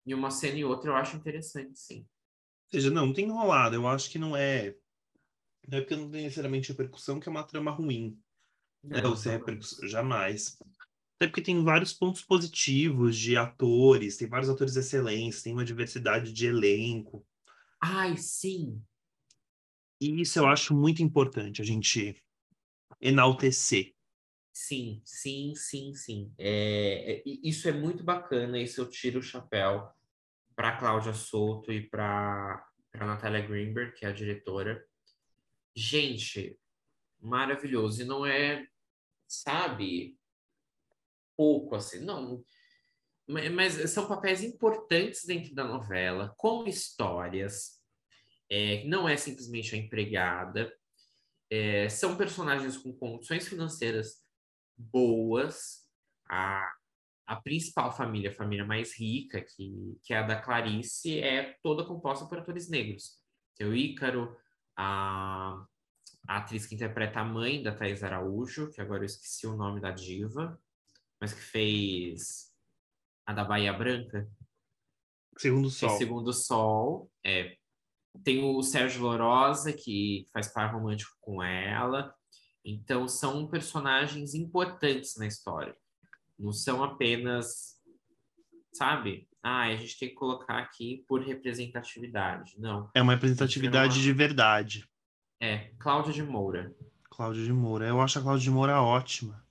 e 0.05 0.13
uma 0.13 0.31
cena 0.31 0.57
e 0.57 0.65
outra 0.65 0.89
eu 0.89 0.95
acho 0.95 1.15
interessante, 1.15 1.77
sim. 1.79 1.99
Ou 1.99 2.79
seja, 2.79 2.89
não, 2.89 3.13
tem 3.13 3.25
enrolado. 3.25 3.75
Eu 3.75 3.87
acho 3.87 4.09
que 4.09 4.17
não 4.17 4.35
é. 4.35 4.75
Não 5.67 5.77
é 5.77 5.81
porque 5.81 5.95
não 5.95 6.09
tem 6.09 6.23
necessariamente 6.23 6.69
repercussão 6.69 7.19
que 7.19 7.29
é 7.29 7.31
uma 7.31 7.43
trama 7.43 7.69
ruim. 7.69 8.19
Não, 8.83 8.97
é, 8.97 9.07
ou 9.07 9.15
se 9.15 9.29
é 9.29 9.33
repercussão. 9.33 9.87
Jamais. 9.87 10.57
Até 11.23 11.29
porque 11.29 11.41
tem 11.41 11.63
vários 11.63 11.93
pontos 11.93 12.21
positivos 12.21 13.17
de 13.17 13.37
atores, 13.37 14.17
tem 14.17 14.27
vários 14.27 14.49
atores 14.49 14.75
excelentes, 14.75 15.41
tem 15.41 15.53
uma 15.53 15.63
diversidade 15.63 16.33
de 16.33 16.47
elenco. 16.47 17.25
Ai, 17.81 18.17
sim. 18.17 18.83
E 20.01 20.19
isso 20.19 20.37
eu 20.37 20.45
acho 20.45 20.75
muito 20.75 21.01
importante, 21.01 21.61
a 21.61 21.65
gente 21.65 22.21
enaltecer. 22.99 23.93
Sim, 24.51 25.01
sim, 25.05 25.53
sim, 25.55 25.93
sim. 25.93 26.33
É, 26.37 27.13
é, 27.13 27.23
isso 27.25 27.69
é 27.69 27.71
muito 27.71 28.03
bacana, 28.03 28.59
isso 28.59 28.81
eu 28.81 28.89
tiro 28.89 29.19
o 29.19 29.23
chapéu 29.23 29.89
para 30.53 30.75
Cláudia 30.75 31.13
Souto 31.13 31.71
e 31.71 31.89
para 31.89 32.67
Natália 32.93 33.47
Greenberg, 33.47 33.93
que 33.97 34.05
é 34.05 34.09
a 34.09 34.13
diretora. 34.13 34.85
Gente, 35.73 36.59
maravilhoso. 37.21 38.01
E 38.01 38.05
não 38.05 38.25
é, 38.25 38.67
sabe, 39.25 40.17
pouco, 41.35 41.75
assim, 41.75 41.99
não. 41.99 42.43
Mas 43.27 43.89
são 43.91 44.07
papéis 44.07 44.43
importantes 44.43 45.25
dentro 45.25 45.53
da 45.55 45.63
novela, 45.63 46.33
com 46.37 46.65
histórias. 46.65 47.81
É, 48.49 48.83
não 48.85 49.07
é 49.07 49.15
simplesmente 49.15 49.73
a 49.73 49.77
empregada. 49.77 50.73
É, 51.49 51.87
são 51.87 52.17
personagens 52.17 52.77
com 52.77 52.91
condições 52.93 53.47
financeiras 53.47 54.23
boas. 54.77 55.83
A, 56.29 56.69
a 57.25 57.35
principal 57.37 57.95
família, 57.95 58.29
a 58.29 58.33
família 58.33 58.65
mais 58.65 58.97
rica, 58.97 59.41
que, 59.41 59.97
que 60.03 60.13
é 60.13 60.17
a 60.17 60.23
da 60.23 60.41
Clarice, 60.41 61.19
é 61.19 61.57
toda 61.63 61.85
composta 61.85 62.25
por 62.25 62.39
atores 62.39 62.69
negros. 62.69 63.17
Tem 63.55 63.67
o 63.67 63.75
Ícaro, 63.75 64.35
a, 64.75 65.63
a 66.27 66.37
atriz 66.37 66.65
que 66.65 66.75
interpreta 66.75 67.21
a 67.21 67.25
mãe 67.25 67.63
da 67.63 67.73
Thais 67.73 68.03
Araújo, 68.03 68.69
que 68.71 68.81
agora 68.81 69.03
eu 69.03 69.05
esqueci 69.05 69.47
o 69.47 69.55
nome 69.55 69.79
da 69.79 69.91
diva, 69.91 70.59
mas 71.23 71.31
que 71.31 71.39
fez 71.39 72.51
a 73.25 73.31
da 73.31 73.45
Bahia 73.45 73.71
Branca. 73.71 74.29
Segundo 75.37 75.69
Sol. 75.69 75.89
Segundo 75.91 76.33
Sol, 76.33 77.09
é. 77.25 77.55
Tem 78.25 78.43
o 78.43 78.61
Sérgio 78.61 79.03
Lorosa, 79.03 79.71
que 79.71 80.27
faz 80.33 80.49
par 80.49 80.73
romântico 80.73 81.15
com 81.21 81.41
ela. 81.41 82.13
Então, 82.63 83.07
são 83.07 83.47
personagens 83.47 84.33
importantes 84.33 85.15
na 85.15 85.25
história. 85.25 85.73
Não 86.37 86.51
são 86.51 86.83
apenas, 86.83 87.81
sabe? 88.73 89.25
Ah, 89.41 89.61
a 89.61 89.75
gente 89.77 89.97
tem 89.97 90.09
que 90.09 90.15
colocar 90.15 90.59
aqui 90.59 91.05
por 91.07 91.21
representatividade. 91.21 92.59
Não. 92.59 92.91
É 92.93 93.01
uma 93.01 93.13
representatividade 93.13 93.95
uma... 93.97 94.03
de 94.03 94.11
verdade. 94.11 94.89
É, 95.41 95.71
Cláudia 95.79 96.11
de 96.11 96.21
Moura. 96.21 96.75
Cláudia 97.09 97.45
de 97.45 97.53
Moura. 97.53 97.87
Eu 97.87 98.01
acho 98.01 98.19
a 98.19 98.21
Cláudia 98.21 98.43
de 98.43 98.51
Moura 98.51 98.81
ótima. 98.81 99.42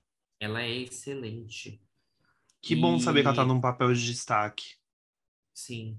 Ela 0.42 0.62
é 0.62 0.70
excelente. 0.70 1.80
Que 2.60 2.74
e... 2.74 2.80
bom 2.80 2.98
saber 2.98 3.20
que 3.20 3.28
ela 3.28 3.36
tá 3.36 3.44
num 3.44 3.60
papel 3.60 3.94
de 3.94 4.04
destaque. 4.04 4.74
Sim. 5.54 5.96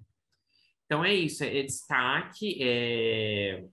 Então 0.86 1.04
é 1.04 1.14
isso, 1.14 1.46
é, 1.46 1.60
é 1.60 1.64
destaque, 1.64 2.62
é, 2.62 3.66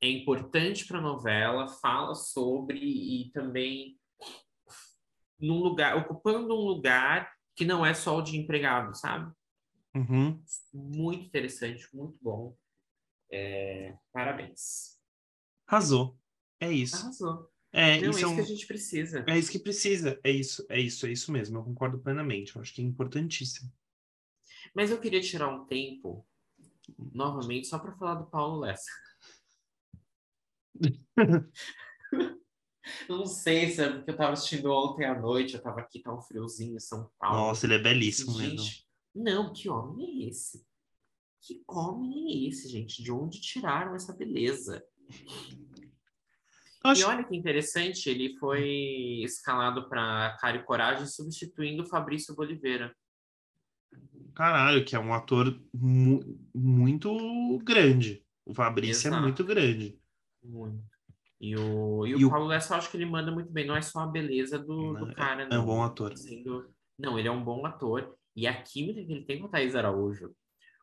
é 0.00 0.08
importante 0.08 0.86
para 0.86 0.98
a 0.98 1.02
novela, 1.02 1.66
fala 1.66 2.14
sobre 2.14 2.78
e 2.78 3.30
também 3.32 3.98
num 5.40 5.58
lugar, 5.58 5.96
ocupando 5.96 6.54
um 6.54 6.64
lugar 6.64 7.34
que 7.56 7.64
não 7.64 7.84
é 7.84 7.92
só 7.92 8.18
o 8.18 8.22
de 8.22 8.36
empregado, 8.36 8.94
sabe? 8.94 9.34
Uhum. 9.96 10.40
Muito 10.72 11.26
interessante, 11.26 11.88
muito 11.92 12.16
bom. 12.22 12.56
É, 13.32 13.96
parabéns. 14.12 14.96
Arrasou. 15.66 16.16
É 16.60 16.70
isso. 16.70 17.02
Arrasou. 17.02 17.52
É, 17.76 18.00
Não, 18.00 18.10
isso 18.10 18.20
é 18.20 18.22
é, 18.22 18.26
isso 18.26 18.34
que 18.36 18.40
a 18.40 18.44
gente 18.44 18.66
precisa. 18.68 19.24
É 19.26 19.36
isso 19.36 19.50
que 19.50 19.58
precisa. 19.58 20.20
É 20.22 20.30
isso, 20.30 20.64
é 20.68 20.80
isso, 20.80 21.06
é 21.06 21.10
isso 21.10 21.32
mesmo. 21.32 21.58
Eu 21.58 21.64
concordo 21.64 21.98
plenamente. 21.98 22.54
Eu 22.54 22.62
acho 22.62 22.72
que 22.72 22.80
é 22.80 22.84
importantíssimo. 22.84 23.68
Mas 24.72 24.92
eu 24.92 25.00
queria 25.00 25.20
tirar 25.20 25.48
um 25.48 25.64
tempo, 25.66 26.24
novamente, 27.12 27.66
só 27.66 27.76
para 27.80 27.96
falar 27.96 28.14
do 28.14 28.26
Paulo 28.26 28.60
Lessa. 28.60 28.90
não 33.08 33.26
sei 33.26 33.70
se 33.70 33.82
é 33.82 33.90
porque 33.90 34.10
eu 34.10 34.14
estava 34.14 34.34
assistindo 34.34 34.70
ontem 34.70 35.04
à 35.04 35.20
noite, 35.20 35.54
eu 35.54 35.58
estava 35.58 35.80
aqui, 35.80 36.00
tá 36.00 36.14
um 36.14 36.22
friozinho 36.22 36.76
em 36.76 36.80
São 36.80 37.10
Paulo. 37.18 37.38
Nossa, 37.38 37.66
ele 37.66 37.74
é 37.74 37.78
belíssimo 37.78 38.38
gente, 38.38 38.54
mesmo. 38.54 38.70
Não, 39.16 39.52
que 39.52 39.68
homem 39.68 40.24
é 40.24 40.28
esse? 40.28 40.64
Que 41.40 41.64
homem 41.68 42.28
é 42.28 42.48
esse, 42.48 42.68
gente? 42.68 43.02
De 43.02 43.10
onde 43.10 43.40
tiraram 43.40 43.96
essa 43.96 44.12
beleza? 44.12 44.84
Acho... 46.84 47.00
E 47.00 47.04
olha 47.04 47.24
que 47.24 47.34
interessante, 47.34 48.10
ele 48.10 48.36
foi 48.38 49.22
escalado 49.24 49.88
para 49.88 50.36
Cara 50.38 50.58
e 50.58 50.62
Coragem, 50.62 51.06
substituindo 51.06 51.82
o 51.82 51.86
Fabrício 51.86 52.34
Boliveira. 52.34 52.94
Caralho, 54.34 54.84
que 54.84 54.94
é 54.94 54.98
um 54.98 55.14
ator 55.14 55.58
mu 55.72 56.20
muito 56.54 57.58
grande. 57.64 58.22
O 58.44 58.52
Fabrício 58.52 59.06
é 59.06 59.08
Exato. 59.08 59.16
é 59.16 59.20
muito 59.20 59.44
grande. 59.44 59.98
Muito. 60.42 60.84
E 61.40 61.56
o, 61.56 62.06
e, 62.06 62.10
e 62.10 62.24
o, 62.24 62.28
o 62.28 62.30
Paulo 62.30 62.46
Lessa, 62.46 62.74
eu 62.74 62.78
acho 62.78 62.90
que 62.90 62.96
ele 62.96 63.06
manda 63.06 63.32
muito 63.32 63.50
bem. 63.50 63.66
Não 63.66 63.76
é 63.76 63.82
só 63.82 64.00
a 64.00 64.06
beleza 64.06 64.58
do, 64.58 64.92
não, 64.92 65.06
do 65.06 65.10
é, 65.10 65.14
cara. 65.14 65.48
É 65.50 65.58
um 65.58 65.64
bom 65.64 65.82
ator. 65.82 66.16
Sendo... 66.16 66.70
Não, 66.98 67.18
ele 67.18 67.28
é 67.28 67.32
um 67.32 67.42
bom 67.42 67.64
ator. 67.64 68.14
E 68.36 68.46
a 68.46 68.62
química 68.62 69.04
que 69.04 69.12
ele 69.12 69.24
tem 69.24 69.38
com 69.38 69.46
o 69.46 69.50
Thaís 69.50 69.74
Araújo. 69.74 70.34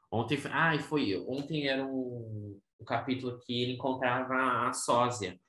Ontem, 0.10 0.39
ah, 0.52 0.78
foi, 0.80 1.16
ontem 1.28 1.68
era 1.68 1.86
um, 1.86 2.60
um 2.80 2.86
capítulo 2.86 3.38
que 3.39 3.62
ele 3.62 3.74
encontrava 3.74 4.68
a 4.68 4.74
sósia. 4.74 5.39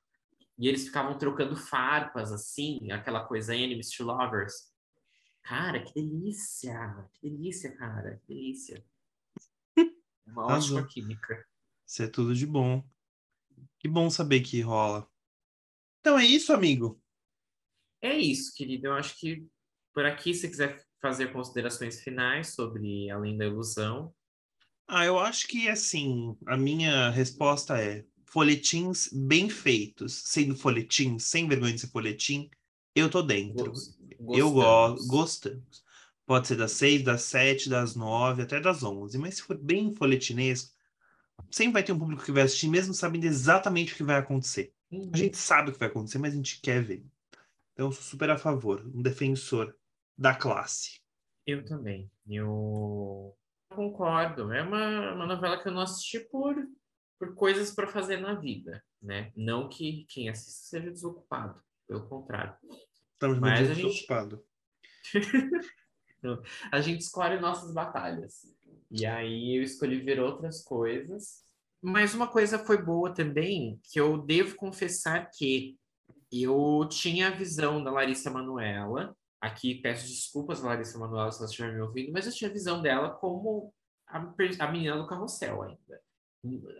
E 0.62 0.68
eles 0.68 0.84
ficavam 0.84 1.18
trocando 1.18 1.56
farpas, 1.56 2.30
assim, 2.30 2.92
aquela 2.92 3.24
coisa 3.24 3.52
enemies 3.52 3.90
to 3.90 4.04
lovers. 4.04 4.72
Cara, 5.42 5.82
que 5.82 5.92
delícia! 5.92 7.04
Que 7.14 7.28
delícia, 7.28 7.76
cara. 7.76 8.16
Que 8.18 8.32
delícia. 8.32 8.86
Uma 10.24 10.46
ótima 10.46 10.86
química. 10.86 11.44
Isso 11.84 12.04
é 12.04 12.06
tudo 12.06 12.32
de 12.32 12.46
bom. 12.46 12.80
Que 13.80 13.88
bom 13.88 14.08
saber 14.08 14.40
que 14.42 14.60
rola. 14.60 15.10
Então 15.98 16.16
é 16.16 16.24
isso, 16.24 16.52
amigo? 16.52 17.02
É 18.00 18.16
isso, 18.16 18.54
querido. 18.54 18.86
Eu 18.86 18.94
acho 18.94 19.18
que 19.18 19.44
por 19.92 20.06
aqui, 20.06 20.32
se 20.32 20.48
quiser 20.48 20.80
fazer 21.00 21.32
considerações 21.32 22.00
finais 22.00 22.54
sobre 22.54 23.10
Além 23.10 23.36
da 23.36 23.46
Ilusão. 23.46 24.14
Ah, 24.86 25.04
eu 25.04 25.18
acho 25.18 25.48
que, 25.48 25.68
assim, 25.68 26.38
a 26.46 26.56
minha 26.56 27.10
resposta 27.10 27.82
é 27.82 28.06
folhetins 28.32 29.10
bem 29.12 29.50
feitos, 29.50 30.14
sendo 30.24 30.56
folhetim, 30.56 31.18
sem 31.18 31.46
vergonha 31.46 31.74
de 31.74 31.80
ser 31.82 31.88
folhetim, 31.88 32.50
eu 32.94 33.10
tô 33.10 33.22
dentro. 33.22 33.70
Gostamos. 33.70 34.38
Eu 34.38 34.50
gosto, 34.50 35.06
gostamos. 35.06 35.84
Pode 36.24 36.48
ser 36.48 36.56
das 36.56 36.72
seis, 36.72 37.02
das 37.02 37.22
sete, 37.22 37.68
das 37.68 37.94
nove, 37.94 38.42
até 38.42 38.58
das 38.58 38.82
onze. 38.82 39.18
Mas 39.18 39.34
se 39.34 39.42
for 39.42 39.58
bem 39.58 39.94
folhetinesco, 39.94 40.74
sempre 41.50 41.74
vai 41.74 41.82
ter 41.82 41.92
um 41.92 41.98
público 41.98 42.24
que 42.24 42.32
vai 42.32 42.44
assistir, 42.44 42.68
mesmo 42.68 42.94
sabendo 42.94 43.24
exatamente 43.24 43.92
o 43.92 43.96
que 43.96 44.02
vai 44.02 44.16
acontecer. 44.16 44.72
Uhum. 44.90 45.10
A 45.12 45.16
gente 45.16 45.36
sabe 45.36 45.68
o 45.68 45.72
que 45.74 45.78
vai 45.78 45.88
acontecer, 45.88 46.18
mas 46.18 46.32
a 46.32 46.36
gente 46.36 46.58
quer 46.62 46.82
ver. 46.82 47.04
Então, 47.74 47.88
eu 47.88 47.92
sou 47.92 48.02
super 48.02 48.30
a 48.30 48.38
favor, 48.38 48.82
um 48.94 49.02
defensor 49.02 49.74
da 50.16 50.34
classe. 50.34 51.00
Eu 51.46 51.62
também. 51.66 52.10
Eu 52.26 53.36
concordo. 53.68 54.50
É 54.52 54.62
uma, 54.62 55.12
uma 55.12 55.26
novela 55.26 55.60
que 55.60 55.68
eu 55.68 55.72
não 55.72 55.82
assisti 55.82 56.18
por 56.18 56.56
por 57.22 57.36
coisas 57.36 57.70
para 57.70 57.86
fazer 57.86 58.16
na 58.16 58.34
vida, 58.34 58.82
né? 59.00 59.30
Não 59.36 59.68
que 59.68 60.04
quem 60.08 60.28
assiste 60.28 60.66
seja 60.66 60.90
desocupado, 60.90 61.62
pelo 61.86 62.08
contrário. 62.08 62.52
Estamos 63.12 63.38
Mas 63.38 63.70
a 63.70 63.74
gente... 63.74 64.04
a 66.72 66.80
gente 66.80 67.02
escolhe 67.02 67.38
nossas 67.38 67.72
batalhas. 67.72 68.52
E 68.90 69.06
aí 69.06 69.56
eu 69.56 69.62
escolhi 69.62 70.00
ver 70.00 70.18
outras 70.18 70.64
coisas. 70.64 71.44
Mas 71.80 72.12
uma 72.12 72.26
coisa 72.26 72.58
foi 72.58 72.82
boa 72.82 73.14
também, 73.14 73.80
que 73.84 74.00
eu 74.00 74.18
devo 74.18 74.56
confessar 74.56 75.30
que 75.30 75.78
eu 76.32 76.88
tinha 76.90 77.28
a 77.28 77.36
visão 77.36 77.84
da 77.84 77.92
Larissa 77.92 78.32
Manuela. 78.32 79.16
Aqui 79.40 79.76
peço 79.76 80.08
desculpas, 80.08 80.60
Larissa 80.60 80.98
Manuela, 80.98 81.30
se 81.30 81.38
ela 81.38 81.48
estiver 81.48 81.72
me 81.72 81.82
ouvindo, 81.82 82.10
mas 82.10 82.26
eu 82.26 82.32
tinha 82.32 82.50
a 82.50 82.52
visão 82.52 82.82
dela 82.82 83.10
como 83.10 83.72
a, 84.08 84.18
a 84.58 84.72
menina 84.72 84.96
do 84.96 85.06
carrossel 85.06 85.62
ainda 85.62 86.02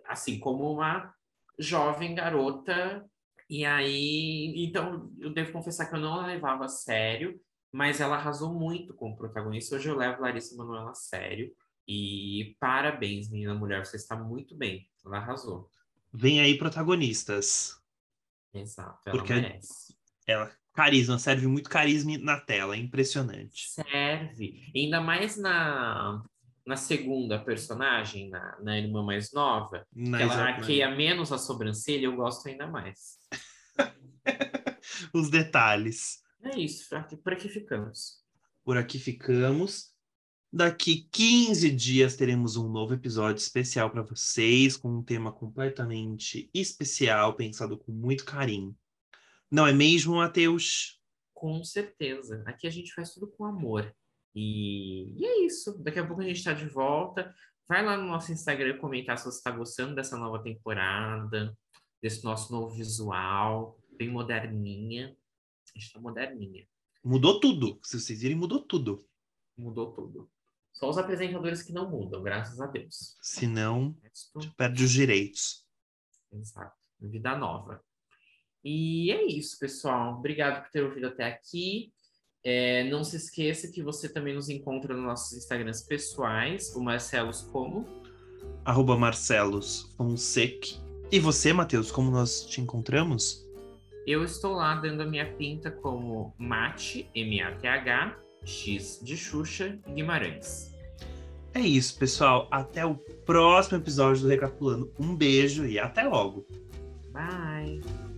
assim, 0.07 0.39
como 0.39 0.73
uma 0.73 1.15
jovem 1.59 2.15
garota. 2.15 3.05
E 3.49 3.65
aí, 3.65 4.55
então, 4.57 5.13
eu 5.19 5.33
devo 5.33 5.53
confessar 5.53 5.87
que 5.89 5.95
eu 5.97 6.01
não 6.01 6.21
a 6.21 6.27
levava 6.27 6.65
a 6.65 6.69
sério, 6.69 7.41
mas 7.71 8.01
ela 8.01 8.17
arrasou 8.17 8.53
muito 8.55 8.95
como 8.95 9.17
protagonista. 9.17 9.77
Hoje 9.77 9.89
eu 9.89 9.97
levo 9.97 10.23
Larissa 10.23 10.57
Manoela 10.57 10.91
a 10.91 10.95
sério. 10.95 11.53
E 11.87 12.57
parabéns, 12.61 13.29
menina 13.29 13.55
mulher, 13.55 13.85
você 13.85 13.97
está 13.97 14.17
muito 14.17 14.57
bem. 14.57 14.89
Ela 15.05 15.19
arrasou. 15.19 15.69
Vem 16.13 16.41
aí 16.41 16.57
protagonistas. 16.57 17.77
Exato, 18.55 19.01
ela 19.09 19.19
Porque- 19.19 19.35
merece. 19.35 19.97
Ela, 20.27 20.53
carisma, 20.73 21.19
serve 21.19 21.47
muito 21.47 21.69
carisma 21.69 22.17
na 22.19 22.39
tela, 22.39 22.77
é 22.77 22.79
impressionante. 22.79 23.69
Serve. 23.71 24.71
Ainda 24.75 25.01
mais 25.01 25.37
na, 25.37 26.23
na 26.67 26.77
segunda 26.77 27.39
personagem, 27.39 28.29
na, 28.31 28.59
na 28.61 28.79
irmã 28.79 29.03
mais 29.03 29.33
nova, 29.33 29.87
Na 29.95 30.19
que 30.19 30.23
ela 30.23 30.35
arqueia 30.35 30.91
menos 30.91 31.33
a 31.33 31.39
sobrancelha, 31.39 32.07
eu 32.07 32.17
gosto 32.17 32.49
ainda 32.49 32.67
mais. 32.67 33.19
Os 35.13 35.29
detalhes. 35.31 36.23
É 36.43 36.59
isso, 36.59 36.89
por 36.89 36.99
aqui, 36.99 37.17
por 37.17 37.33
aqui 37.33 37.49
ficamos. 37.49 38.23
Por 38.65 38.77
aqui 38.77 38.99
ficamos. 38.99 39.93
Daqui 40.53 41.09
15 41.11 41.71
dias 41.71 42.15
teremos 42.15 42.57
um 42.57 42.69
novo 42.69 42.93
episódio 42.93 43.41
especial 43.41 43.91
para 43.91 44.03
vocês, 44.03 44.77
com 44.77 44.99
um 44.99 45.03
tema 45.03 45.33
completamente 45.33 46.51
especial, 46.53 47.35
pensado 47.35 47.79
com 47.79 47.91
muito 47.91 48.25
carinho. 48.25 48.77
Não 49.51 49.67
é 49.67 49.73
mesmo, 49.73 50.17
Matheus? 50.17 51.01
Com 51.33 51.65
certeza. 51.65 52.43
Aqui 52.47 52.67
a 52.67 52.71
gente 52.71 52.93
faz 52.93 53.15
tudo 53.15 53.29
com 53.29 53.45
amor. 53.45 53.95
E, 54.35 55.15
e 55.19 55.25
é 55.25 55.45
isso. 55.45 55.79
Daqui 55.83 55.99
a 55.99 56.07
pouco 56.07 56.23
a 56.23 56.25
gente 56.25 56.37
está 56.39 56.53
de 56.53 56.67
volta. 56.67 57.35
Vai 57.69 57.85
lá 57.85 57.97
no 57.97 58.07
nosso 58.07 58.33
Instagram 58.33 58.79
comentar 58.79 59.19
se 59.19 59.25
você 59.25 59.39
está 59.39 59.51
gostando 59.51 59.95
dessa 59.95 60.17
nova 60.17 60.43
temporada, 60.43 61.57
desse 62.03 62.25
nosso 62.25 62.53
novo 62.53 62.75
visual, 62.75 63.79
bem 63.97 64.11
moderninha. 64.11 65.17
A 65.75 65.79
gente 65.79 65.93
tá 65.93 66.01
moderninha. 66.01 66.67
Mudou 67.05 67.41
tudo. 67.41 67.79
Se 67.83 67.99
vocês 68.01 68.21
virem, 68.21 68.37
mudou 68.37 68.61
tudo. 68.61 69.07
Mudou 69.57 69.93
tudo. 69.93 70.31
Só 70.73 70.89
os 70.89 70.99
apresentadores 70.99 71.63
que 71.63 71.73
não 71.73 71.91
mudam, 71.91 72.23
graças 72.23 72.61
a 72.61 72.67
Deus. 72.67 73.17
Senão, 73.21 73.89
O 73.91 74.01
resto, 74.03 74.55
perde 74.57 74.85
os 74.85 74.91
direitos. 74.91 75.67
exato. 76.33 76.77
Vida 77.01 77.37
nova. 77.37 77.83
E 78.65 79.11
é 79.11 79.25
isso, 79.25 79.59
pessoal. 79.59 80.19
Obrigado 80.19 80.63
por 80.63 80.71
ter 80.71 80.83
ouvido 80.85 81.09
até 81.09 81.25
aqui. 81.25 81.93
É, 82.45 82.85
não 82.91 83.05
se 83.05 83.17
esqueça 83.17 83.69
que 83.69 83.83
você 83.83 84.09
também 84.09 84.35
nos 84.35 84.49
encontra 84.49 84.95
nos 84.95 85.05
nossos 85.05 85.39
Instagrams 85.39 85.83
pessoais, 85.83 86.75
o 86.75 86.83
Marcelos 86.83 87.43
como. 87.53 87.87
Arroba 88.65 88.97
Marcelos 88.97 89.93
Fonseca. 89.97 90.69
E 91.11 91.21
você, 91.21 91.53
Matheus, 91.53 91.93
como 91.93 92.11
nós 92.11 92.47
te 92.47 92.61
encontramos? 92.61 93.47
Eu 94.07 94.25
estou 94.25 94.55
lá 94.55 94.75
dando 94.75 95.03
a 95.03 95.07
minha 95.07 95.33
pinta 95.35 95.71
como 95.71 96.35
Mate, 96.37 97.09
M-A-T-H, 97.15 98.17
X 98.45 99.01
de 99.03 99.17
Xuxa 99.17 99.79
Guimarães. 99.95 100.73
É 101.55 101.61
isso, 101.61 101.99
pessoal. 101.99 102.49
Até 102.51 102.85
o 102.85 102.95
próximo 103.27 103.79
episódio 103.79 104.23
do 104.23 104.29
Recapitulando. 104.29 104.93
Um 104.99 105.15
beijo 105.15 105.67
e 105.67 105.79
até 105.79 106.03
logo. 106.03 106.47
Bye! 107.13 108.12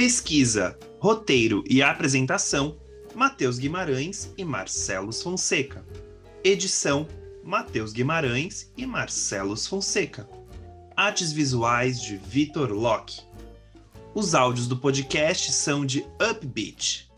Pesquisa, 0.00 0.78
roteiro 0.98 1.62
e 1.68 1.82
apresentação: 1.82 2.78
Matheus 3.14 3.58
Guimarães 3.58 4.32
e 4.38 4.42
Marcelos 4.42 5.20
Fonseca. 5.20 5.84
Edição: 6.42 7.06
Matheus 7.44 7.92
Guimarães 7.92 8.72
e 8.78 8.86
Marcelos 8.86 9.66
Fonseca. 9.66 10.26
Artes 10.96 11.32
visuais 11.32 12.00
de 12.00 12.16
Vitor 12.16 12.70
Locke. 12.70 13.20
Os 14.14 14.34
áudios 14.34 14.66
do 14.66 14.78
podcast 14.78 15.52
são 15.52 15.84
de 15.84 16.02
Upbeat. 16.18 17.09